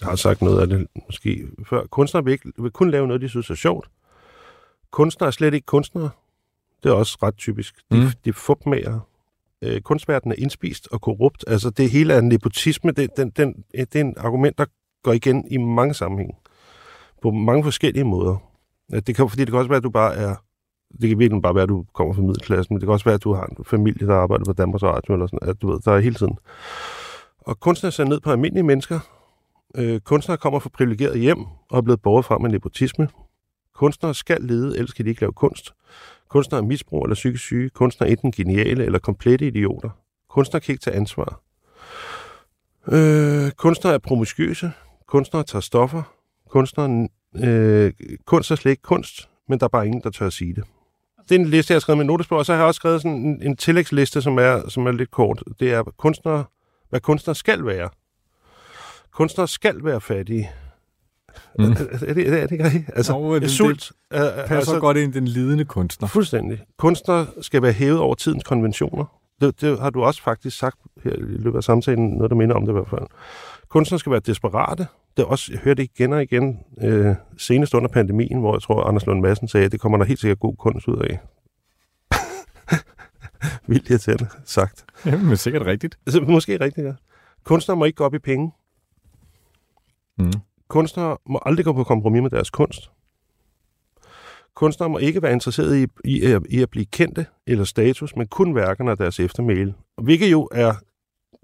Jeg 0.00 0.08
har 0.08 0.16
sagt 0.16 0.42
noget 0.42 0.60
af 0.60 0.66
det 0.68 0.86
måske 1.06 1.48
før. 1.70 1.86
Kunstnere 1.86 2.24
vil, 2.24 2.32
ikke, 2.32 2.52
vil 2.58 2.70
kun 2.70 2.90
lave 2.90 3.06
noget, 3.06 3.22
de 3.22 3.28
synes 3.28 3.50
er 3.50 3.54
sjovt. 3.54 3.88
Kunstnere 4.90 5.26
er 5.28 5.30
slet 5.30 5.54
ikke 5.54 5.66
kunstnere. 5.66 6.10
Det 6.82 6.88
er 6.88 6.94
også 6.94 7.18
ret 7.22 7.36
typisk. 7.36 7.74
De, 7.92 7.96
Mm. 7.96 8.06
de 8.24 8.28
er 8.30 8.34
fupmager. 8.34 9.00
Øh, 9.62 9.80
kunstverdenen 9.80 10.32
er 10.38 10.42
indspist 10.42 10.88
og 10.90 11.00
korrupt. 11.00 11.44
Altså 11.46 11.70
det 11.70 11.90
hele 11.90 12.14
er 12.14 12.20
nepotisme. 12.20 12.90
Det, 12.90 13.16
den, 13.16 13.30
den, 13.30 13.54
det 13.72 13.96
er 13.96 14.00
en 14.00 14.14
argument, 14.18 14.58
der 14.58 14.64
går 15.02 15.12
igen 15.12 15.44
i 15.50 15.56
mange 15.56 15.94
sammenhænge. 15.94 16.34
På 17.22 17.30
mange 17.30 17.64
forskellige 17.64 18.04
måder. 18.04 18.36
Det 18.90 19.16
kan, 19.16 19.28
fordi 19.28 19.40
det 19.40 19.50
kan 19.50 19.58
også 19.58 19.68
være, 19.68 19.76
at 19.76 19.84
du 19.84 19.90
bare 19.90 20.14
er... 20.14 20.34
Det 21.00 21.08
kan 21.08 21.18
virkelig 21.18 21.42
bare 21.42 21.54
være, 21.54 21.62
at 21.62 21.68
du 21.68 21.84
kommer 21.94 22.14
fra 22.14 22.22
middelklassen, 22.22 22.74
men 22.74 22.80
det 22.80 22.86
kan 22.86 22.92
også 22.92 23.04
være, 23.04 23.14
at 23.14 23.24
du 23.24 23.32
har 23.32 23.46
en 23.46 23.64
familie, 23.64 24.06
der 24.06 24.14
arbejder 24.14 24.44
på 24.44 24.52
Danmarks 24.52 24.82
Radio, 24.82 25.14
eller 25.14 25.26
sådan, 25.26 25.48
at 25.48 25.62
du 25.62 25.72
ved, 25.72 25.80
der 25.84 25.92
er 25.92 26.00
hele 26.00 26.14
tiden. 26.14 26.38
Og 27.38 27.60
kunstnere 27.60 27.92
ser 27.92 28.04
ned 28.04 28.20
på 28.20 28.30
almindelige 28.30 28.62
mennesker. 28.62 29.00
Øh, 29.74 30.00
kunstnere 30.00 30.38
kommer 30.38 30.58
fra 30.58 30.70
privilegeret 30.74 31.20
hjem 31.20 31.38
og 31.70 31.78
er 31.78 31.82
blevet 31.82 32.02
båret 32.02 32.24
frem 32.24 32.40
med 32.42 32.50
nepotisme. 32.50 33.08
Kunstnere 33.74 34.14
skal 34.14 34.40
lede, 34.40 34.76
ellers 34.76 34.92
kan 34.92 35.04
de 35.04 35.10
ikke 35.10 35.20
lave 35.20 35.32
kunst. 35.32 35.72
Kunstnere 36.32 36.62
er 36.62 36.66
misbrug 36.66 37.04
eller 37.04 37.14
psykisk 37.14 37.44
syge. 37.44 37.70
Kunstnere 37.70 38.10
er 38.10 38.12
enten 38.12 38.32
geniale 38.32 38.84
eller 38.84 38.98
komplette 38.98 39.46
idioter. 39.46 39.90
Kunstnere 40.28 40.60
kan 40.60 40.72
ikke 40.72 40.82
tage 40.82 40.96
ansvar. 40.96 41.40
Øh, 42.92 43.50
kunstnere 43.50 43.94
er 43.94 43.98
promiskuøse. 43.98 44.72
Kunstnere 45.06 45.44
tager 45.44 45.60
stoffer. 45.60 46.02
Kunstnere, 46.48 47.08
øh, 47.36 47.92
kunst 48.26 48.50
er 48.50 48.54
slet 48.54 48.70
ikke 48.70 48.82
kunst, 48.82 49.28
men 49.48 49.60
der 49.60 49.64
er 49.64 49.68
bare 49.68 49.86
ingen, 49.86 50.02
der 50.02 50.10
tør 50.10 50.26
at 50.26 50.32
sige 50.32 50.54
det. 50.54 50.64
det 51.28 51.34
er 51.34 51.38
en 51.38 51.46
liste, 51.46 51.72
jeg 51.72 51.76
har 51.76 51.80
skrevet 51.80 51.98
med 51.98 52.06
notesbog, 52.06 52.38
og 52.38 52.46
så 52.46 52.52
har 52.52 52.60
jeg 52.60 52.66
også 52.66 52.76
skrevet 52.76 53.02
sådan 53.02 53.16
en, 53.16 53.42
en 53.42 53.56
tillægsliste, 53.56 54.22
som 54.22 54.38
er, 54.38 54.68
som 54.68 54.86
er 54.86 54.92
lidt 54.92 55.10
kort. 55.10 55.42
Det 55.60 55.72
er 55.72 55.82
kunstnere, 55.82 56.44
hvad 56.90 57.00
kunstnere 57.00 57.34
skal 57.34 57.66
være. 57.66 57.88
Kunstnere 59.10 59.48
skal 59.48 59.84
være 59.84 60.00
fattige. 60.00 60.50
Mm. 61.58 61.64
Er, 61.64 61.74
det, 62.14 62.28
er 62.28 62.40
det 62.42 62.52
ikke 62.52 62.64
rigtigt? 62.64 62.90
Altså, 62.96 63.12
Jo, 63.12 63.38
det- 63.38 63.50
sult. 63.50 63.92
er- 64.10 64.22
er- 64.22 64.36
Passer 64.40 64.56
altså, 64.56 64.80
godt 64.80 64.96
ind 64.96 65.14
i 65.14 65.18
den 65.18 65.28
lidende 65.28 65.64
kunstner. 65.64 66.08
Fuldstændig. 66.08 66.60
Kunstnere 66.78 67.26
skal 67.40 67.62
være 67.62 67.72
hævet 67.72 67.98
over 67.98 68.14
tidens 68.14 68.44
konventioner. 68.44 69.04
Det, 69.40 69.60
det 69.60 69.80
har 69.80 69.90
du 69.90 70.02
også 70.02 70.22
faktisk 70.22 70.58
sagt 70.58 70.76
her 71.04 71.12
i 71.12 71.16
løbet 71.20 71.56
af 71.56 71.64
samtalen, 71.64 72.08
noget 72.10 72.30
der 72.30 72.36
minder 72.36 72.56
om 72.56 72.62
det 72.62 72.72
i 72.72 72.72
hvert 72.72 72.88
fald. 72.88 73.06
Kunstnere 73.68 73.98
skal 73.98 74.12
være 74.12 74.20
desperate. 74.26 74.86
Det 75.16 75.22
er 75.22 75.26
også, 75.26 75.52
jeg 75.52 75.60
hørte 75.60 75.82
det 75.82 75.90
igen 75.94 76.12
og 76.12 76.22
igen 76.22 76.58
øh, 76.82 77.14
senest 77.38 77.74
under 77.74 77.88
pandemien, 77.88 78.38
hvor 78.40 78.54
jeg 78.54 78.62
tror, 78.62 78.84
Anders 78.84 79.06
Lund 79.06 79.20
Madsen 79.20 79.48
sagde, 79.48 79.66
at 79.66 79.72
det 79.72 79.80
kommer 79.80 79.98
der 79.98 80.04
helt 80.04 80.20
sikkert 80.20 80.38
god 80.40 80.56
kunst 80.56 80.88
ud 80.88 80.96
af. 80.98 81.18
Vildt 83.68 83.90
irriterende 83.90 84.26
sagt. 84.44 84.84
Jamen, 85.06 85.26
men 85.26 85.36
sikkert 85.36 85.66
rigtigt. 85.66 85.98
Altså, 86.06 86.20
måske 86.20 86.60
rigtigt, 86.60 86.86
ja. 86.86 86.92
Kunstnere 87.44 87.76
må 87.76 87.84
ikke 87.84 87.96
gå 87.96 88.04
op 88.04 88.14
i 88.14 88.18
penge. 88.18 88.52
Mm. 90.18 90.32
Kunstnere 90.72 91.16
må 91.26 91.40
aldrig 91.46 91.64
gå 91.64 91.72
på 91.72 91.84
kompromis 91.84 92.22
med 92.22 92.30
deres 92.30 92.50
kunst. 92.50 92.90
Kunstnere 94.54 94.88
må 94.90 94.98
ikke 94.98 95.22
være 95.22 95.32
interesserede 95.32 95.82
i, 95.82 95.86
i, 96.04 96.22
at- 96.22 96.46
i 96.50 96.62
at 96.62 96.70
blive 96.70 96.84
kendte 96.84 97.26
eller 97.46 97.64
status, 97.64 98.16
men 98.16 98.26
kun 98.26 98.54
værkerne 98.54 98.90
og 98.90 98.98
deres 98.98 99.20
eftermæle. 99.20 99.74
Hvilket 100.02 100.30
jo 100.30 100.48
er 100.52 100.74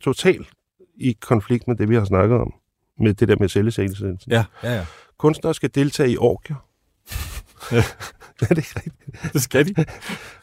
totalt 0.03 0.49
i 0.97 1.13
konflikt 1.21 1.69
med 1.69 1.77
det, 1.77 1.89
vi 1.89 1.95
har 1.95 2.05
snakket 2.05 2.39
om. 2.39 2.55
Med 2.99 3.15
det 3.15 3.29
der 3.29 3.37
med 3.41 3.49
selvsættelse. 3.49 4.17
Ja, 4.29 4.45
ja, 4.63 4.75
ja. 4.77 4.87
Kunstnere 5.19 5.55
skal 5.55 5.71
deltage 5.75 6.11
i 6.11 6.17
orgier. 6.17 6.57
Ja. 7.73 7.77
er 8.51 8.55
det 8.55 8.59
ikke 8.59 8.73
rigtigt? 8.77 9.33
Det 9.33 9.43
skal 9.43 9.67
de. 9.69 9.85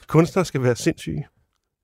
Kunstnere 0.08 0.46
skal 0.46 0.64
være 0.64 0.76
sindssyge. 0.76 1.28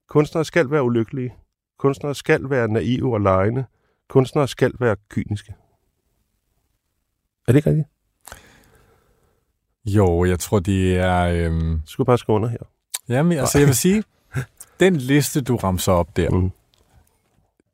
Kunstnere 0.09 0.45
skal 0.45 0.71
være 0.71 0.83
ulykkelige. 0.83 1.33
Kunstnere 1.79 2.15
skal 2.15 2.49
være 2.49 2.67
naive 2.67 3.13
og 3.13 3.21
lejende. 3.21 3.65
Kunstnere 4.09 4.47
skal 4.47 4.71
være 4.79 4.95
kyniske. 5.09 5.53
Er 7.51 7.53
det 7.53 7.59
ikke 7.59 7.69
rigtigt? 7.69 7.87
Jo, 9.85 10.25
jeg 10.25 10.39
tror, 10.39 10.59
det 10.59 10.97
er... 10.97 11.21
Øhm... 11.21 11.81
Skulle 11.85 12.05
bare 12.05 12.17
skrive 12.17 12.35
under 12.35 12.49
her. 12.49 12.57
Jamen, 13.09 13.37
altså, 13.37 13.57
jeg 13.59 13.67
vil 13.67 13.75
sige, 13.75 14.03
den 14.79 14.95
liste, 14.95 15.41
du 15.41 15.55
ramser 15.55 15.91
op 15.91 16.17
der, 16.17 16.29
Mm. 16.29 16.51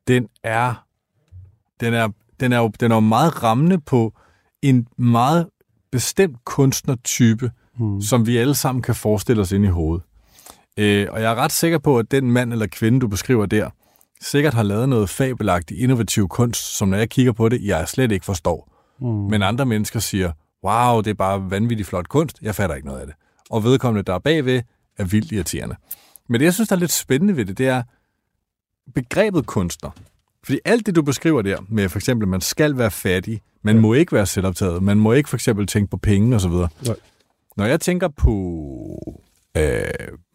den 0.07 0.28
er, 0.43 0.86
den 1.80 1.93
er, 1.93 2.09
den 2.39 2.53
er 2.53 2.57
jo 2.57 2.71
den 2.80 2.91
er 2.91 2.95
jo 2.95 2.99
meget 2.99 3.43
rammende 3.43 3.80
på 3.80 4.13
en 4.61 4.88
meget 4.97 5.49
bestemt 5.91 6.45
kunstnertype, 6.45 7.51
Mm. 7.80 8.01
som 8.01 8.28
vi 8.28 8.38
alle 8.38 8.55
sammen 8.55 8.82
kan 8.82 8.95
forestille 8.95 9.41
os 9.41 9.51
ind 9.51 9.65
i 9.65 9.67
hovedet. 9.67 10.03
Øh, 10.78 11.07
og 11.11 11.21
jeg 11.21 11.32
er 11.32 11.36
ret 11.36 11.51
sikker 11.51 11.78
på, 11.78 11.99
at 11.99 12.11
den 12.11 12.32
mand 12.32 12.53
eller 12.53 12.67
kvinde, 12.67 12.99
du 12.99 13.07
beskriver 13.07 13.45
der, 13.45 13.69
sikkert 14.21 14.53
har 14.53 14.63
lavet 14.63 14.89
noget 14.89 15.09
fabelagtigt 15.09 15.80
innovativ 15.80 16.28
kunst, 16.28 16.78
som 16.78 16.88
når 16.88 16.97
jeg 16.97 17.09
kigger 17.09 17.32
på 17.32 17.49
det, 17.49 17.61
jeg 17.63 17.88
slet 17.88 18.11
ikke 18.11 18.25
forstår. 18.25 18.76
Mm. 19.00 19.08
Men 19.08 19.43
andre 19.43 19.66
mennesker 19.66 20.00
siger, 20.00 20.32
wow, 20.64 21.02
det 21.02 21.10
er 21.10 21.14
bare 21.14 21.52
vanvittigt 21.52 21.89
flot 21.89 22.08
kunst, 22.10 22.38
jeg 22.41 22.56
fatter 22.56 22.76
ikke 22.76 22.88
noget 22.88 23.00
af 23.00 23.06
det. 23.08 23.16
Og 23.50 23.64
vedkommende, 23.64 24.04
der 24.04 24.14
er 24.14 24.20
bagved, 24.20 24.62
er 24.98 25.04
vildt 25.04 25.32
irriterende. 25.32 25.76
Men 26.30 26.39
det, 26.39 26.45
jeg 26.45 26.54
synes, 26.54 26.70
der 26.70 26.76
er 26.76 26.80
lidt 26.80 26.91
spændende 26.91 27.38
ved 27.38 27.45
det, 27.45 27.58
det 27.58 27.68
er 27.68 27.84
begrebet 28.95 29.45
kunstner. 29.45 29.89
Fordi 30.43 30.60
alt 30.66 30.86
det, 30.86 30.95
du 30.95 31.02
beskriver 31.02 31.41
der, 31.41 31.58
med 31.70 31.89
for 31.89 32.00
eksempel, 32.00 32.26
at 32.26 32.30
man 32.30 32.41
skal 32.41 32.78
være 32.78 32.91
fattig, 32.91 33.41
man 33.62 33.76
ja. 33.76 33.82
må 33.82 33.93
ikke 33.93 34.12
være 34.12 34.26
selvoptaget, 34.26 34.84
man 34.84 34.98
må 34.98 35.14
ikke 35.14 35.30
for 35.30 35.38
eksempel 35.38 35.68
tænke 35.68 35.89
på 35.89 35.98
penge 35.98 36.36
osv. 36.36 36.52
Når 37.58 37.66
jeg 37.66 37.80
tænker 37.82 38.08
på 38.08 38.34
øh, 39.58 39.84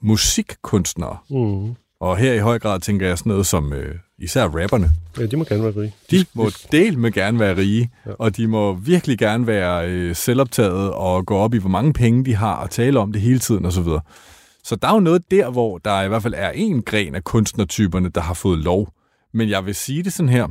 musikkunstnere, 0.02 1.18
Mm. 1.30 1.74
Og 2.02 2.16
her 2.16 2.32
i 2.32 2.38
høj 2.38 2.58
grad 2.58 2.80
tænker 2.80 3.06
jeg 3.06 3.18
sådan 3.18 3.30
noget 3.30 3.46
som 3.46 3.72
øh, 3.72 3.94
især 4.18 4.44
rapperne, 4.48 4.90
Ja, 5.18 5.26
de 5.26 5.36
må 5.36 5.44
gerne 5.44 5.62
være 5.62 5.72
rige. 5.76 5.94
de 6.10 6.24
må 6.34 6.50
del 6.72 6.98
med 6.98 7.12
gerne 7.12 7.38
være 7.38 7.56
rige, 7.56 7.90
Ja. 8.06 8.10
og 8.18 8.36
de 8.36 8.46
må 8.46 8.72
virkelig 8.74 9.18
gerne 9.18 9.46
være 9.46 9.88
øh, 9.90 10.16
selvoptaget 10.16 10.92
og 10.92 11.26
gå 11.26 11.36
op 11.36 11.54
i, 11.54 11.58
hvor 11.58 11.68
mange 11.70 11.92
penge 11.92 12.24
de 12.24 12.34
har, 12.34 12.54
og 12.54 12.70
tale 12.70 12.98
om 13.00 13.12
det 13.12 13.22
hele 13.22 13.38
tiden 13.38 13.66
osv. 13.66 13.84
Så, 13.84 14.00
så 14.64 14.76
der 14.76 14.88
er 14.88 14.94
jo 14.94 15.00
noget 15.00 15.30
der, 15.30 15.50
hvor 15.50 15.78
der 15.78 16.02
i 16.02 16.08
hvert 16.08 16.22
fald 16.22 16.34
er 16.36 16.50
en 16.50 16.82
gren 16.82 17.14
af 17.14 17.24
kunstnertyperne, 17.24 18.08
der 18.08 18.20
har 18.20 18.34
fået 18.34 18.58
lov. 18.58 18.88
Men 19.34 19.48
jeg 19.48 19.66
vil 19.66 19.74
sige 19.74 20.02
det 20.02 20.12
sådan 20.12 20.28
her. 20.28 20.48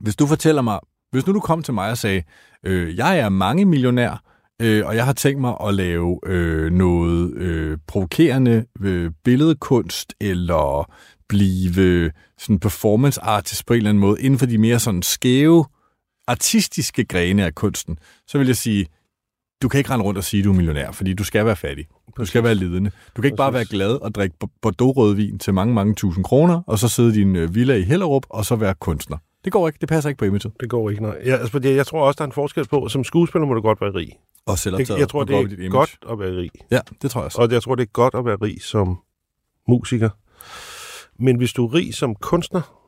Hvis 0.00 0.16
du 0.16 0.26
fortæller 0.26 0.62
mig, 0.62 0.78
hvis 1.12 1.26
nu 1.26 1.32
du 1.32 1.40
kom 1.40 1.62
til 1.62 1.74
mig 1.74 1.90
og 1.90 1.98
sagde, 1.98 2.22
øh, 2.64 2.96
jeg 2.96 3.18
er 3.18 3.28
mange 3.28 3.64
millionær, 3.64 4.22
øh, 4.60 4.86
og 4.86 4.96
jeg 4.96 5.04
har 5.04 5.12
tænkt 5.12 5.40
mig 5.40 5.56
at 5.66 5.74
lave 5.74 6.20
øh, 6.26 6.72
noget 6.72 7.34
øh, 7.34 7.78
provokerende 7.86 8.64
øh, 8.80 9.10
billedkunst, 9.24 10.14
eller 10.20 10.90
blive 11.28 12.10
sådan 12.38 12.58
performance 12.58 13.20
artist 13.20 13.66
på 13.66 13.72
en 13.72 13.76
eller 13.76 13.90
anden 13.90 14.00
måde, 14.00 14.22
inden 14.22 14.38
for 14.38 14.46
de 14.46 14.58
mere 14.58 14.78
sådan 14.78 15.02
skæve, 15.02 15.64
artistiske 16.26 17.04
grene 17.04 17.44
af 17.44 17.54
kunsten, 17.54 17.98
så 18.26 18.38
vil 18.38 18.46
jeg 18.46 18.56
sige, 18.56 18.86
du 19.62 19.68
kan 19.68 19.78
ikke 19.78 19.90
rende 19.90 20.04
rundt 20.04 20.18
og 20.18 20.24
sige, 20.24 20.40
at 20.40 20.44
du 20.44 20.50
er 20.50 20.56
millionær, 20.56 20.90
fordi 20.90 21.14
du 21.14 21.24
skal 21.24 21.46
være 21.46 21.56
fattig. 21.56 21.86
Du 22.16 22.24
skal 22.24 22.44
være 22.44 22.54
lidende. 22.54 22.90
Du 23.16 23.22
kan 23.22 23.24
ikke 23.28 23.36
bare 23.36 23.52
være 23.52 23.64
glad 23.64 23.92
og 23.92 24.14
drikke 24.14 24.36
Bordeaux-rødvin 24.62 25.38
til 25.38 25.54
mange, 25.54 25.74
mange 25.74 25.94
tusind 25.94 26.24
kroner, 26.24 26.62
og 26.66 26.78
så 26.78 26.88
sidde 26.88 27.08
i 27.08 27.12
din 27.12 27.36
øh, 27.36 27.54
villa 27.54 27.74
i 27.74 27.82
Hellerup, 27.82 28.26
og 28.28 28.44
så 28.44 28.56
være 28.56 28.74
kunstner. 28.74 29.16
Det 29.44 29.52
går 29.52 29.68
ikke. 29.68 29.78
Det 29.80 29.88
passer 29.88 30.08
ikke 30.10 30.18
på 30.18 30.24
imaget. 30.24 30.52
Det 30.60 30.70
går 30.70 30.90
ikke, 30.90 31.02
nej. 31.02 31.18
Ja, 31.24 31.32
altså, 31.36 31.50
fordi 31.52 31.74
jeg 31.74 31.86
tror 31.86 32.06
også, 32.06 32.18
der 32.18 32.22
er 32.22 32.26
en 32.26 32.32
forskel 32.32 32.68
på, 32.68 32.88
som 32.88 33.04
skuespiller 33.04 33.46
må 33.46 33.54
du 33.54 33.60
godt 33.60 33.80
være 33.80 33.94
rig. 33.94 34.08
Og 34.46 34.52
Jeg, 34.52 34.58
selvoptaget. 34.58 35.00
jeg 35.00 35.08
tror, 35.08 35.20
og 35.20 35.28
det 35.28 35.36
er 35.36 35.40
image. 35.40 35.70
godt 35.70 35.98
at 36.10 36.18
være 36.18 36.36
rig. 36.36 36.50
Ja, 36.70 36.80
det 37.02 37.10
tror 37.10 37.20
jeg 37.20 37.24
også. 37.24 37.40
Og 37.42 37.50
jeg 37.52 37.62
tror, 37.62 37.74
det 37.74 37.82
er 37.82 37.86
godt 37.92 38.14
at 38.14 38.24
være 38.24 38.36
rig 38.42 38.62
som 38.62 38.98
musiker. 39.68 40.10
Men 41.22 41.36
hvis 41.36 41.52
du 41.52 41.66
er 41.66 41.74
rig 41.74 41.94
som 41.94 42.14
kunstner, 42.14 42.84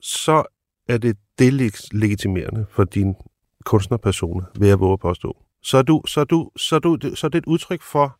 så 0.00 0.42
er 0.88 0.98
det 0.98 1.16
delegitimerende 1.38 2.66
for 2.70 2.84
din 2.84 3.14
kunstnerpersona, 3.64 4.44
vil 4.58 4.68
jeg 4.68 4.80
våge 4.80 4.92
at 4.92 5.00
påstå. 5.00 5.36
Så 5.62 5.78
er, 5.78 5.82
du, 5.82 6.02
så, 6.06 6.20
er 6.20 6.24
du, 6.24 6.50
så, 6.56 6.74
er 6.76 6.78
du, 6.80 6.98
så 7.14 7.26
er 7.26 7.28
det 7.28 7.38
et 7.38 7.46
udtryk 7.46 7.82
for, 7.82 8.18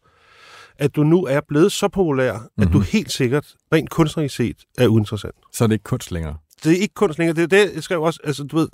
at 0.79 0.97
du 0.97 1.03
nu 1.03 1.25
er 1.25 1.41
blevet 1.49 1.73
så 1.73 1.89
populær, 1.89 2.33
mm-hmm. 2.33 2.63
at 2.63 2.73
du 2.73 2.79
Mhm. 2.79 2.87
helt 2.93 3.13
sikkert, 3.13 3.55
rent 3.73 3.91
kunstnerisk 3.91 4.37
set, 4.37 4.57
er 4.79 4.89
uinteressant. 4.89 5.35
Så 5.53 5.65
er 5.65 5.69
det 5.69 5.75
ikke 5.75 5.83
kunst 5.83 6.11
længere. 6.13 6.37
Det 6.65 6.73
er 6.73 6.77
ikke 6.77 6.95
kunst 6.95 7.19
længere. 7.19 7.37
Det 7.37 7.43
er 7.43 7.65
det, 7.65 7.75
jeg 7.75 7.83
skrev 7.83 8.03
også, 8.03 8.21
altså 8.25 8.45
du 8.45 8.57
ved, 8.57 8.69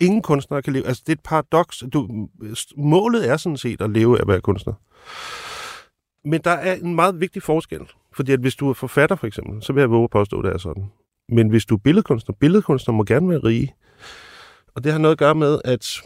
ingen 0.00 0.22
kunstnere 0.22 0.62
kan 0.62 0.72
leve, 0.72 0.86
altså 0.86 1.02
det 1.06 1.12
er 1.12 1.16
et 1.16 1.22
paradoks. 1.24 1.84
Du, 1.92 2.28
målet 2.76 3.28
er 3.28 3.36
sådan 3.36 3.56
set 3.56 3.80
at 3.80 3.90
leve 3.90 4.16
af 4.16 4.22
at 4.22 4.28
være 4.28 4.40
kunstner. 4.40 4.74
Men 6.24 6.40
der 6.44 6.50
er 6.50 6.74
en 6.74 6.94
meget 6.94 7.20
vigtig 7.20 7.42
forskel. 7.42 7.80
Fordi 8.12 8.32
at 8.32 8.40
hvis 8.40 8.54
du 8.54 8.68
er 8.68 8.74
forfatter 8.74 9.16
for 9.16 9.26
eksempel, 9.26 9.62
så 9.62 9.72
vil 9.72 9.80
jeg 9.80 9.90
våge 9.90 10.04
at 10.04 10.10
påstå, 10.10 10.38
at 10.38 10.44
det 10.44 10.52
er 10.52 10.58
sådan. 10.58 10.90
Men 11.28 11.48
hvis 11.48 11.64
du 11.64 11.74
er 11.74 11.78
billedkunstner, 11.78 12.34
billedkunstner 12.40 12.94
må 12.94 13.04
gerne 13.04 13.28
være 13.28 13.38
rige. 13.38 13.74
Og 14.74 14.84
det 14.84 14.92
har 14.92 14.98
noget 14.98 15.12
at 15.14 15.18
gøre 15.18 15.34
med, 15.34 15.60
at 15.64 16.02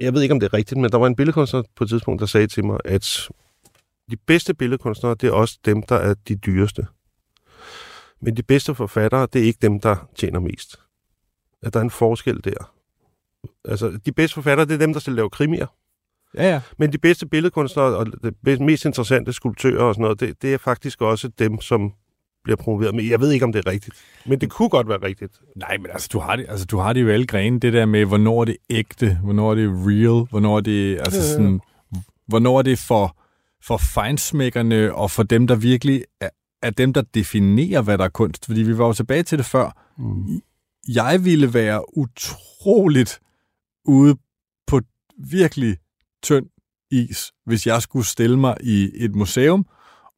jeg 0.00 0.14
ved 0.14 0.22
ikke, 0.22 0.32
om 0.32 0.40
det 0.40 0.46
er 0.46 0.54
rigtigt, 0.54 0.80
men 0.80 0.90
der 0.90 0.98
var 0.98 1.06
en 1.06 1.16
billedkunstner 1.16 1.62
på 1.76 1.84
et 1.84 1.90
tidspunkt, 1.90 2.20
der 2.20 2.26
sagde 2.26 2.46
til 2.46 2.64
mig, 2.64 2.78
at 2.84 3.28
de 4.10 4.16
bedste 4.16 4.54
billedkunstnere, 4.54 5.14
det 5.14 5.28
er 5.28 5.32
også 5.32 5.58
dem, 5.64 5.82
der 5.82 5.96
er 5.96 6.14
de 6.28 6.36
dyreste. 6.36 6.86
Men 8.22 8.36
de 8.36 8.42
bedste 8.42 8.74
forfattere, 8.74 9.28
det 9.32 9.42
er 9.42 9.46
ikke 9.46 9.58
dem, 9.62 9.80
der 9.80 10.08
tjener 10.16 10.40
mest. 10.40 10.80
At 11.62 11.74
der 11.74 11.80
er 11.80 11.84
en 11.84 11.90
forskel 11.90 12.44
der. 12.44 12.72
Altså, 13.64 13.98
de 14.06 14.12
bedste 14.12 14.34
forfattere, 14.34 14.66
det 14.66 14.74
er 14.74 14.78
dem, 14.78 14.92
der 14.92 15.00
skal 15.00 15.12
lave 15.12 15.30
krimier. 15.30 15.66
Ja, 16.34 16.50
ja. 16.50 16.60
Men 16.78 16.92
de 16.92 16.98
bedste 16.98 17.26
billedkunstnere 17.26 17.96
og 17.96 18.06
de 18.46 18.64
mest 18.64 18.84
interessante 18.84 19.32
skulptører 19.32 19.82
og 19.82 19.94
sådan 19.94 20.02
noget, 20.02 20.20
det, 20.20 20.42
det 20.42 20.54
er 20.54 20.58
faktisk 20.58 21.00
også 21.02 21.28
dem, 21.28 21.60
som 21.60 21.92
bliver 22.44 22.56
promoveret. 22.56 22.94
Men 22.94 23.08
jeg 23.08 23.20
ved 23.20 23.30
ikke, 23.30 23.44
om 23.44 23.52
det 23.52 23.66
er 23.66 23.70
rigtigt. 23.70 23.96
Men 24.26 24.40
det 24.40 24.50
kunne 24.50 24.68
godt 24.68 24.88
være 24.88 25.02
rigtigt. 25.02 25.40
Nej, 25.56 25.76
men 25.78 25.90
altså, 25.90 26.08
du 26.12 26.18
har 26.18 26.36
det, 26.36 26.46
altså, 26.48 26.66
du 26.66 26.78
har 26.78 26.92
det 26.92 27.02
jo 27.02 27.08
alle 27.08 27.26
grene. 27.26 27.60
Det 27.60 27.72
der 27.72 27.86
med, 27.86 28.04
hvornår 28.04 28.40
er 28.40 28.44
det 28.44 28.56
ægte, 28.70 29.18
hvornår 29.22 29.50
er 29.50 29.54
det 29.54 29.68
real, 29.68 30.26
hvornår 30.30 30.56
er 30.56 30.60
det, 30.60 30.98
altså 30.98 31.20
Ja, 31.20 31.26
ja. 31.26 31.32
sådan, 31.32 31.60
hvornår 32.26 32.58
er 32.58 32.62
det 32.62 32.78
for, 32.78 33.16
for 33.62 33.76
fejnsmækkerne 33.76 34.94
og 34.94 35.10
for 35.10 35.22
dem, 35.22 35.46
der 35.46 35.54
virkelig 35.54 36.04
er, 36.20 36.28
er 36.62 36.70
dem, 36.70 36.92
der 36.92 37.02
definerer, 37.14 37.82
hvad 37.82 37.98
der 37.98 38.04
er 38.04 38.08
kunst. 38.08 38.46
Fordi 38.46 38.62
vi 38.62 38.78
var 38.78 38.86
jo 38.86 38.92
tilbage 38.92 39.22
til 39.22 39.38
det 39.38 39.46
før. 39.46 39.84
Mm. 39.98 40.40
Jeg 40.94 41.24
ville 41.24 41.54
være 41.54 41.98
utroligt 41.98 43.20
ude 43.84 44.16
på 44.66 44.80
virkelig 45.18 45.76
tynd 46.22 46.46
is, 46.90 47.32
hvis 47.46 47.66
jeg 47.66 47.82
skulle 47.82 48.06
stille 48.06 48.38
mig 48.38 48.56
i 48.60 48.90
et 48.94 49.14
museum, 49.14 49.66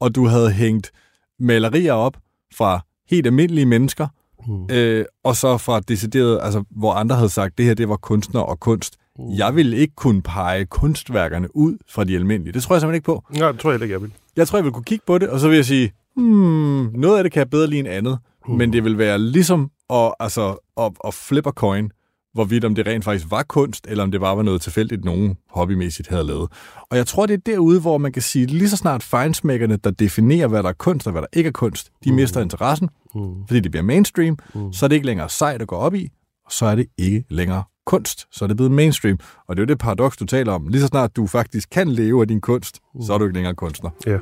og 0.00 0.14
du 0.14 0.26
havde 0.26 0.52
hængt 0.52 0.92
malerier 1.38 1.92
op 1.92 2.16
fra 2.54 2.80
helt 3.10 3.26
almindelige 3.26 3.66
mennesker, 3.66 4.08
Mm. 4.48 4.66
øh, 4.70 5.04
og 5.24 5.36
så 5.36 5.58
fra 5.58 5.80
decideret, 5.80 6.38
altså 6.42 6.64
hvor 6.70 6.92
andre 6.92 7.16
havde 7.16 7.28
sagt, 7.28 7.58
det 7.58 7.66
her 7.66 7.74
det 7.74 7.88
var 7.88 7.96
kunstner 7.96 8.40
og 8.40 8.60
kunst. 8.60 8.96
Mm. 9.18 9.24
Jeg 9.36 9.54
ville 9.56 9.76
ikke 9.76 9.94
kunne 9.96 10.22
pege 10.22 10.64
kunstværkerne 10.64 11.56
ud 11.56 11.76
fra 11.88 12.04
de 12.04 12.14
almindelige. 12.16 12.52
Det 12.52 12.62
tror 12.62 12.74
jeg 12.74 12.80
simpelthen 12.80 12.94
ikke 12.96 13.04
på. 13.06 13.24
Nej, 13.38 13.52
det 13.52 13.60
tror 13.60 13.70
jeg 13.70 13.74
heller 13.74 13.84
ikke, 13.84 13.92
jeg 13.92 14.02
vil. 14.02 14.12
Jeg 14.36 14.48
tror, 14.48 14.58
jeg 14.58 14.64
vil 14.64 14.72
kunne 14.72 14.84
kigge 14.84 15.04
på 15.06 15.18
det, 15.18 15.28
og 15.28 15.40
så 15.40 15.48
vil 15.48 15.56
jeg 15.56 15.64
sige, 15.64 15.92
hmm, 16.16 16.90
noget 16.94 17.16
af 17.18 17.22
det 17.24 17.32
kan 17.32 17.40
jeg 17.40 17.50
bedre 17.50 17.66
lide 17.66 17.78
end 17.80 17.88
andet, 17.88 18.18
Mm. 18.48 18.54
men 18.54 18.72
det 18.72 18.84
vil 18.84 18.98
være 18.98 19.18
ligesom 19.18 19.70
at, 19.90 20.14
altså, 20.20 20.70
at, 20.80 20.92
at 21.06 21.14
flip 21.14 21.46
a 21.46 21.50
coin. 21.50 21.90
hvorvidt 22.34 22.64
om 22.64 22.74
det 22.74 22.86
rent 22.86 23.04
faktisk 23.04 23.30
var 23.30 23.42
kunst, 23.42 23.86
eller 23.88 24.04
om 24.04 24.10
det 24.10 24.20
bare 24.20 24.36
var 24.36 24.42
noget 24.42 24.60
tilfældigt, 24.60 25.04
nogen 25.04 25.36
hobbymæssigt 25.50 26.08
havde 26.08 26.24
lavet. 26.24 26.48
Og 26.90 26.96
jeg 26.96 27.06
tror, 27.06 27.26
det 27.26 27.34
er 27.34 27.38
derude, 27.46 27.80
hvor 27.80 27.98
man 27.98 28.12
kan 28.12 28.22
sige, 28.22 28.46
lige 28.46 28.68
så 28.68 28.76
snart 28.76 29.02
fejnsmækkerne, 29.02 29.76
der 29.76 29.90
definerer, 29.90 30.46
hvad 30.48 30.62
der 30.62 30.68
er 30.68 30.72
kunst 30.72 31.06
og 31.06 31.12
hvad 31.12 31.22
der 31.22 31.28
ikke 31.32 31.48
er 31.48 31.52
kunst, 31.52 31.90
de 32.04 32.10
mm. 32.10 32.16
mister 32.16 32.40
interessen, 32.40 32.88
mm. 33.14 33.46
fordi 33.46 33.60
det 33.60 33.70
bliver 33.70 33.84
mainstream, 33.84 34.38
mm. 34.54 34.72
så 34.72 34.86
er 34.86 34.88
det 34.88 34.94
ikke 34.96 35.06
længere 35.06 35.28
sejt 35.28 35.62
at 35.62 35.68
gå 35.68 35.76
op 35.76 35.94
i, 35.94 36.08
og 36.46 36.52
så 36.52 36.66
er 36.66 36.74
det 36.74 36.86
ikke 36.98 37.24
længere 37.30 37.62
kunst, 37.86 38.26
så 38.30 38.44
er 38.44 38.46
det 38.46 38.56
blevet 38.56 38.72
mainstream. 38.72 39.18
Og 39.46 39.56
det 39.56 39.62
er 39.62 39.66
jo 39.66 39.68
det 39.68 39.78
paradoks, 39.78 40.16
du 40.16 40.24
taler 40.24 40.52
om. 40.52 40.68
Lige 40.68 40.80
så 40.80 40.86
snart 40.86 41.16
du 41.16 41.26
faktisk 41.26 41.70
kan 41.70 41.88
leve 41.88 42.20
af 42.20 42.28
din 42.28 42.40
kunst, 42.40 42.80
mm. 42.94 43.02
så 43.02 43.12
er 43.14 43.18
du 43.18 43.24
ikke 43.24 43.34
længere 43.34 43.54
kunstner. 43.54 43.90
Ja. 44.06 44.18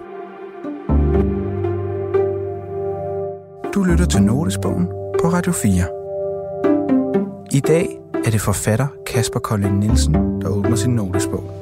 Du 3.74 3.82
lytter 3.82 4.06
til 4.06 4.22
Notesbogen 4.22 4.86
på 5.22 5.28
Radio 5.28 5.52
4. 5.52 6.00
I 7.52 7.60
dag 7.60 7.98
er 8.24 8.30
det 8.30 8.40
forfatter 8.40 8.86
Kasper 9.06 9.40
Kolding 9.40 9.78
Nielsen, 9.78 10.14
der 10.14 10.48
åbner 10.48 10.76
sin 10.76 10.94
notesbog. 10.94 11.60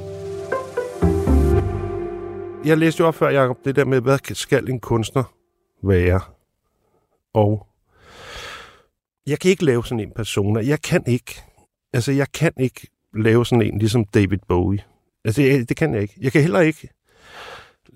Jeg 2.64 2.78
læste 2.78 3.00
jo 3.00 3.06
op 3.06 3.14
før, 3.14 3.28
Jacob, 3.28 3.56
det 3.64 3.76
der 3.76 3.84
med, 3.84 4.00
hvad 4.00 4.18
skal 4.34 4.68
en 4.68 4.80
kunstner 4.80 5.24
være? 5.82 6.20
Og 7.34 7.66
jeg 9.26 9.38
kan 9.38 9.50
ikke 9.50 9.64
lave 9.64 9.84
sådan 9.84 10.00
en 10.00 10.12
persona. 10.16 10.60
Jeg 10.66 10.82
kan 10.82 11.02
ikke. 11.06 11.47
Altså, 11.92 12.12
jeg 12.12 12.32
kan 12.32 12.52
ikke 12.60 12.88
lave 13.14 13.46
sådan 13.46 13.62
en, 13.62 13.78
ligesom 13.78 14.04
David 14.04 14.38
Bowie. 14.48 14.84
Altså, 15.24 15.42
det, 15.42 15.68
det 15.68 15.76
kan 15.76 15.94
jeg 15.94 16.02
ikke. 16.02 16.14
Jeg 16.20 16.32
kan 16.32 16.42
heller 16.42 16.60
ikke. 16.60 16.88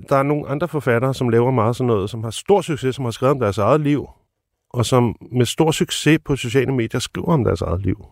Der 0.09 0.17
er 0.17 0.23
nogle 0.23 0.49
andre 0.49 0.69
forfattere, 0.69 1.15
som 1.15 1.29
laver 1.29 1.51
meget 1.51 1.77
sådan 1.77 1.87
noget, 1.87 2.11
som 2.11 2.25
har 2.25 2.31
stor 2.31 2.61
succes, 2.61 2.95
som 2.95 3.05
har 3.05 3.13
skrevet 3.13 3.31
om 3.31 3.41
deres 3.41 3.59
eget 3.59 3.81
liv, 3.81 4.07
og 4.71 4.87
som 4.87 5.17
med 5.33 5.47
stor 5.47 5.71
succes 5.71 6.19
på 6.25 6.37
sociale 6.37 6.73
medier 6.73 7.01
skriver 7.01 7.29
om 7.29 7.45
deres 7.45 7.61
eget 7.63 7.83
liv. 7.83 8.07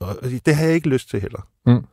Og 0.00 0.16
det 0.46 0.54
har 0.56 0.64
jeg 0.64 0.74
ikke 0.74 0.88
lyst 0.88 1.10
til 1.10 1.20
heller. 1.20 1.48
Mm. 1.66 1.84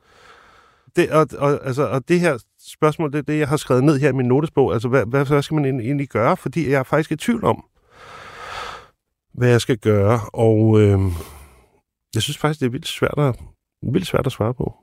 Det, 0.95 1.11
og, 1.11 1.27
og, 1.37 1.65
altså, 1.65 1.87
og 1.87 2.07
det 2.07 2.19
her 2.19 2.37
spørgsmål, 2.67 3.11
det 3.11 3.17
er 3.17 3.21
det, 3.21 3.39
jeg 3.39 3.47
har 3.47 3.57
skrevet 3.57 3.83
ned 3.83 3.99
her 3.99 4.09
i 4.09 4.13
min 4.13 4.25
notesbog. 4.25 4.73
Altså, 4.73 4.87
hvad, 4.87 5.05
hvad, 5.05 5.25
hvad 5.25 5.41
skal 5.41 5.55
man 5.55 5.79
egentlig 5.79 6.09
gøre? 6.09 6.37
Fordi 6.37 6.69
jeg 6.69 6.79
er 6.79 6.83
faktisk 6.83 7.11
i 7.11 7.15
tvivl 7.15 7.43
om, 7.43 7.63
hvad 9.33 9.49
jeg 9.49 9.61
skal 9.61 9.77
gøre. 9.77 10.19
Og 10.33 10.81
øh, 10.81 10.99
jeg 12.15 12.21
synes 12.21 12.37
faktisk, 12.37 12.59
det 12.59 12.65
er 12.65 12.69
vildt 12.69 12.87
svært 12.87 13.13
at, 13.17 13.39
vildt 13.93 14.07
svært 14.07 14.25
at 14.25 14.31
svare 14.31 14.53
på. 14.53 14.73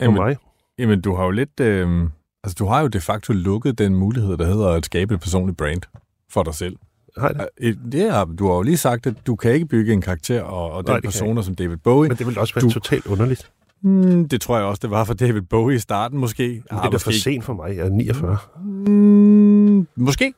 Jamen, 0.00 0.16
For 0.16 0.22
mig. 0.24 0.36
Jamen, 0.78 1.00
du 1.00 1.14
har 1.14 1.24
jo 1.24 1.30
lidt... 1.30 1.60
Øh, 1.60 2.02
altså, 2.44 2.56
du 2.58 2.66
har 2.66 2.80
jo 2.80 2.86
de 2.86 3.00
facto 3.00 3.32
lukket 3.32 3.78
den 3.78 3.94
mulighed, 3.94 4.36
der 4.36 4.46
hedder 4.46 4.68
at 4.68 4.84
skabe 4.86 5.14
et 5.14 5.20
personligt 5.20 5.58
brand 5.58 5.82
for 6.30 6.42
dig 6.42 6.54
selv. 6.54 6.76
Har 7.16 7.28
jeg 7.28 7.36
det? 7.38 7.48
Øh, 7.60 7.76
Det 7.92 8.12
har, 8.12 8.24
du 8.24 8.46
har 8.48 8.54
jo 8.54 8.62
lige 8.62 8.76
sagt, 8.76 9.06
at 9.06 9.14
du 9.26 9.36
kan 9.36 9.52
ikke 9.52 9.66
bygge 9.66 9.92
en 9.92 10.00
karakter 10.00 10.42
og, 10.42 10.70
og 10.72 10.86
den 10.86 10.90
Nej, 10.92 10.96
det 11.00 11.04
personer 11.04 11.42
som 11.42 11.54
David 11.54 11.76
Bowie. 11.76 12.08
Men 12.08 12.18
det 12.18 12.26
ville 12.26 12.40
også 12.40 12.54
være 12.54 12.62
Du- 12.64 12.70
totalt 12.70 13.06
underligt. 13.06 13.50
Mm, 13.82 14.28
det 14.28 14.40
tror 14.40 14.56
jeg 14.56 14.66
også, 14.66 14.80
det 14.82 14.90
var 14.90 15.04
for 15.04 15.14
David 15.14 15.42
Bowie 15.42 15.76
i 15.76 15.78
starten 15.78 16.18
måske. 16.18 16.48
Men 16.48 16.62
Ah, 16.70 16.78
det 16.78 16.86
er 16.86 16.90
da 16.90 16.96
for 16.96 17.10
sent 17.10 17.44
for 17.44 17.52
mig. 17.54 17.76
Jeg 17.76 17.86
er 17.86 17.90
49. 17.90 18.36
Mm, 18.64 19.86
måske. 19.96 20.32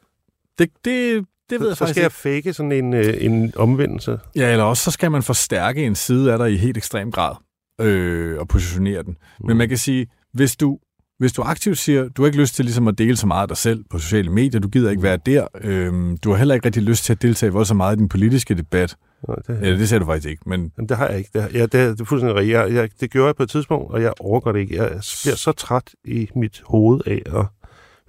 Det, 0.58 0.70
det, 0.84 1.24
det 1.50 1.60
ved 1.60 1.66
Så, 1.66 1.68
jeg 1.68 1.76
så 1.76 1.78
faktisk 1.78 1.94
skal 1.94 2.02
jeg 2.02 2.12
fake 2.42 2.52
sådan 2.52 2.72
en, 2.72 2.94
øh, 2.94 3.14
en 3.20 3.52
omvendelse. 3.56 4.18
Ja, 4.36 4.52
eller 4.52 4.64
også 4.64 4.84
så 4.84 4.90
skal 4.90 5.10
man 5.10 5.22
forstærke 5.22 5.84
en 5.86 5.94
side 5.94 6.32
af 6.32 6.38
dig 6.38 6.52
i 6.52 6.56
helt 6.56 6.76
ekstrem 6.76 7.10
grad 7.12 7.34
øh, 7.80 8.38
og 8.38 8.48
positionere 8.48 9.02
den. 9.02 9.16
Men 9.40 9.50
Mm. 9.52 9.56
man 9.56 9.68
kan 9.68 9.78
sige, 9.78 10.06
hvis 10.34 10.56
du, 10.56 10.78
hvis 11.18 11.32
du 11.32 11.42
aktivt 11.42 11.78
siger, 11.78 12.08
du 12.08 12.22
har 12.22 12.26
ikke 12.26 12.38
lyst 12.40 12.54
til 12.54 12.64
ligesom 12.64 12.88
at 12.88 12.98
dele 12.98 13.16
så 13.16 13.26
meget 13.26 13.42
af 13.42 13.48
dig 13.48 13.56
selv 13.56 13.84
på 13.90 13.98
sociale 13.98 14.30
medier, 14.32 14.60
du 14.60 14.68
gider 14.68 14.90
ikke 14.90 15.02
være 15.02 15.16
der, 15.26 15.46
øh, 15.60 16.16
du 16.24 16.30
har 16.30 16.36
heller 16.36 16.54
ikke 16.54 16.66
rigtig 16.66 16.82
lyst 16.82 17.04
til 17.04 17.12
at 17.12 17.22
deltage 17.22 17.52
voldsomt 17.52 17.76
meget 17.76 17.96
i 17.96 17.98
den 17.98 18.08
politiske 18.08 18.54
debat, 18.54 18.96
Nej, 19.28 19.36
det, 19.46 19.58
eller 19.62 19.78
det 19.78 19.88
siger 19.88 19.98
du 20.00 20.06
faktisk 20.06 20.28
ikke, 20.28 20.42
men 20.46 20.72
Jamen, 20.78 20.88
det 20.88 20.96
har 20.96 21.08
jeg 21.08 21.18
ikke. 21.18 21.30
Det, 21.32 21.42
har, 21.42 21.50
ja, 21.54 21.62
det, 21.62 21.72
det 21.72 22.00
er 22.00 22.04
fuldstændig 22.04 22.36
rigtigt. 22.36 22.54
Jeg, 22.58 22.72
jeg, 22.72 22.88
det 23.00 23.10
gjorde 23.10 23.26
jeg 23.26 23.36
på 23.36 23.42
et 23.42 23.50
tidspunkt, 23.50 23.92
og 23.92 24.02
jeg 24.02 24.12
overgår 24.20 24.52
det 24.52 24.60
ikke. 24.60 24.76
Jeg 24.76 24.88
bliver 25.22 25.36
så 25.36 25.52
træt 25.52 25.90
i 26.04 26.28
mit 26.36 26.62
hoved 26.66 27.00
af 27.06 27.22
at 27.26 27.46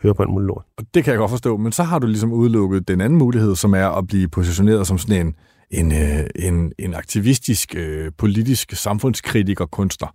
høre 0.04 0.16
på 0.16 0.24
en 0.24 0.32
mulig 0.32 0.47
lort. 0.47 0.66
Og 0.78 0.86
det 0.93 1.04
kan 1.04 1.12
jeg 1.12 1.18
godt 1.18 1.32
forstå, 1.32 1.58
men 1.58 1.72
så 1.72 1.84
har 1.84 1.99
du 1.99 2.08
ligesom 2.08 2.32
udelukket 2.34 2.88
den 2.88 3.02
anden 3.02 3.20
mulighed, 3.20 3.56
som 3.56 3.74
er 3.74 3.88
at 3.88 4.08
blive 4.08 4.28
positioneret 4.28 4.88
som 4.88 4.97
sådan 4.97 5.28
en, 5.28 5.36
en, 5.72 5.91
øh, 5.91 6.26
en, 6.36 6.74
en 6.80 6.93
aktivistisk, 6.93 7.76
øh, 7.78 8.12
politisk 8.18 8.72
samfundskritiker 8.72 9.66
kunstner. 9.66 10.08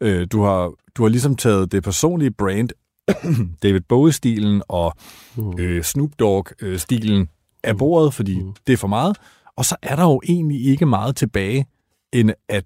Øh, 0.00 0.26
du, 0.32 0.42
har, 0.42 0.72
du 0.96 1.02
har 1.02 1.08
ligesom 1.08 1.36
taget 1.36 1.72
det 1.72 1.82
personlige 1.82 2.30
brand, 2.30 2.68
David 3.62 3.80
Bowie-stilen 3.80 4.62
og 4.68 4.92
Mm. 5.36 5.58
øh, 5.58 5.82
Snoop 5.84 6.10
Dogg-stilen 6.18 7.28
af 7.64 7.78
bordet, 7.78 8.14
fordi 8.14 8.42
Mm. 8.42 8.52
det 8.66 8.72
er 8.72 8.76
for 8.76 8.88
meget. 8.88 9.16
Og 9.56 9.64
så 9.64 9.76
er 9.82 9.96
der 9.96 10.02
jo 10.02 10.20
egentlig 10.28 10.64
ikke 10.66 10.86
meget 10.86 11.16
tilbage, 11.16 11.66
end 12.12 12.30
at 12.48 12.64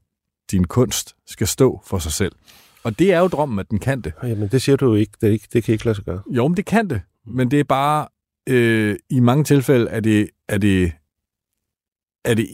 din 0.50 0.64
kunst 0.64 1.14
skal 1.26 1.46
stå 1.46 1.80
for 1.86 1.98
sig 1.98 2.12
selv. 2.12 2.32
Og 2.84 2.98
det 2.98 3.12
er 3.12 3.18
jo 3.18 3.28
drømmen, 3.28 3.58
at 3.58 3.70
den 3.70 3.78
kan 3.78 4.00
det. 4.00 4.12
Jamen, 4.22 4.48
det 4.48 4.62
siger 4.62 4.76
du 4.76 4.86
jo 4.86 4.94
ikke. 4.94 5.12
Det, 5.20 5.28
ikke, 5.28 5.48
det 5.52 5.64
kan 5.64 5.72
ikke 5.72 5.84
lade 5.84 5.94
sig 5.94 6.04
gøre. 6.04 6.22
Jo, 6.30 6.48
men 6.48 6.56
det 6.56 6.64
kan 6.64 6.90
det. 6.90 7.02
Men 7.26 7.50
det 7.50 7.60
er 7.60 7.64
bare, 7.64 8.08
øh, 8.48 8.96
i 9.10 9.20
mange 9.20 9.44
tilfælde 9.44 9.90
er 9.90 10.00
det, 10.00 10.30
er 10.48 10.58
det, 10.58 10.92
er 12.24 12.34
det, 12.34 12.48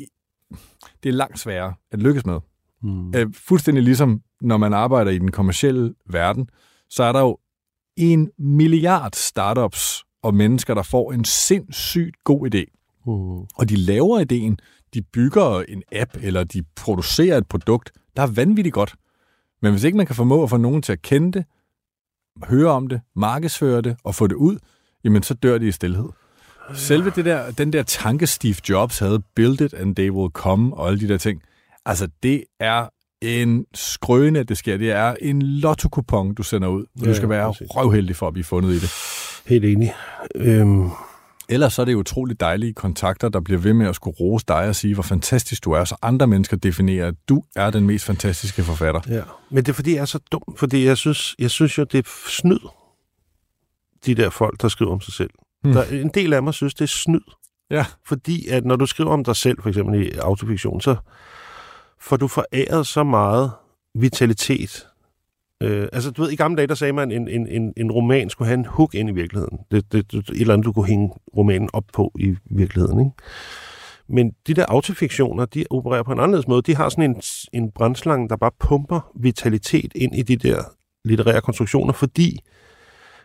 det 1.03 1.09
er 1.09 1.12
langt 1.12 1.39
sværere 1.39 1.74
at 1.93 1.99
lykkes 1.99 2.27
med. 2.27 2.41
Mm. 2.83 3.14
Øh, 3.14 3.27
fuldstændig 3.35 3.85
ligesom, 3.85 4.22
når 4.41 4.57
man 4.57 4.72
arbejder 4.72 5.11
i 5.11 5.18
den 5.18 5.31
kommercielle 5.31 5.95
verden, 6.11 6.51
så 6.91 7.03
er 7.03 7.12
der 7.12 7.20
jo 7.20 7.39
en 7.97 8.31
milliard 8.39 9.12
startups 9.14 10.05
og 10.22 10.35
mennesker, 10.35 10.74
der 10.74 10.83
får 10.83 11.12
en 11.12 11.24
sindssygt 11.24 12.16
god 12.24 12.55
idé. 12.55 12.64
Mm. 13.07 13.47
Og 13.57 13.68
de 13.68 13.77
laver 13.77 14.20
ideen, 14.20 14.59
de 14.95 15.03
bygger 15.03 15.64
en 15.68 15.83
app, 15.93 16.11
eller 16.22 16.45
de 16.45 16.62
producerer 16.77 17.39
et 17.39 17.49
produkt, 17.49 17.93
der 18.16 18.22
er 18.22 18.27
vanvittigt 18.27 18.74
godt. 18.74 18.95
Men 19.62 19.72
hvis 19.72 19.84
ikke 19.84 19.96
man 19.96 20.07
kan 20.07 20.14
formå 20.16 20.42
at 20.42 20.50
få 20.50 20.57
nogen 20.57 20.82
til 20.82 20.92
at 20.92 21.02
kende 21.02 21.32
det, 21.32 21.44
høre 22.44 22.70
om 22.70 22.86
det, 22.86 23.00
markedsføre 23.16 23.80
det 23.80 23.96
og 24.04 24.14
få 24.14 24.26
det 24.26 24.34
ud, 24.34 24.59
jamen 25.04 25.22
så 25.22 25.34
dør 25.34 25.59
de 25.59 25.68
i 25.68 25.72
stillhed. 25.72 26.09
Selve 26.74 27.11
det 27.11 27.24
der, 27.24 27.50
den 27.50 27.72
der 27.72 27.82
tanke, 27.82 28.26
Steve 28.26 28.54
Jobs 28.68 28.98
havde, 28.98 29.22
build 29.34 29.61
it 29.61 29.74
and 29.74 29.96
they 29.96 30.11
will 30.11 30.30
come, 30.32 30.74
og 30.76 30.88
alle 30.88 31.00
de 31.00 31.09
der 31.09 31.18
ting, 31.18 31.42
altså 31.84 32.09
det 32.22 32.44
er 32.61 32.88
en 33.22 33.66
skrøne, 33.74 34.38
at 34.38 34.48
det 34.48 34.59
sker. 34.59 34.76
Det 34.76 34.90
er 34.90 35.14
en 35.20 35.42
lotto 35.42 35.88
du 36.36 36.42
sender 36.42 36.68
ud. 36.68 36.82
Og 36.82 37.04
Ja, 37.04 37.11
du 37.11 37.14
skal 37.14 37.28
være 37.28 37.52
præcis. 37.52 37.66
røvheldig 37.70 38.16
for 38.16 38.26
at 38.26 38.32
blive 38.32 38.44
fundet 38.44 38.70
i 38.72 38.78
det. 38.78 38.90
Helt 39.46 39.64
enig. 39.64 39.94
Øhm, 40.34 40.90
Ellers 41.49 41.72
så 41.72 41.82
er 41.82 41.86
det 41.86 41.94
utroligt 41.94 42.40
dejlige 42.40 42.72
kontakter, 42.72 43.28
der 43.28 43.40
bliver 43.40 43.61
ved 43.61 43.72
med 43.72 43.86
at 43.86 43.94
skulle 43.94 44.16
rose 44.20 44.44
dig 44.49 44.68
og 44.68 44.76
sige, 44.76 44.94
hvor 44.94 45.03
fantastisk 45.03 45.64
du 45.64 45.72
er, 45.72 45.84
så 45.84 45.97
andre 46.03 46.26
mennesker 46.26 46.57
definerer, 46.57 47.09
at 47.09 47.14
du 47.28 47.42
er 47.57 47.70
den 47.70 47.86
mest 47.86 48.05
fantastiske 48.05 48.62
forfatter. 48.62 49.01
ja. 49.09 49.22
Men 49.51 49.64
det 49.64 49.68
er, 49.68 49.72
fordi 49.72 49.94
jeg 49.94 50.01
er 50.01 50.05
så 50.05 50.18
dum. 50.32 50.57
Fordi 50.57 50.84
jeg 50.84 50.97
synes, 50.97 51.34
jeg 51.38 51.51
synes 51.51 51.78
jo, 51.78 51.84
det 51.84 51.99
er 51.99 52.11
snyd, 52.28 52.59
de 54.07 54.14
der 54.14 54.30
folk, 54.30 54.62
der 54.62 54.68
skriver 54.68 54.92
om 54.92 55.01
sig 55.01 55.14
selv. 55.14 55.30
Hmm. 55.62 55.70
Mm. 55.70 55.74
Der, 55.74 55.84
en 55.84 56.11
del 56.14 56.32
af 56.32 56.42
mig 56.42 56.55
synes, 56.55 56.74
det 56.74 56.82
er 56.82 56.86
snyd. 56.86 57.20
Ja. 57.70 57.86
Fordi 58.07 58.49
at 58.49 58.64
når 58.64 58.76
du 58.76 58.86
skriver 58.86 59.11
om 59.11 59.24
dig 59.24 59.36
selv, 59.36 59.62
for 59.62 59.68
eksempel 59.68 60.03
i 60.07 60.11
autofiktion, 60.11 60.80
så 60.80 60.97
får 62.01 62.16
du 62.16 62.28
foræret 62.28 62.86
så 62.86 63.05
meget 63.05 63.51
vitalitet. 63.94 64.86
Øh, 65.62 65.88
altså, 65.92 66.11
du 66.11 66.22
ved, 66.22 66.30
i 66.30 66.36
gamle 66.36 66.57
dage, 66.57 66.66
der 66.66 66.74
sagde 66.74 66.92
man, 66.92 67.11
at 67.11 67.16
en, 67.16 67.28
en, 67.28 67.46
en, 67.46 67.72
en 67.76 67.92
roman 67.92 68.30
skulle 68.30 68.48
have 68.48 68.59
en 68.59 68.64
hook 68.64 68.94
ind 68.94 69.09
i 69.09 69.12
virkeligheden. 69.12 69.59
Det, 69.70 69.92
det, 69.92 70.12
det, 70.12 70.18
et 70.18 70.40
eller 70.40 70.54
andet, 70.54 70.64
du 70.64 70.72
kunne 70.72 70.86
hænge 70.86 71.11
romanen 71.36 71.68
op 71.72 71.84
på 71.92 72.12
i 72.18 72.36
virkeligheden, 72.50 73.00
ikke? 73.00 73.12
Men 74.09 74.32
de 74.46 74.54
der 74.54 74.64
autofiktioner, 74.68 75.44
de 75.44 75.64
opererer 75.70 76.02
på 76.02 76.12
en 76.12 76.20
anderledes 76.20 76.48
måde. 76.48 76.62
De 76.62 76.76
har 76.76 76.88
sådan 76.88 77.11
en, 77.11 77.22
en 77.52 77.70
brændslange, 77.70 78.28
der 78.28 78.36
bare 78.36 78.50
pumper 78.61 79.12
vitalitet 79.20 79.92
ind 79.94 80.14
i 80.14 80.22
de 80.22 80.36
der 80.36 80.62
litterære 81.04 81.40
konstruktioner, 81.40 81.92
fordi 81.92 82.38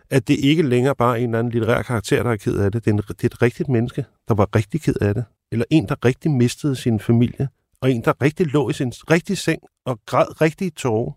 at 0.09 0.27
det 0.27 0.39
ikke 0.39 0.63
længere 0.63 0.95
bare 0.95 1.19
er 1.19 1.23
en 1.23 1.29
eller 1.29 1.39
anden 1.39 1.53
litterær 1.53 1.81
karakter, 1.81 2.23
der 2.23 2.31
er 2.31 2.35
ked 2.35 2.57
af 2.57 2.71
det. 2.71 2.85
Det 2.85 2.91
er, 2.91 2.95
en, 2.95 3.01
det 3.07 3.23
er 3.23 3.25
et 3.25 3.41
rigtigt 3.41 3.69
menneske, 3.69 4.05
der 4.27 4.33
var 4.33 4.55
rigtig 4.55 4.81
ked 4.81 4.95
af 5.01 5.13
det. 5.13 5.23
Eller 5.51 5.65
en, 5.69 5.87
der 5.87 6.05
rigtig 6.05 6.31
mistede 6.31 6.75
sin 6.75 6.99
familie. 6.99 7.49
Og 7.81 7.91
en, 7.91 8.01
der 8.01 8.13
rigtig 8.21 8.47
lå 8.47 8.69
i 8.69 8.73
sin 8.73 8.93
rigtige 9.11 9.37
seng 9.37 9.61
og 9.85 9.99
græd 10.05 10.41
rigtig 10.41 10.75
tårer. 10.75 11.11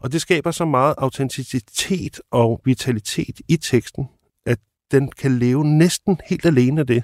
Og 0.00 0.12
det 0.12 0.20
skaber 0.20 0.50
så 0.50 0.64
meget 0.64 0.94
autenticitet 0.98 2.20
og 2.30 2.60
vitalitet 2.64 3.40
i 3.48 3.56
teksten, 3.56 4.08
at 4.46 4.58
den 4.90 5.10
kan 5.10 5.38
leve 5.38 5.64
næsten 5.64 6.20
helt 6.28 6.46
alene 6.46 6.80
af 6.80 6.86
det. 6.86 7.02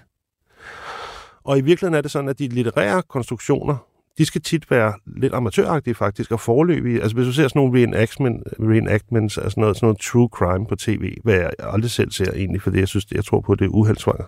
Og 1.45 1.59
i 1.59 1.61
virkeligheden 1.61 1.95
er 1.95 2.01
det 2.01 2.11
sådan, 2.11 2.28
at 2.28 2.38
de 2.38 2.49
litterære 2.49 3.03
konstruktioner, 3.03 3.76
de 4.18 4.24
skal 4.24 4.42
tit 4.42 4.70
være 4.70 4.92
lidt 5.07 5.34
amatøragtige 5.34 5.95
faktisk, 5.95 6.32
og 6.32 6.40
forløbige. 6.40 7.03
Altså 7.03 7.16
hvis 7.16 7.26
du 7.26 7.32
ser 7.32 7.49
sådan 7.49 7.59
nogle 7.59 7.80
reenactments, 7.80 8.42
reenactments, 8.61 9.38
altså 9.38 9.61
noget, 9.61 9.76
sådan 9.76 9.86
noget 9.86 10.01
true 10.01 10.28
crime 10.32 10.66
på 10.66 10.76
tv, 10.76 11.16
hvad 11.24 11.34
jeg 11.34 11.51
aldrig 11.59 11.90
selv 11.90 12.11
ser 12.11 12.32
egentlig, 12.32 12.62
fordi 12.62 12.78
jeg 12.78 12.88
synes, 12.88 13.07
jeg 13.12 13.24
tror 13.24 13.40
på, 13.40 13.53
at 13.53 13.59
det 13.59 13.64
er 13.64 13.68
uheldsvanger. 13.68 14.24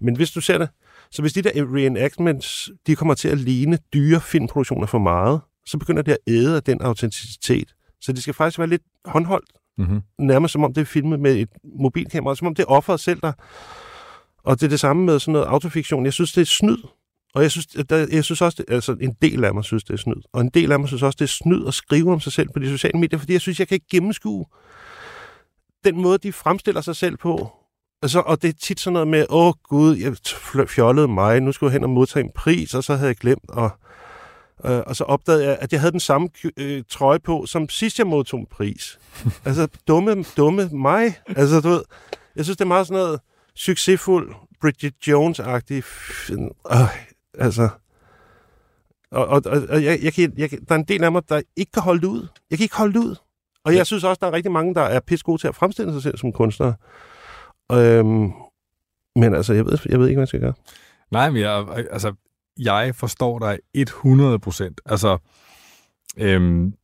Men 0.00 0.16
hvis 0.16 0.30
du 0.30 0.40
ser 0.40 0.58
det, 0.58 0.68
så 1.10 1.22
hvis 1.22 1.32
de 1.32 1.42
der 1.42 1.50
reenactments, 1.74 2.70
de 2.86 2.96
kommer 2.96 3.14
til 3.14 3.28
at 3.28 3.38
ligne 3.38 3.78
dyre 3.94 4.20
filmproduktioner 4.20 4.86
for 4.86 4.98
meget, 4.98 5.40
så 5.66 5.78
begynder 5.78 6.02
det 6.02 6.12
at 6.12 6.18
æde 6.26 6.56
af 6.56 6.62
den 6.62 6.82
autenticitet. 6.82 7.74
Så 8.00 8.12
det 8.12 8.22
skal 8.22 8.34
faktisk 8.34 8.58
være 8.58 8.68
lidt 8.68 8.82
håndholdt, 9.04 9.50
Mm-hmm. 9.78 10.02
nærmest 10.18 10.52
som 10.52 10.64
om 10.64 10.74
det 10.74 10.80
er 10.80 10.84
filmet 10.84 11.20
med 11.20 11.36
et 11.36 11.48
mobilkamera, 11.80 12.34
som 12.34 12.46
om 12.46 12.54
det 12.54 12.62
er 12.62 12.66
offeret 12.66 13.00
selv, 13.00 13.20
der... 13.20 13.32
Og 14.44 14.60
det 14.60 14.66
er 14.66 14.70
det 14.70 14.80
samme 14.80 15.04
med 15.04 15.18
sådan 15.18 15.32
noget 15.32 15.46
autofiktion. 15.46 16.04
Jeg 16.04 16.12
synes, 16.12 16.32
det 16.32 16.40
er 16.40 16.44
snyd 16.46 16.76
Og 17.34 17.42
jeg 17.42 17.50
synes, 17.50 17.66
at 17.76 17.90
der, 17.90 18.06
jeg 18.12 18.24
synes 18.24 18.42
også, 18.42 18.56
det, 18.56 18.74
altså 18.74 18.96
en 19.00 19.16
del 19.22 19.44
af 19.44 19.54
mig 19.54 19.64
synes, 19.64 19.84
det 19.84 19.92
er 19.92 19.96
snyd. 19.98 20.22
Og 20.32 20.40
en 20.40 20.50
del 20.54 20.72
af 20.72 20.78
mig 20.80 20.88
synes 20.88 21.02
også, 21.02 21.16
det 21.16 21.24
er 21.24 21.28
snyd 21.28 21.66
at 21.66 21.74
skrive 21.74 22.12
om 22.12 22.20
sig 22.20 22.32
selv 22.32 22.48
på 22.52 22.58
de 22.58 22.68
sociale 22.68 22.98
medier, 22.98 23.18
fordi 23.18 23.32
jeg 23.32 23.40
synes, 23.40 23.58
jeg 23.58 23.68
kan 23.68 23.74
ikke 23.74 23.86
gennemskue 23.90 24.46
den 25.84 26.02
måde, 26.02 26.18
de 26.18 26.32
fremstiller 26.32 26.80
sig 26.80 26.96
selv 26.96 27.16
på. 27.16 27.52
Altså, 28.02 28.20
og 28.20 28.42
det 28.42 28.48
er 28.48 28.52
tit 28.62 28.80
sådan 28.80 28.92
noget 28.92 29.08
med, 29.08 29.26
åh 29.30 29.52
gud, 29.62 29.96
jeg 29.96 30.68
fjollede 30.68 31.08
mig, 31.08 31.40
nu 31.40 31.52
skulle 31.52 31.70
jeg 31.70 31.72
hen 31.72 31.84
og 31.84 31.90
modtage 31.90 32.24
en 32.24 32.30
pris, 32.34 32.74
og 32.74 32.84
så 32.84 32.94
havde 32.94 33.08
jeg 33.08 33.16
glemt, 33.16 33.50
og, 33.50 33.70
øh, 34.64 34.82
og 34.86 34.96
så 34.96 35.04
opdagede 35.04 35.44
jeg, 35.44 35.58
at 35.60 35.72
jeg 35.72 35.80
havde 35.80 35.92
den 35.92 36.00
samme 36.00 36.28
øh, 36.56 36.82
trøje 36.88 37.18
på, 37.18 37.46
som 37.46 37.68
sidst 37.68 37.98
jeg 37.98 38.06
modtog 38.06 38.40
en 38.40 38.46
pris. 38.46 38.98
altså, 39.46 39.68
dumme, 39.88 40.24
dumme 40.36 40.68
mig. 40.72 41.14
Altså, 41.28 41.60
du 41.60 41.68
ved, 41.68 41.82
jeg 42.36 42.44
synes, 42.44 42.56
det 42.56 42.64
er 42.64 42.68
meget 42.68 42.86
sådan 42.86 43.02
noget 43.02 43.20
succesfuld, 43.56 44.34
Bridget 44.60 44.94
Jones-agtig. 45.08 45.82
Øh, 46.72 46.88
altså, 47.38 47.68
og, 49.10 49.26
og, 49.26 49.42
og 49.68 49.84
jeg, 49.84 49.98
jeg 50.02 50.12
kan, 50.12 50.32
jeg, 50.36 50.50
der 50.50 50.74
er 50.74 50.78
en 50.78 50.84
del 50.84 51.04
af 51.04 51.12
mig, 51.12 51.28
der 51.28 51.42
ikke 51.56 51.72
kan 51.72 51.82
holde 51.82 52.00
det 52.00 52.06
ud. 52.06 52.26
Jeg 52.50 52.58
kan 52.58 52.64
ikke 52.64 52.76
holde 52.76 52.94
det 52.94 52.98
ud. 52.98 53.16
Og 53.64 53.74
jeg 53.74 53.86
synes 53.86 54.04
også, 54.04 54.18
der 54.20 54.26
er 54.26 54.32
rigtig 54.32 54.52
mange, 54.52 54.74
der 54.74 54.80
er 54.80 55.00
pisse 55.00 55.24
gode 55.24 55.40
til 55.40 55.48
at 55.48 55.54
fremstille 55.54 55.92
sig 55.92 56.02
selv 56.02 56.18
som 56.18 56.32
kunstnere. 56.32 56.74
Øhm, 57.72 58.32
men 59.16 59.34
altså, 59.34 59.54
jeg 59.54 59.66
ved, 59.66 59.78
jeg 59.88 59.98
ved 59.98 60.08
ikke, 60.08 60.16
hvad 60.16 60.22
jeg 60.22 60.28
skal 60.28 60.40
gøre. 60.40 60.52
Nej, 61.10 61.30
men 61.30 61.42
jeg, 61.42 61.66
altså, 61.90 62.12
jeg 62.58 62.94
forstår 62.94 63.38
dig 63.38 63.58
100 63.74 64.38
procent. 64.38 64.80
Altså, 64.86 65.18
øhm, 66.16 66.74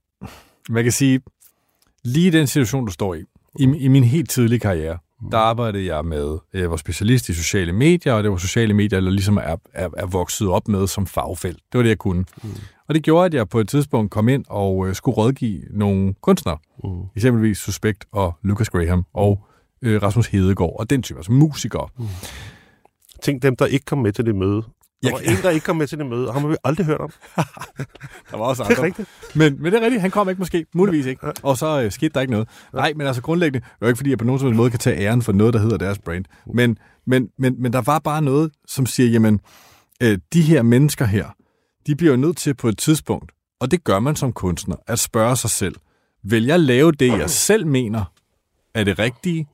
man 0.68 0.82
kan 0.82 0.92
sige, 0.92 1.20
lige 2.04 2.26
i 2.26 2.30
den 2.30 2.46
situation, 2.46 2.86
du 2.86 2.92
står 2.92 3.14
i, 3.14 3.24
i, 3.58 3.62
i 3.62 3.88
min 3.88 4.04
helt 4.04 4.30
tidlige 4.30 4.60
karriere, 4.60 4.98
der 5.30 5.38
arbejdede 5.38 5.94
jeg 5.94 6.04
med, 6.04 6.38
jeg 6.54 6.70
var 6.70 6.76
specialist 6.76 7.28
i 7.28 7.34
sociale 7.34 7.72
medier, 7.72 8.12
og 8.12 8.22
det 8.22 8.30
var 8.30 8.36
sociale 8.36 8.74
medier, 8.74 9.00
der 9.00 9.10
ligesom 9.10 9.36
er, 9.36 9.56
er, 9.72 9.88
er 9.96 10.06
vokset 10.06 10.48
op 10.48 10.68
med 10.68 10.86
som 10.86 11.06
fagfelt. 11.06 11.56
Det 11.56 11.78
var 11.78 11.82
det, 11.82 11.88
jeg 11.88 11.98
kunne. 11.98 12.24
Mm. 12.42 12.50
Og 12.88 12.94
det 12.94 13.02
gjorde, 13.02 13.26
at 13.26 13.34
jeg 13.34 13.48
på 13.48 13.60
et 13.60 13.68
tidspunkt 13.68 14.10
kom 14.10 14.28
ind 14.28 14.44
og 14.48 14.88
øh, 14.88 14.94
skulle 14.94 15.16
rådgive 15.16 15.62
nogle 15.70 16.14
kunstnere. 16.20 16.58
Mm. 16.84 16.90
Eksempelvis 17.16 17.58
Suspekt 17.58 18.04
og 18.12 18.34
Lucas 18.42 18.70
Graham 18.70 19.04
og 19.14 19.44
øh, 19.82 20.02
Rasmus 20.02 20.26
Hedegaard 20.26 20.76
og 20.78 20.90
den 20.90 21.02
type, 21.02 21.18
altså 21.18 21.32
musikere. 21.32 21.88
Mm. 21.98 22.06
Tænk 23.22 23.42
dem, 23.42 23.56
der 23.56 23.66
ikke 23.66 23.84
kom 23.84 23.98
med 23.98 24.12
til 24.12 24.26
det 24.26 24.34
møde. 24.34 24.62
Der 25.02 25.10
var 25.10 25.18
en, 25.18 25.36
der 25.42 25.50
ikke 25.50 25.64
kom 25.64 25.76
med 25.76 25.86
til 25.86 25.98
det 25.98 26.06
møde, 26.06 26.28
og 26.28 26.34
ham 26.34 26.42
har 26.42 26.48
vi 26.48 26.56
aldrig 26.64 26.86
hørt 26.86 27.00
om. 27.00 27.10
der 28.30 28.36
var 28.36 28.44
også 28.44 28.62
andre. 28.62 28.74
Det 28.74 28.80
er 28.80 28.84
rigtigt. 28.84 29.08
Men, 29.34 29.62
men 29.62 29.72
det 29.72 29.80
er 29.80 29.84
rigtigt, 29.84 30.00
han 30.00 30.10
kom 30.10 30.28
ikke 30.28 30.38
måske, 30.38 30.66
muligvis 30.74 31.06
ikke. 31.06 31.26
Og 31.42 31.58
så 31.58 31.82
øh, 31.82 31.92
skete 31.92 32.14
der 32.14 32.20
ikke 32.20 32.30
noget. 32.30 32.48
Nej, 32.74 32.92
men 32.96 33.06
altså 33.06 33.22
grundlæggende, 33.22 33.60
det 33.60 33.72
er 33.72 33.76
jo 33.82 33.86
ikke 33.86 33.96
fordi, 33.96 34.10
jeg 34.10 34.18
på 34.18 34.24
nogen 34.24 34.40
som 34.40 34.56
måde 34.56 34.70
kan 34.70 34.78
tage 34.78 35.00
æren 35.00 35.22
for 35.22 35.32
noget, 35.32 35.54
der 35.54 35.60
hedder 35.60 35.76
deres 35.76 35.98
brand. 35.98 36.24
Men, 36.54 36.78
men, 37.06 37.28
men, 37.38 37.62
men 37.62 37.72
der 37.72 37.80
var 37.80 37.98
bare 37.98 38.22
noget, 38.22 38.50
som 38.66 38.86
siger, 38.86 39.08
jamen, 39.08 39.40
øh, 40.02 40.18
de 40.32 40.42
her 40.42 40.62
mennesker 40.62 41.04
her, 41.04 41.26
de 41.86 41.96
bliver 41.96 42.12
jo 42.12 42.16
nødt 42.16 42.36
til 42.36 42.54
på 42.54 42.68
et 42.68 42.78
tidspunkt, 42.78 43.32
og 43.60 43.70
det 43.70 43.84
gør 43.84 43.98
man 43.98 44.16
som 44.16 44.32
kunstner, 44.32 44.76
at 44.86 44.98
spørge 44.98 45.36
sig 45.36 45.50
selv, 45.50 45.74
vil 46.24 46.44
jeg 46.44 46.60
lave 46.60 46.92
det, 46.92 47.18
jeg 47.18 47.30
selv 47.30 47.66
mener 47.66 48.04
er 48.74 48.84
det 48.84 48.98
rigtige, 48.98 49.48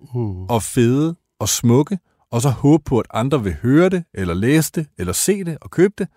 og 0.48 0.62
fede 0.62 1.16
og 1.38 1.48
smukke, 1.48 1.98
og 2.32 2.42
så 2.42 2.48
håbe 2.48 2.84
på, 2.84 2.98
at 2.98 3.06
andre 3.10 3.42
vil 3.42 3.56
høre 3.62 3.88
det, 3.88 4.04
eller 4.14 4.34
læse 4.34 4.72
det, 4.72 4.86
eller 4.98 5.12
se 5.12 5.44
det 5.44 5.58
og 5.60 5.70
købe 5.70 5.94
det? 5.98 6.08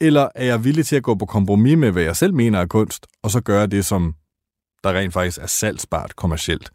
Eller 0.00 0.28
er 0.34 0.44
jeg 0.44 0.64
villig 0.64 0.86
til 0.86 0.96
at 0.96 1.02
gå 1.02 1.14
på 1.14 1.26
kompromis 1.26 1.78
med, 1.78 1.90
hvad 1.90 2.02
jeg 2.02 2.16
selv 2.16 2.34
mener 2.34 2.60
er 2.60 2.66
kunst, 2.66 3.06
og 3.22 3.30
så 3.30 3.40
gøre 3.40 3.66
det, 3.66 3.84
som 3.84 4.14
der 4.84 4.92
rent 4.92 5.12
faktisk 5.12 5.38
er 5.38 5.46
salgsbart 5.46 6.16
kommercielt? 6.16 6.70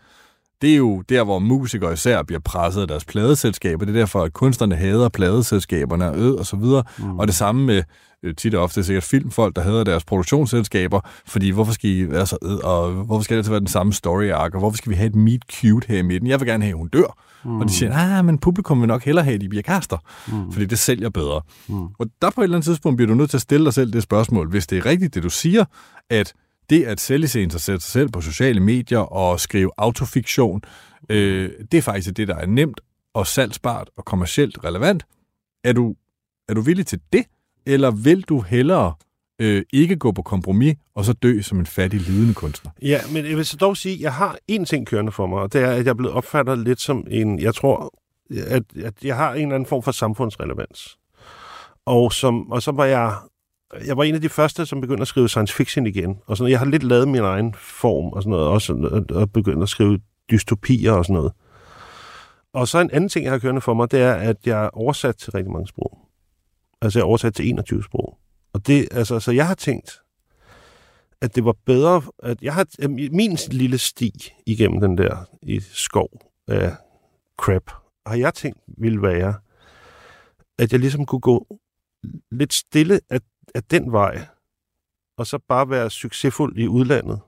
Det 0.64 0.74
er 0.74 0.78
jo 0.78 1.04
der, 1.10 1.24
hvor 1.24 1.40
musikere 1.40 1.94
især 1.94 2.24
bliver 2.24 2.40
presset 2.40 2.82
af 2.82 2.88
deres 2.88 3.06
pladeselskaber. 3.06 3.86
Det 3.86 3.96
er 3.96 4.00
derfor, 4.00 4.24
at 4.24 4.34
kunstnerne 4.34 4.76
hader 4.76 5.10
pladeselskaberne 5.10 6.10
og 6.10 6.18
ød 6.18 6.36
og 6.36 6.46
så 6.46 6.56
videre. 6.56 6.84
Mm. 7.00 7.20
Og 7.20 7.28
det 7.28 7.36
samme 7.36 7.66
med 7.66 7.84
øh, 8.24 8.36
tit 8.36 8.56
og 8.56 8.64
ofte 8.64 8.84
sikkert 8.84 9.04
filmfolk, 9.04 9.56
der 9.56 9.62
hader 9.62 9.84
deres 9.84 10.04
produktionsselskaber, 10.04 11.00
fordi 11.28 11.50
hvorfor 11.50 11.74
skal 11.74 11.90
I 11.90 12.12
være 12.12 12.26
så 12.26 12.38
ød, 12.42 12.64
og 12.64 12.92
hvorfor 12.92 13.24
skal 13.24 13.38
det 13.38 13.50
være 13.50 13.60
den 13.60 13.68
samme 13.68 13.94
story 13.94 14.30
arc, 14.30 14.54
og 14.54 14.60
hvorfor 14.60 14.78
skal 14.78 14.90
vi 14.90 14.96
have 14.96 15.08
et 15.08 15.16
meet 15.16 15.42
cute 15.52 15.88
her 15.88 15.98
i 15.98 16.02
midten? 16.02 16.30
Jeg 16.30 16.40
vil 16.40 16.48
gerne 16.48 16.64
have, 16.64 16.74
at 16.74 16.78
hun 16.78 16.88
dør. 16.88 17.18
Mm. 17.46 17.62
Og 17.62 17.68
de 17.68 17.74
siger, 17.74 18.18
ah, 18.18 18.26
men 18.26 18.38
publikum 18.38 18.80
vil 18.82 18.88
nok 18.88 19.04
hellere 19.04 19.26
have, 19.26 19.36
at 19.36 19.42
de 19.42 19.50
bliver 19.50 19.64
kaster, 19.64 19.98
mm. 20.28 20.52
fordi 20.52 20.66
det 20.66 20.80
sælger 20.80 21.10
bedre. 21.10 21.42
Mm. 21.68 21.84
Og 22.00 22.08
der 22.22 22.30
på 22.30 22.42
et 22.42 22.44
eller 22.44 22.58
andet 22.58 22.66
tidspunkt 22.66 22.98
bliver 22.98 23.08
du 23.08 23.16
nødt 23.16 23.30
til 23.30 23.38
at 23.38 23.42
stille 23.42 23.66
dig 23.66 23.74
selv 23.74 23.94
det 23.94 24.04
spørgsmål, 24.04 24.50
hvis 24.50 24.68
det 24.68 24.78
er 24.78 24.86
rigtigt, 24.86 25.16
det 25.16 25.24
du 25.24 25.30
siger, 25.30 25.66
at 26.10 26.34
det 26.70 26.84
at 26.84 27.00
sælge 27.00 27.28
sig 27.28 27.52
sig 27.52 27.82
selv 27.82 28.10
på 28.10 28.22
sociale 28.22 28.60
medier 28.60 29.00
og 29.00 29.40
skrive 29.40 29.72
autofiktion, 29.78 30.62
øh, 31.10 31.52
det 31.72 31.78
er 31.78 31.82
faktisk 31.82 32.18
det, 32.18 32.28
der 32.28 32.36
er 32.36 32.46
nemt 32.46 32.82
og 33.14 33.28
salgsbart 33.28 33.90
og 33.98 34.06
kommercielt 34.06 34.64
relevant. 34.64 35.06
Er 35.64 35.74
du, 35.74 35.96
er 36.50 36.54
du 36.54 36.62
villig 36.62 36.88
til 36.88 37.00
det, 37.14 37.26
eller 37.66 37.92
vil 37.92 38.22
du 38.22 38.42
hellere 38.42 38.94
øh, 39.40 39.64
ikke 39.74 39.96
gå 39.96 40.12
på 40.12 40.22
kompromis 40.22 40.76
og 40.96 41.06
så 41.06 41.14
dø 41.14 41.42
som 41.42 41.60
en 41.60 41.66
fattig, 41.66 42.02
lidende 42.02 42.34
kunstner? 42.34 42.72
Ja, 42.82 43.00
men 43.14 43.26
jeg 43.26 43.38
vil 43.38 43.46
så 43.46 43.58
dog 43.58 43.78
sige, 43.78 43.96
at 43.96 44.02
jeg 44.02 44.14
har 44.14 44.38
én 44.52 44.66
ting 44.66 44.88
kørende 44.88 45.12
for 45.12 45.28
mig, 45.28 45.40
og 45.40 45.54
det 45.54 45.62
er, 45.62 45.72
at 45.72 45.86
jeg 45.86 45.90
er 45.90 45.94
blevet 45.94 46.14
opfattet 46.14 46.60
lidt 46.60 46.82
som 46.82 47.08
en, 47.10 47.40
jeg 47.40 47.56
tror, 47.56 47.94
at, 48.48 48.64
at 48.84 48.94
jeg 49.04 49.16
har 49.16 49.34
en 49.34 49.42
eller 49.42 49.56
anden 49.56 49.68
form 49.68 49.84
for 49.84 49.92
samfundsrelevans. 49.92 50.98
Og, 51.86 52.14
som, 52.14 52.52
og 52.52 52.62
så 52.62 52.72
var 52.72 52.86
jeg 52.86 53.16
jeg 53.86 53.98
var 53.98 54.04
en 54.04 54.16
af 54.16 54.22
de 54.22 54.30
første, 54.30 54.66
som 54.66 54.82
begyndte 54.82 55.02
at 55.02 55.08
skrive 55.08 55.30
science 55.30 55.56
fiction 55.56 55.88
igen. 55.88 56.20
Og 56.26 56.38
sådan, 56.38 56.52
jeg 56.52 56.60
har 56.60 56.66
lidt 56.66 56.84
lavet 56.84 57.08
min 57.08 57.22
egen 57.22 57.54
form 57.54 58.14
og 58.14 58.24
sådan 58.24 58.32
noget, 58.32 58.48
også 58.48 58.74
og, 58.74 59.18
og 59.22 59.32
begyndt 59.32 59.64
at 59.64 59.70
skrive 59.70 60.00
dystopier 60.32 60.92
og 60.92 61.06
sådan 61.06 61.14
noget. 61.14 61.32
Og 62.54 62.68
så 62.68 62.80
en 62.80 62.92
anden 62.92 63.10
ting, 63.10 63.24
jeg 63.24 63.32
har 63.32 63.40
kørende 63.40 63.62
for 63.62 63.74
mig, 63.74 63.92
det 63.92 64.02
er, 64.02 64.14
at 64.14 64.38
jeg 64.46 64.66
er 64.66 64.70
oversat 64.70 65.16
til 65.16 65.32
rigtig 65.32 65.52
mange 65.52 65.68
sprog. 65.68 66.00
Altså 66.82 67.00
jeg 67.00 67.04
er 67.04 67.08
oversat 67.08 67.36
til 67.36 67.50
21 67.50 67.84
sprog. 67.84 68.18
Og 68.54 68.68
det, 68.68 68.88
altså, 68.92 69.20
så 69.20 69.32
jeg 69.32 69.48
har 69.48 69.56
tænkt, 69.56 69.92
at 71.22 71.36
det 71.36 71.46
var 71.46 71.56
bedre, 71.66 72.02
at 72.24 72.42
jeg 72.42 72.54
har, 72.54 72.88
min 72.88 73.38
lille 73.52 73.78
sti 73.78 74.34
igennem 74.46 74.82
den 74.82 74.98
der 74.98 75.26
i 75.42 75.60
skov 75.60 76.10
af 76.48 76.72
crap, 77.38 77.72
har 78.06 78.16
jeg 78.16 78.34
tænkt 78.34 78.60
ville 78.78 79.02
være, 79.02 79.34
at 80.60 80.72
jeg 80.72 80.80
ligesom 80.80 81.06
kunne 81.06 81.22
gå 81.22 81.60
lidt 82.32 82.54
stille 82.54 83.00
at 83.10 83.22
af 83.54 83.64
den 83.64 83.92
vej, 83.92 84.26
og 85.18 85.28
så 85.28 85.40
bare 85.48 85.70
være 85.70 85.90
succesfuld 85.90 86.58
i 86.58 86.68
udlandet, 86.68 87.20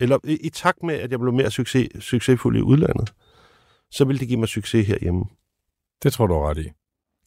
eller 0.00 0.18
i, 0.24 0.36
i 0.36 0.48
takt 0.48 0.82
med, 0.82 0.94
at 0.94 1.10
jeg 1.10 1.20
blev 1.20 1.32
mere 1.32 1.50
succes, 1.50 2.04
succesfuld 2.04 2.56
i 2.56 2.60
udlandet, 2.60 3.12
så 3.90 4.04
ville 4.04 4.20
det 4.20 4.28
give 4.28 4.40
mig 4.40 4.48
succes 4.48 4.86
herhjemme. 4.86 5.24
Det 6.02 6.12
tror 6.12 6.26
du 6.26 6.34
er 6.34 6.50
ret 6.50 6.58
i. 6.58 6.70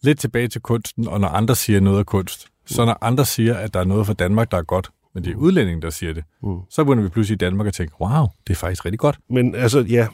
Lidt 0.04 0.20
tilbage 0.20 0.48
til 0.48 0.62
kunsten, 0.62 1.08
og 1.08 1.20
når 1.20 1.28
andre 1.28 1.56
siger 1.56 1.80
noget 1.80 2.00
af 2.00 2.06
kunst, 2.06 2.48
mm. 2.50 2.68
så 2.68 2.86
når 2.86 2.98
andre 3.02 3.26
siger, 3.26 3.56
at 3.56 3.74
der 3.74 3.80
er 3.80 3.84
noget 3.84 4.06
for 4.06 4.14
Danmark, 4.14 4.52
der 4.52 4.58
er 4.58 4.64
godt, 4.64 4.90
men 5.14 5.24
det 5.24 5.32
er 5.32 5.36
udlændingen, 5.36 5.82
der 5.82 5.90
siger 5.90 6.14
det, 6.14 6.24
mm. 6.44 6.60
så 6.70 6.84
begynder 6.84 7.04
vi 7.04 7.10
pludselig 7.10 7.36
i 7.36 7.38
Danmark 7.38 7.68
at 7.68 7.74
tænke, 7.74 7.94
wow, 8.02 8.28
det 8.48 8.54
er 8.54 8.58
faktisk 8.58 8.86
rigtig 8.86 9.00
godt. 9.00 9.20
Men 9.30 9.56
altså, 9.56 9.80
ja. 9.80 10.08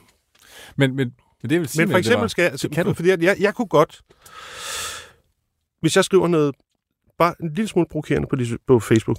Men, 0.76 0.96
men, 0.96 1.14
men 1.42 1.50
det 1.50 1.60
vil 1.60 1.68
sige, 1.68 1.86
men 1.86 1.92
for 1.92 1.98
eksempel 1.98 2.22
var, 2.22 2.28
skal 2.28 2.58
jeg, 2.64 2.72
kan 2.72 2.86
du? 2.86 2.94
fordi 2.94 3.10
jeg, 3.10 3.24
jeg, 3.24 3.36
jeg 3.40 3.56
kunne 3.56 3.68
godt, 3.68 4.02
hvis 5.82 5.96
jeg 5.96 6.06
skriver 6.06 6.28
noget 6.28 6.56
bare 7.18 7.34
en 7.42 7.54
lille 7.54 7.68
smule 7.68 7.88
provokerende 7.92 8.28
på, 8.28 8.36
på 8.68 8.80
Facebook, 8.80 9.18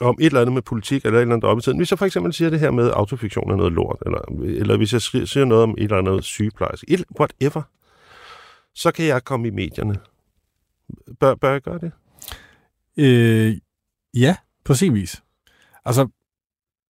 om 0.00 0.16
et 0.20 0.26
eller 0.26 0.40
andet 0.40 0.52
med 0.52 0.62
politik, 0.62 1.04
eller 1.04 1.18
et 1.18 1.22
eller 1.22 1.34
andet 1.34 1.50
oppe 1.50 1.60
i 1.60 1.62
tiden. 1.62 1.78
Hvis 1.78 1.90
jeg 1.90 1.98
for 1.98 2.06
eksempel 2.06 2.32
siger 2.32 2.50
det 2.50 2.60
her 2.60 2.70
med 2.70 2.90
autofiktion 2.94 3.50
er 3.50 3.56
noget 3.56 3.72
lort, 3.72 4.02
eller, 4.06 4.20
eller 4.42 4.76
hvis 4.76 4.92
jeg 4.92 5.02
siger 5.02 5.44
noget 5.44 5.62
om 5.62 5.70
et 5.78 5.84
eller 5.84 5.98
andet 5.98 6.24
sygeplejerske, 6.24 6.90
et, 6.90 7.04
whatever, 7.20 7.62
så 8.74 8.92
kan 8.92 9.06
jeg 9.06 9.24
komme 9.24 9.48
i 9.48 9.50
medierne. 9.50 9.96
Bør, 11.20 11.34
bør 11.34 11.52
jeg 11.52 11.62
gøre 11.62 11.78
det? 11.78 11.92
Øh, 12.96 13.56
ja, 14.14 14.36
på 14.64 14.74
sin 14.74 14.94
vis. 14.94 15.22
Altså, 15.84 16.08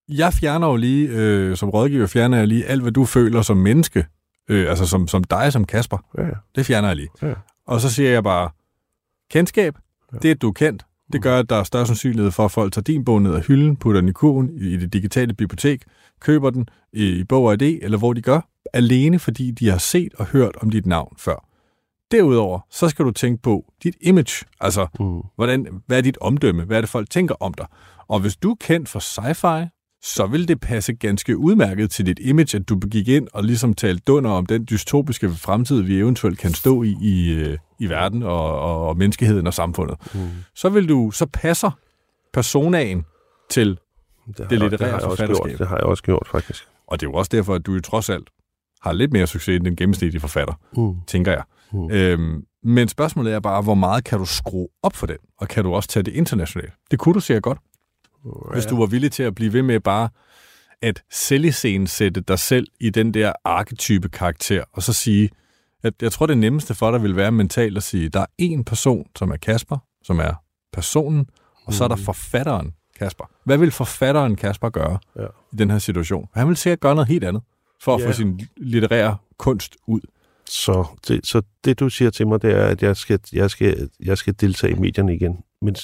jeg 0.08 0.32
fjerner 0.32 0.66
jo 0.68 0.76
lige, 0.76 1.08
øh, 1.08 1.56
som 1.56 1.70
rådgiver, 1.70 2.06
fjerner 2.06 2.38
jeg 2.38 2.46
lige 2.46 2.66
alt, 2.66 2.82
hvad 2.82 2.92
du 2.92 3.04
føler 3.04 3.42
som 3.42 3.56
menneske, 3.56 4.06
øh, 4.48 4.70
altså 4.70 4.86
som, 4.86 5.08
som 5.08 5.24
dig, 5.24 5.52
som 5.52 5.64
Kasper. 5.64 5.98
Ja, 6.18 6.22
ja. 6.22 6.32
Det 6.54 6.66
fjerner 6.66 6.88
jeg 6.88 6.96
lige. 6.96 7.08
Ja. 7.22 7.34
Og 7.66 7.80
så 7.80 7.90
siger 7.90 8.10
jeg 8.10 8.22
bare, 8.24 8.50
kendskab, 9.30 9.74
Ja. 10.12 10.18
Det, 10.18 10.30
at 10.30 10.42
du 10.42 10.48
er 10.48 10.52
kendt, 10.52 10.86
det 11.12 11.22
gør, 11.22 11.38
at 11.38 11.50
der 11.50 11.56
er 11.56 11.64
større 11.64 11.86
sandsynlighed 11.86 12.30
for, 12.32 12.44
at 12.44 12.50
folk 12.50 12.72
tager 12.72 12.82
din 12.82 13.04
bog 13.04 13.22
ned 13.22 13.34
af 13.34 13.46
hylden, 13.46 13.76
putter 13.76 14.00
den 14.00 14.08
i 14.08 14.12
kurven 14.12 14.50
i 14.60 14.76
det 14.76 14.92
digitale 14.92 15.34
bibliotek, 15.34 15.82
køber 16.20 16.50
den 16.50 16.68
i 16.92 17.24
Bog 17.24 17.44
og 17.44 17.62
ID, 17.62 17.78
eller 17.82 17.98
hvor 17.98 18.12
de 18.12 18.22
gør, 18.22 18.40
alene 18.72 19.18
fordi 19.18 19.50
de 19.50 19.68
har 19.68 19.78
set 19.78 20.14
og 20.14 20.26
hørt 20.26 20.56
om 20.62 20.70
dit 20.70 20.86
navn 20.86 21.14
før. 21.18 21.48
Derudover, 22.10 22.60
så 22.70 22.88
skal 22.88 23.04
du 23.04 23.10
tænke 23.10 23.42
på 23.42 23.72
dit 23.82 23.96
image, 24.00 24.46
altså 24.60 24.86
mm. 25.00 25.20
hvordan, 25.36 25.82
hvad 25.86 25.98
er 25.98 26.02
dit 26.02 26.18
omdømme, 26.20 26.64
hvad 26.64 26.76
er 26.76 26.80
det 26.80 26.90
folk 26.90 27.10
tænker 27.10 27.34
om 27.40 27.54
dig. 27.54 27.66
Og 28.08 28.20
hvis 28.20 28.36
du 28.36 28.50
er 28.50 28.56
kendt 28.60 28.88
for 28.88 28.98
sci-fi, 28.98 29.75
så 30.14 30.26
vil 30.26 30.48
det 30.48 30.60
passe 30.60 30.92
ganske 30.94 31.36
udmærket 31.36 31.90
til 31.90 32.06
dit 32.06 32.18
image, 32.22 32.56
at 32.56 32.68
du 32.68 32.78
gik 32.78 33.08
ind 33.08 33.28
og 33.32 33.44
ligesom 33.44 33.74
talte 33.74 34.02
dunder 34.06 34.30
om 34.30 34.46
den 34.46 34.66
dystopiske 34.70 35.30
fremtid, 35.30 35.80
vi 35.80 35.98
eventuelt 35.98 36.38
kan 36.38 36.54
stå 36.54 36.82
i 36.82 36.96
i, 37.02 37.32
øh, 37.32 37.58
i 37.78 37.88
verden 37.88 38.22
og, 38.22 38.60
og, 38.60 38.88
og 38.88 38.96
menneskeheden 38.96 39.46
og 39.46 39.54
samfundet. 39.54 39.96
Mm. 40.14 40.20
Så 40.54 40.68
vil 40.68 40.88
du, 40.88 41.10
så 41.10 41.26
passer 41.26 41.70
personaen 42.32 43.04
til 43.50 43.78
det, 44.38 44.50
det 44.50 44.58
litterære 44.58 45.00
forfatterskab. 45.00 45.58
Det 45.58 45.68
har 45.68 45.76
jeg 45.76 45.84
også 45.84 46.02
gjort, 46.02 46.28
faktisk. 46.30 46.66
Og 46.86 47.00
det 47.00 47.06
er 47.06 47.10
jo 47.10 47.14
også 47.14 47.28
derfor, 47.32 47.54
at 47.54 47.66
du 47.66 47.74
jo 47.74 47.80
trods 47.80 48.10
alt 48.10 48.28
har 48.82 48.92
lidt 48.92 49.12
mere 49.12 49.26
succes 49.26 49.56
end 49.56 49.64
den 49.64 49.76
gennemsnitlige 49.76 50.20
forfatter, 50.20 50.54
mm. 50.76 50.94
tænker 51.06 51.32
jeg. 51.32 51.42
Mm. 51.72 51.90
Øhm, 51.90 52.44
Men 52.62 52.88
spørgsmålet 52.88 53.34
er 53.34 53.40
bare, 53.40 53.62
hvor 53.62 53.74
meget 53.74 54.04
kan 54.04 54.18
du 54.18 54.24
skrue 54.24 54.68
op 54.82 54.96
for 54.96 55.06
den? 55.06 55.16
Og 55.38 55.48
kan 55.48 55.64
du 55.64 55.74
også 55.74 55.88
tage 55.88 56.02
det 56.02 56.14
internationalt? 56.14 56.72
Det 56.90 56.98
kunne 56.98 57.14
du 57.14 57.20
sikkert 57.20 57.42
godt. 57.42 57.58
Hvis 58.52 58.66
du 58.66 58.78
var 58.78 58.86
villig 58.86 59.12
til 59.12 59.22
at 59.22 59.34
blive 59.34 59.52
ved 59.52 59.62
med 59.62 59.80
bare 59.80 60.08
at 60.82 61.02
sætte 61.10 62.20
dig 62.20 62.38
selv 62.38 62.66
i 62.80 62.90
den 62.90 63.14
der 63.14 63.32
arketype 63.44 64.08
karakter, 64.08 64.64
og 64.72 64.82
så 64.82 64.92
sige, 64.92 65.30
at 65.82 65.94
jeg 66.02 66.12
tror, 66.12 66.26
det 66.26 66.38
nemmeste 66.38 66.74
for 66.74 66.90
dig 66.90 67.02
vil 67.02 67.16
være 67.16 67.32
mentalt 67.32 67.76
at 67.76 67.82
sige, 67.82 68.08
der 68.08 68.20
er 68.20 68.26
en 68.38 68.64
person, 68.64 69.06
som 69.16 69.30
er 69.30 69.36
Kasper, 69.36 69.78
som 70.02 70.18
er 70.18 70.34
personen, 70.72 71.26
og 71.66 71.74
så 71.74 71.84
er 71.84 71.88
der 71.88 71.96
forfatteren 71.96 72.72
Kasper. 72.98 73.24
Hvad 73.44 73.58
vil 73.58 73.70
forfatteren 73.70 74.36
Kasper 74.36 74.68
gøre 74.68 74.98
Ja. 75.16 75.26
i 75.52 75.56
den 75.56 75.70
her 75.70 75.78
situation? 75.78 76.28
Han 76.34 76.48
vil 76.48 76.56
sikkert 76.56 76.80
gøre 76.80 76.94
noget 76.94 77.08
helt 77.08 77.24
andet, 77.24 77.42
for 77.82 77.94
at 77.94 78.02
Ja. 78.02 78.08
få 78.08 78.12
sin 78.12 78.40
litterære 78.56 79.16
kunst 79.38 79.76
ud. 79.86 80.00
Så 80.48 80.84
det, 81.08 81.26
så 81.26 81.42
det, 81.64 81.80
du 81.80 81.88
siger 81.88 82.10
til 82.10 82.26
mig, 82.26 82.42
det 82.42 82.52
er, 82.52 82.64
at 82.66 82.82
jeg 82.82 82.96
skal, 82.96 83.20
jeg 83.32 83.50
skal, 83.50 83.88
jeg 84.00 84.18
skal 84.18 84.34
deltage 84.40 84.72
i 84.72 84.78
medierne 84.78 85.14
igen. 85.14 85.38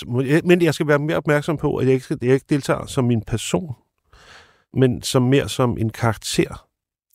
Men, 0.07 0.27
men 0.45 0.63
jeg 0.63 0.75
skal 0.75 0.87
være 0.87 0.99
mere 0.99 1.17
opmærksom 1.17 1.57
på, 1.57 1.77
at 1.77 1.87
jeg 1.87 1.95
ikke, 1.95 2.17
jeg 2.23 2.35
ikke 2.35 2.47
deltager 2.51 2.87
som 2.87 3.05
min 3.05 3.23
person, 3.23 3.75
men 4.75 5.03
som 5.03 5.23
mere 5.23 5.49
som 5.49 5.77
en 5.79 5.91
karakter. 5.91 6.67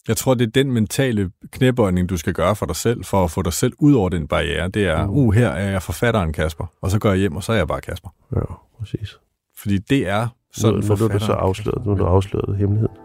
Jeg 0.07 0.17
tror, 0.17 0.33
det 0.33 0.47
er 0.47 0.51
den 0.51 0.71
mentale 0.71 1.31
knæbøjning, 1.51 2.09
du 2.09 2.17
skal 2.17 2.33
gøre 2.33 2.55
for 2.55 2.65
dig 2.65 2.75
selv, 2.75 3.03
for 3.03 3.23
at 3.23 3.31
få 3.31 3.41
dig 3.41 3.53
selv 3.53 3.73
ud 3.79 3.93
over 3.93 4.09
den 4.09 4.27
barriere. 4.27 4.67
Det 4.67 4.85
er, 4.87 5.05
Mm. 5.07 5.13
uh, 5.13 5.33
her 5.33 5.47
er 5.49 5.69
jeg 5.71 5.81
forfatteren 5.83 6.33
Kasper, 6.33 6.65
og 6.81 6.91
så 6.91 6.99
går 6.99 7.09
jeg 7.09 7.17
hjem, 7.19 7.35
og 7.35 7.43
så 7.43 7.51
er 7.51 7.55
jeg 7.57 7.67
bare 7.67 7.81
Kasper. 7.81 8.09
Ja, 8.35 8.41
præcis. 8.79 9.17
Fordi 9.57 9.77
det 9.77 10.07
er 10.07 10.27
Så 10.53 10.61
sådan 10.61 10.79
nu, 10.79 10.95
nu 10.95 11.05
er 11.05 11.07
du 11.07 11.19
så 11.19 11.31
afsløret, 11.33 11.85
nu 11.85 11.91
er 11.91 11.95
du 11.95 12.05
afsløret 12.05 12.57
hemmeligheden. 12.57 12.95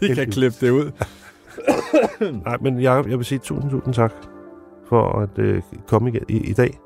Vi 0.00 0.14
kan 0.14 0.30
klippe 0.30 0.56
det 0.66 0.70
ud. 0.70 0.90
Nej, 2.44 2.56
men 2.60 2.82
jeg, 2.82 3.04
jeg 3.08 3.18
vil 3.18 3.24
sige 3.24 3.38
tusind, 3.38 3.70
tusind 3.70 3.94
tak 3.94 4.12
for 4.88 5.20
at 5.20 5.38
øh, 5.38 5.62
komme 5.88 6.08
igen 6.08 6.22
i, 6.28 6.36
i 6.36 6.52
dag. 6.52 6.78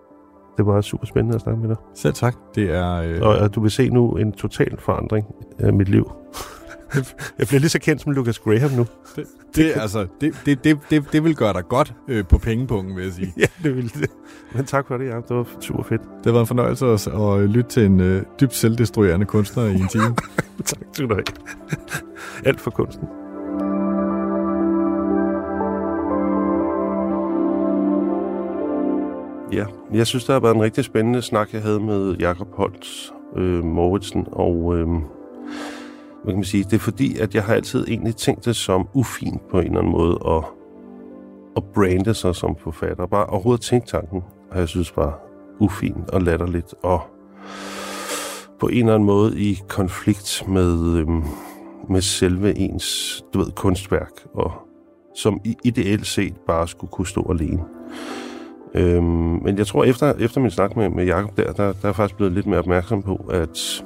Det 0.56 0.66
var 0.66 0.80
super 0.80 1.06
spændende 1.06 1.34
at 1.34 1.40
snakke 1.40 1.60
med 1.60 1.68
dig. 1.68 1.76
Selv 1.94 2.14
tak. 2.14 2.36
Det 2.54 2.70
er... 2.70 2.94
Øh, 2.94 3.18
Og 3.22 3.44
at 3.44 3.54
du 3.54 3.60
vil 3.60 3.70
se 3.70 3.88
nu 3.88 4.16
en 4.16 4.32
total 4.32 4.80
forandring 4.80 5.26
af 5.58 5.72
mit 5.72 5.88
liv. 5.88 6.12
jeg 7.38 7.46
bliver 7.46 7.58
lige 7.60 7.68
så 7.68 7.78
kendt 7.78 8.02
som 8.02 8.12
Lucas 8.12 8.38
Graham 8.38 8.70
nu. 8.70 8.86
det, 9.16 9.26
det, 9.56 9.72
altså, 9.76 10.06
det, 10.20 10.34
det, 10.46 10.64
det, 10.64 10.78
det, 10.90 11.12
det 11.12 11.24
vil 11.24 11.36
gøre 11.36 11.52
dig 11.52 11.64
godt 11.68 11.94
øh, 12.08 12.24
på 12.26 12.38
pengepunkten, 12.38 12.96
vil 12.96 13.04
jeg 13.04 13.12
sige. 13.12 13.32
Ja, 13.38 13.46
det 13.62 13.76
ville 13.76 13.90
det. 13.94 14.10
Men 14.54 14.64
tak 14.64 14.86
for 14.86 14.96
det, 14.96 15.06
ja. 15.06 15.16
Det 15.16 15.30
var 15.36 15.46
super 15.60 15.82
fedt. 15.82 16.02
Det 16.24 16.32
været 16.32 16.40
en 16.42 16.46
fornøjelse 16.46 16.86
at, 16.86 17.06
at 17.06 17.50
lytte 17.50 17.70
til 17.70 17.84
en 17.86 18.00
øh, 18.00 18.22
dybt 18.40 18.54
selvdestruerende 18.54 19.26
kunstner 19.26 19.64
i 19.64 19.74
en 19.74 19.88
time. 19.88 20.14
tak 20.64 20.78
skal 20.92 21.08
du 21.08 21.14
have. 21.14 21.24
Alt 22.44 22.60
for 22.60 22.70
kunsten. 22.70 23.08
Ja, 29.52 29.64
jeg 29.92 30.06
synes, 30.06 30.24
det 30.24 30.32
har 30.32 30.40
været 30.40 30.54
en 30.54 30.62
rigtig 30.62 30.84
spændende 30.84 31.22
snak, 31.22 31.52
jeg 31.52 31.62
havde 31.62 31.80
med 31.80 32.16
Jakob 32.16 32.54
Holtz 32.54 33.10
øh, 33.36 33.64
Mauritsen, 33.64 34.26
og 34.32 34.76
øh, 34.76 34.86
hvad 34.86 36.32
kan 36.32 36.34
man 36.34 36.44
sige, 36.44 36.64
det 36.64 36.72
er 36.72 36.78
fordi, 36.78 37.18
at 37.18 37.34
jeg 37.34 37.44
har 37.44 37.54
altid 37.54 37.84
egentlig 37.88 38.16
tænkt 38.16 38.44
det 38.44 38.56
som 38.56 38.88
ufint 38.94 39.48
på 39.50 39.58
en 39.58 39.66
eller 39.66 39.78
anden 39.78 39.92
måde, 39.92 40.18
at, 40.26 40.44
at 41.56 41.64
brande 41.74 42.14
sig 42.14 42.34
som 42.34 42.56
forfatter. 42.56 43.06
Bare 43.06 43.26
overhovedet 43.26 43.64
tænke 43.64 43.86
tanken, 43.86 44.22
har 44.52 44.58
jeg 44.58 44.68
synes 44.68 44.96
var 44.96 45.20
ufint 45.60 46.10
og 46.10 46.22
latterligt, 46.22 46.74
og 46.82 47.00
på 48.60 48.68
en 48.68 48.78
eller 48.78 48.94
anden 48.94 49.06
måde 49.06 49.40
i 49.40 49.58
konflikt 49.68 50.44
med, 50.48 50.96
øh, 50.96 51.08
med 51.90 52.00
selve 52.00 52.58
ens 52.58 53.22
du 53.34 53.38
ved, 53.38 53.52
kunstværk, 53.52 54.12
og 54.34 54.52
som 55.14 55.40
ideelt 55.64 56.06
set 56.06 56.36
bare 56.46 56.68
skulle 56.68 56.90
kunne 56.90 57.06
stå 57.06 57.26
alene. 57.30 57.64
Øhm, 58.74 59.04
men 59.42 59.58
jeg 59.58 59.66
tror, 59.66 59.84
efter, 59.84 60.12
efter 60.14 60.40
min 60.40 60.50
snak 60.50 60.76
med, 60.76 60.88
med 60.88 61.06
Jacob 61.06 61.36
der, 61.36 61.52
der, 61.52 61.72
der 61.82 61.88
er 61.88 61.92
faktisk 61.92 62.16
blevet 62.16 62.32
lidt 62.32 62.46
mere 62.46 62.58
opmærksom 62.58 63.02
på, 63.02 63.26
at, 63.30 63.84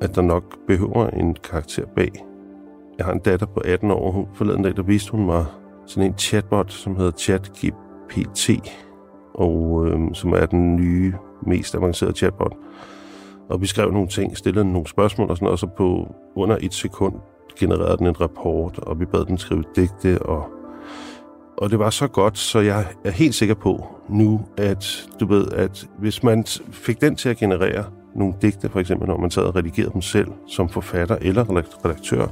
at 0.00 0.14
der 0.14 0.22
nok 0.22 0.58
behøver 0.66 1.10
en 1.10 1.36
karakter 1.50 1.86
bag. 1.96 2.12
Jeg 2.98 3.06
har 3.06 3.12
en 3.12 3.18
datter 3.18 3.46
på 3.46 3.60
18 3.64 3.90
år. 3.90 4.10
Hun, 4.10 4.26
forleden 4.34 4.62
dag, 4.62 4.76
der 4.76 4.82
viste 4.82 5.12
hun 5.12 5.26
mig 5.26 5.44
sådan 5.86 6.10
en 6.10 6.18
chatbot, 6.18 6.72
som 6.72 6.96
hedder 6.96 7.10
ChatGPT, 7.10 8.50
og 9.34 9.86
øhm, 9.86 10.14
som 10.14 10.32
er 10.32 10.46
den 10.46 10.76
nye, 10.76 11.14
mest 11.46 11.74
avancerede 11.74 12.16
chatbot. 12.16 12.52
Og 13.48 13.60
vi 13.60 13.66
skrev 13.66 13.90
nogle 13.90 14.08
ting, 14.08 14.36
stillede 14.36 14.72
nogle 14.72 14.88
spørgsmål 14.88 15.30
og 15.30 15.36
sådan 15.36 15.44
noget, 15.44 15.52
og 15.52 15.58
så 15.58 15.66
på 15.66 16.14
under 16.36 16.56
et 16.60 16.74
sekund 16.74 17.14
genererede 17.58 17.98
den 17.98 18.06
en 18.06 18.20
rapport, 18.20 18.78
og 18.78 19.00
vi 19.00 19.04
bad 19.04 19.24
den 19.24 19.38
skrive 19.38 19.64
digte, 19.76 20.22
og, 20.22 20.50
og 21.64 21.70
det 21.70 21.78
var 21.78 21.90
så 21.90 22.08
godt, 22.08 22.38
så 22.38 22.58
jeg 22.58 22.86
er 23.04 23.10
helt 23.10 23.34
sikker 23.34 23.54
på 23.54 23.86
nu, 24.08 24.40
at 24.56 25.08
du 25.20 25.26
ved, 25.26 25.46
at 25.52 25.88
hvis 25.98 26.22
man 26.22 26.44
fik 26.72 27.00
den 27.00 27.16
til 27.16 27.28
at 27.28 27.36
generere 27.36 27.84
nogle 28.14 28.34
digte, 28.42 28.68
for 28.68 28.80
eksempel 28.80 29.08
når 29.08 29.18
man 29.18 29.30
sad 29.30 29.42
og 29.42 29.56
redigerede 29.56 29.92
dem 29.92 30.02
selv 30.02 30.28
som 30.48 30.68
forfatter 30.68 31.16
eller 31.20 31.44
redaktør, 31.84 32.26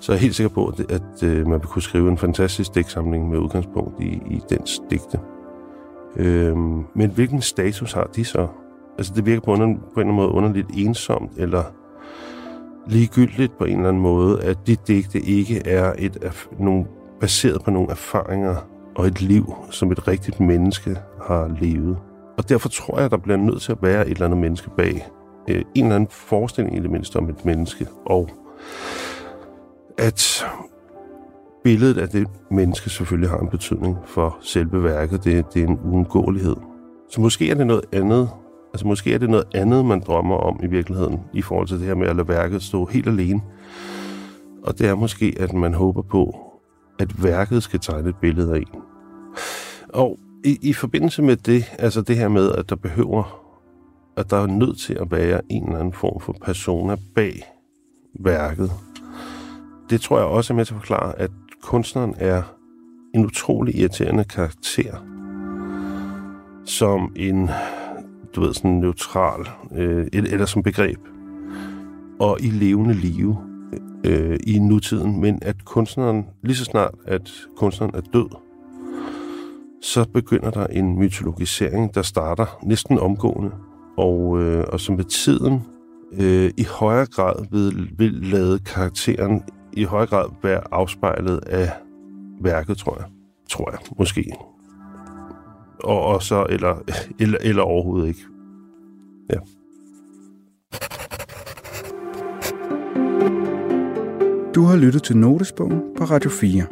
så 0.00 0.12
er 0.12 0.16
jeg 0.16 0.20
helt 0.20 0.34
sikker 0.34 0.54
på, 0.54 0.66
at, 0.66 0.90
at 0.90 1.22
øh, 1.22 1.46
man 1.46 1.60
vil 1.60 1.68
kunne 1.68 1.82
skrive 1.82 2.10
en 2.10 2.18
fantastisk 2.18 2.74
digtsamling 2.74 3.30
med 3.30 3.38
udgangspunkt 3.38 4.00
i, 4.00 4.22
i 4.30 4.40
dens 4.50 4.82
digte. 4.90 5.20
Øhm, 6.16 6.84
men 6.94 7.10
hvilken 7.10 7.42
status 7.42 7.92
har 7.92 8.10
de 8.16 8.24
så? 8.24 8.46
Altså 8.98 9.12
det 9.16 9.26
virker 9.26 9.40
på, 9.40 9.52
under, 9.52 9.66
på 9.66 9.72
en 9.72 9.78
eller 9.78 10.00
anden 10.00 10.16
måde 10.16 10.28
underligt 10.28 10.66
ensomt, 10.76 11.30
eller 11.36 11.62
ligegyldigt 12.86 13.58
på 13.58 13.64
en 13.64 13.76
eller 13.76 13.88
anden 13.88 14.02
måde, 14.02 14.42
at 14.42 14.58
de 14.66 14.76
digte 14.86 15.20
ikke 15.20 15.66
er 15.68 15.92
et, 15.98 16.16
af 16.16 16.46
nogle, 16.58 16.86
baseret 17.20 17.62
på 17.62 17.70
nogle 17.70 17.90
erfaringer 17.90 18.56
og 18.94 19.06
et 19.06 19.22
liv, 19.22 19.54
som 19.70 19.92
et 19.92 20.08
rigtigt 20.08 20.40
menneske 20.40 20.96
har 21.22 21.56
levet. 21.60 21.98
Og 22.38 22.48
derfor 22.48 22.68
tror 22.68 23.00
jeg, 23.00 23.10
der 23.10 23.16
bliver 23.16 23.36
nødt 23.36 23.62
til 23.62 23.72
at 23.72 23.78
være 23.82 24.06
et 24.06 24.10
eller 24.10 24.24
andet 24.24 24.40
menneske 24.40 24.70
bag. 24.76 25.08
Øh, 25.48 25.64
en 25.74 25.84
eller 25.84 25.96
anden 25.96 26.10
forestilling 26.10 26.76
i 26.76 26.80
det 26.80 26.90
mindste 26.90 27.16
om 27.16 27.28
et 27.28 27.44
menneske. 27.44 27.86
Og 28.06 28.28
at 29.98 30.44
billedet 31.64 31.98
af 31.98 32.08
det 32.08 32.28
menneske 32.50 32.90
selvfølgelig 32.90 33.30
har 33.30 33.38
en 33.38 33.48
betydning 33.48 33.96
for 34.04 34.38
selve 34.40 34.84
værket. 34.84 35.24
Det, 35.24 35.54
det 35.54 35.62
er 35.62 35.66
en 35.66 35.78
uundgåelighed. 35.84 36.56
Så 37.10 37.20
måske 37.20 37.50
er 37.50 37.54
det 37.54 37.66
noget 37.66 37.84
andet. 37.92 38.30
Altså 38.72 38.86
måske 38.86 39.14
er 39.14 39.18
det 39.18 39.30
noget 39.30 39.46
andet, 39.54 39.84
man 39.84 40.00
drømmer 40.00 40.36
om 40.36 40.60
i 40.62 40.66
virkeligheden, 40.66 41.20
i 41.34 41.42
forhold 41.42 41.68
til 41.68 41.78
det 41.78 41.86
her 41.86 41.94
med 41.94 42.08
at 42.08 42.16
lade 42.16 42.28
værket 42.28 42.62
stå 42.62 42.84
helt 42.84 43.06
alene. 43.06 43.40
Og 44.62 44.78
det 44.78 44.88
er 44.88 44.94
måske, 44.94 45.36
at 45.40 45.52
man 45.52 45.74
håber 45.74 46.02
på, 46.02 46.45
at 46.98 47.22
værket 47.22 47.62
skal 47.62 47.80
tegne 47.80 48.08
et 48.08 48.16
billede 48.16 48.54
af 48.54 48.58
en. 48.58 48.82
Og 49.88 50.18
i, 50.44 50.58
i 50.62 50.72
forbindelse 50.72 51.22
med 51.22 51.36
det, 51.36 51.64
altså 51.78 52.02
det 52.02 52.16
her 52.16 52.28
med, 52.28 52.52
at 52.52 52.70
der 52.70 52.76
behøver, 52.76 53.42
at 54.16 54.30
der 54.30 54.36
er 54.36 54.46
nødt 54.46 54.78
til 54.78 54.94
at 54.94 55.10
være 55.10 55.40
en 55.48 55.64
eller 55.64 55.78
anden 55.78 55.92
form 55.92 56.20
for 56.20 56.36
persona 56.42 56.96
bag 57.14 57.42
værket, 58.20 58.70
det 59.90 60.00
tror 60.00 60.18
jeg 60.18 60.26
også 60.26 60.52
er 60.52 60.56
med 60.56 60.64
til 60.64 60.74
at 60.74 60.80
forklare, 60.80 61.18
at 61.18 61.30
kunstneren 61.62 62.14
er 62.18 62.42
en 63.14 63.24
utrolig 63.24 63.76
irriterende 63.76 64.24
karakter, 64.24 64.96
som 66.64 67.12
en, 67.16 67.50
du 68.36 68.40
ved, 68.40 68.54
sådan 68.54 68.70
neutral, 68.70 69.48
øh, 69.72 70.06
eller, 70.12 70.30
eller 70.30 70.46
som 70.46 70.62
begreb, 70.62 70.98
og 72.20 72.40
i 72.40 72.46
levende 72.50 72.94
live 72.94 73.36
øh, 74.06 74.38
i 74.46 74.58
nutiden, 74.58 75.20
men 75.20 75.38
at 75.42 75.64
kunstneren, 75.64 76.26
lige 76.42 76.56
så 76.56 76.64
snart 76.64 76.94
at 77.06 77.32
kunstneren 77.56 77.94
er 77.94 78.00
død, 78.00 78.28
så 79.82 80.08
begynder 80.14 80.50
der 80.50 80.66
en 80.66 80.98
mytologisering, 80.98 81.94
der 81.94 82.02
starter 82.02 82.58
næsten 82.62 82.98
omgående, 82.98 83.50
og, 83.96 84.42
øh, 84.42 84.64
og 84.72 84.80
som 84.80 84.96
med 84.96 85.04
tiden 85.04 85.62
øh, 86.12 86.50
i 86.56 86.64
højere 86.64 87.06
grad 87.06 87.44
vil, 87.50 87.90
vil 87.98 88.12
lade 88.12 88.58
karakteren 88.58 89.42
i 89.72 89.84
højere 89.84 90.06
grad 90.06 90.28
være 90.42 90.60
afspejlet 90.70 91.38
af 91.38 91.70
værket, 92.40 92.78
tror 92.78 92.96
jeg. 92.98 93.06
Tror 93.50 93.70
jeg, 93.70 93.78
måske. 93.98 94.32
Og, 95.84 96.02
og 96.02 96.22
så, 96.22 96.46
eller, 96.50 96.76
eller, 97.20 97.38
eller 97.40 97.62
overhovedet 97.62 98.08
ikke. 98.08 98.20
Ja. 99.32 99.38
Du 104.56 104.62
har 104.62 104.76
lyttet 104.76 105.02
til 105.02 105.16
Notesbogen 105.16 105.80
på 105.98 106.04
Radio 106.04 106.30
4, 106.30 106.62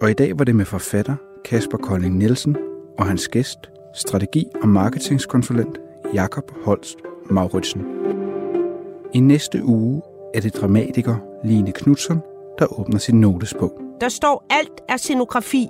og 0.00 0.10
i 0.10 0.14
dag 0.14 0.38
var 0.38 0.44
det 0.44 0.54
med 0.54 0.64
forfatter 0.64 1.16
Kasper 1.44 1.78
Kolding 1.78 2.18
Nielsen 2.18 2.56
og 2.98 3.06
hans 3.06 3.28
gæst, 3.28 3.58
strategi- 3.94 4.48
og 4.62 4.68
marketingskonsulent 4.68 5.78
Jakob 6.14 6.52
Holst 6.64 6.98
Mauritsen. 7.30 7.86
I 9.14 9.20
næste 9.20 9.64
uge 9.64 10.02
er 10.34 10.40
det 10.40 10.54
dramatiker 10.54 11.16
Line 11.44 11.72
Knudsen, 11.72 12.18
der 12.58 12.80
åbner 12.80 12.98
sin 12.98 13.20
notesbog. 13.20 13.72
Der 14.00 14.08
står 14.08 14.44
alt 14.50 14.80
er 14.88 14.96
scenografi. 14.96 15.68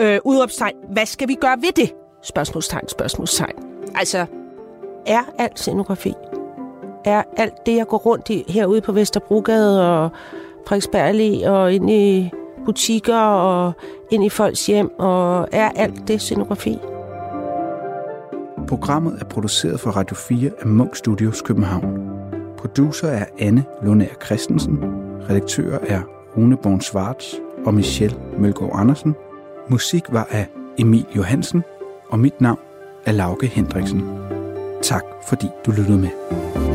Øh, 0.00 0.18
udopstegn. 0.24 0.76
Hvad 0.92 1.06
skal 1.06 1.28
vi 1.28 1.34
gøre 1.34 1.56
ved 1.60 1.72
det? 1.72 1.94
Spørgsmålstegn, 2.22 2.88
spørgsmålstegn. 2.88 3.56
Altså, 3.94 4.26
er 5.06 5.22
alt 5.38 5.58
scenografi? 5.58 6.12
Er 7.04 7.22
alt 7.36 7.66
det, 7.66 7.76
jeg 7.76 7.86
går 7.86 7.98
rundt 7.98 8.30
i 8.30 8.44
herude 8.48 8.80
på 8.80 8.92
Vesterbrogade 8.92 10.02
og 10.02 10.10
Frederiksberg 10.68 11.08
Allé 11.10 11.48
og 11.48 11.72
ind 11.72 11.90
i 11.90 12.30
butikker 12.64 13.18
og 13.18 13.72
ind 14.10 14.24
i 14.24 14.28
folks 14.28 14.66
hjem, 14.66 14.98
og 14.98 15.48
er 15.52 15.68
alt 15.68 16.08
det 16.08 16.20
scenografi? 16.20 16.78
Programmet 18.68 19.18
er 19.20 19.24
produceret 19.24 19.80
for 19.80 19.90
Radio 19.90 20.16
4 20.16 20.50
af 20.60 20.66
Munk 20.66 20.96
Studios 20.96 21.42
København. 21.42 21.98
Producer 22.58 23.08
er 23.08 23.24
Anne 23.38 23.64
Lunær 23.82 24.24
Christensen. 24.24 24.78
Redaktører 25.30 25.78
er 25.86 26.00
Rune 26.36 26.56
Born 26.56 26.80
Schwartz 26.80 27.34
og 27.66 27.74
Michelle 27.74 28.16
Mølgaard 28.38 28.72
Andersen. 28.74 29.14
Musik 29.68 30.04
var 30.12 30.26
af 30.30 30.46
Emil 30.78 31.06
Johansen, 31.16 31.62
og 32.08 32.18
mit 32.18 32.40
navn 32.40 32.58
er 33.06 33.12
Lauke 33.12 33.46
Hendriksen. 33.46 34.02
Tak 34.82 35.04
fordi 35.28 35.46
du 35.66 35.70
lyttede 35.70 35.98
med. 35.98 36.67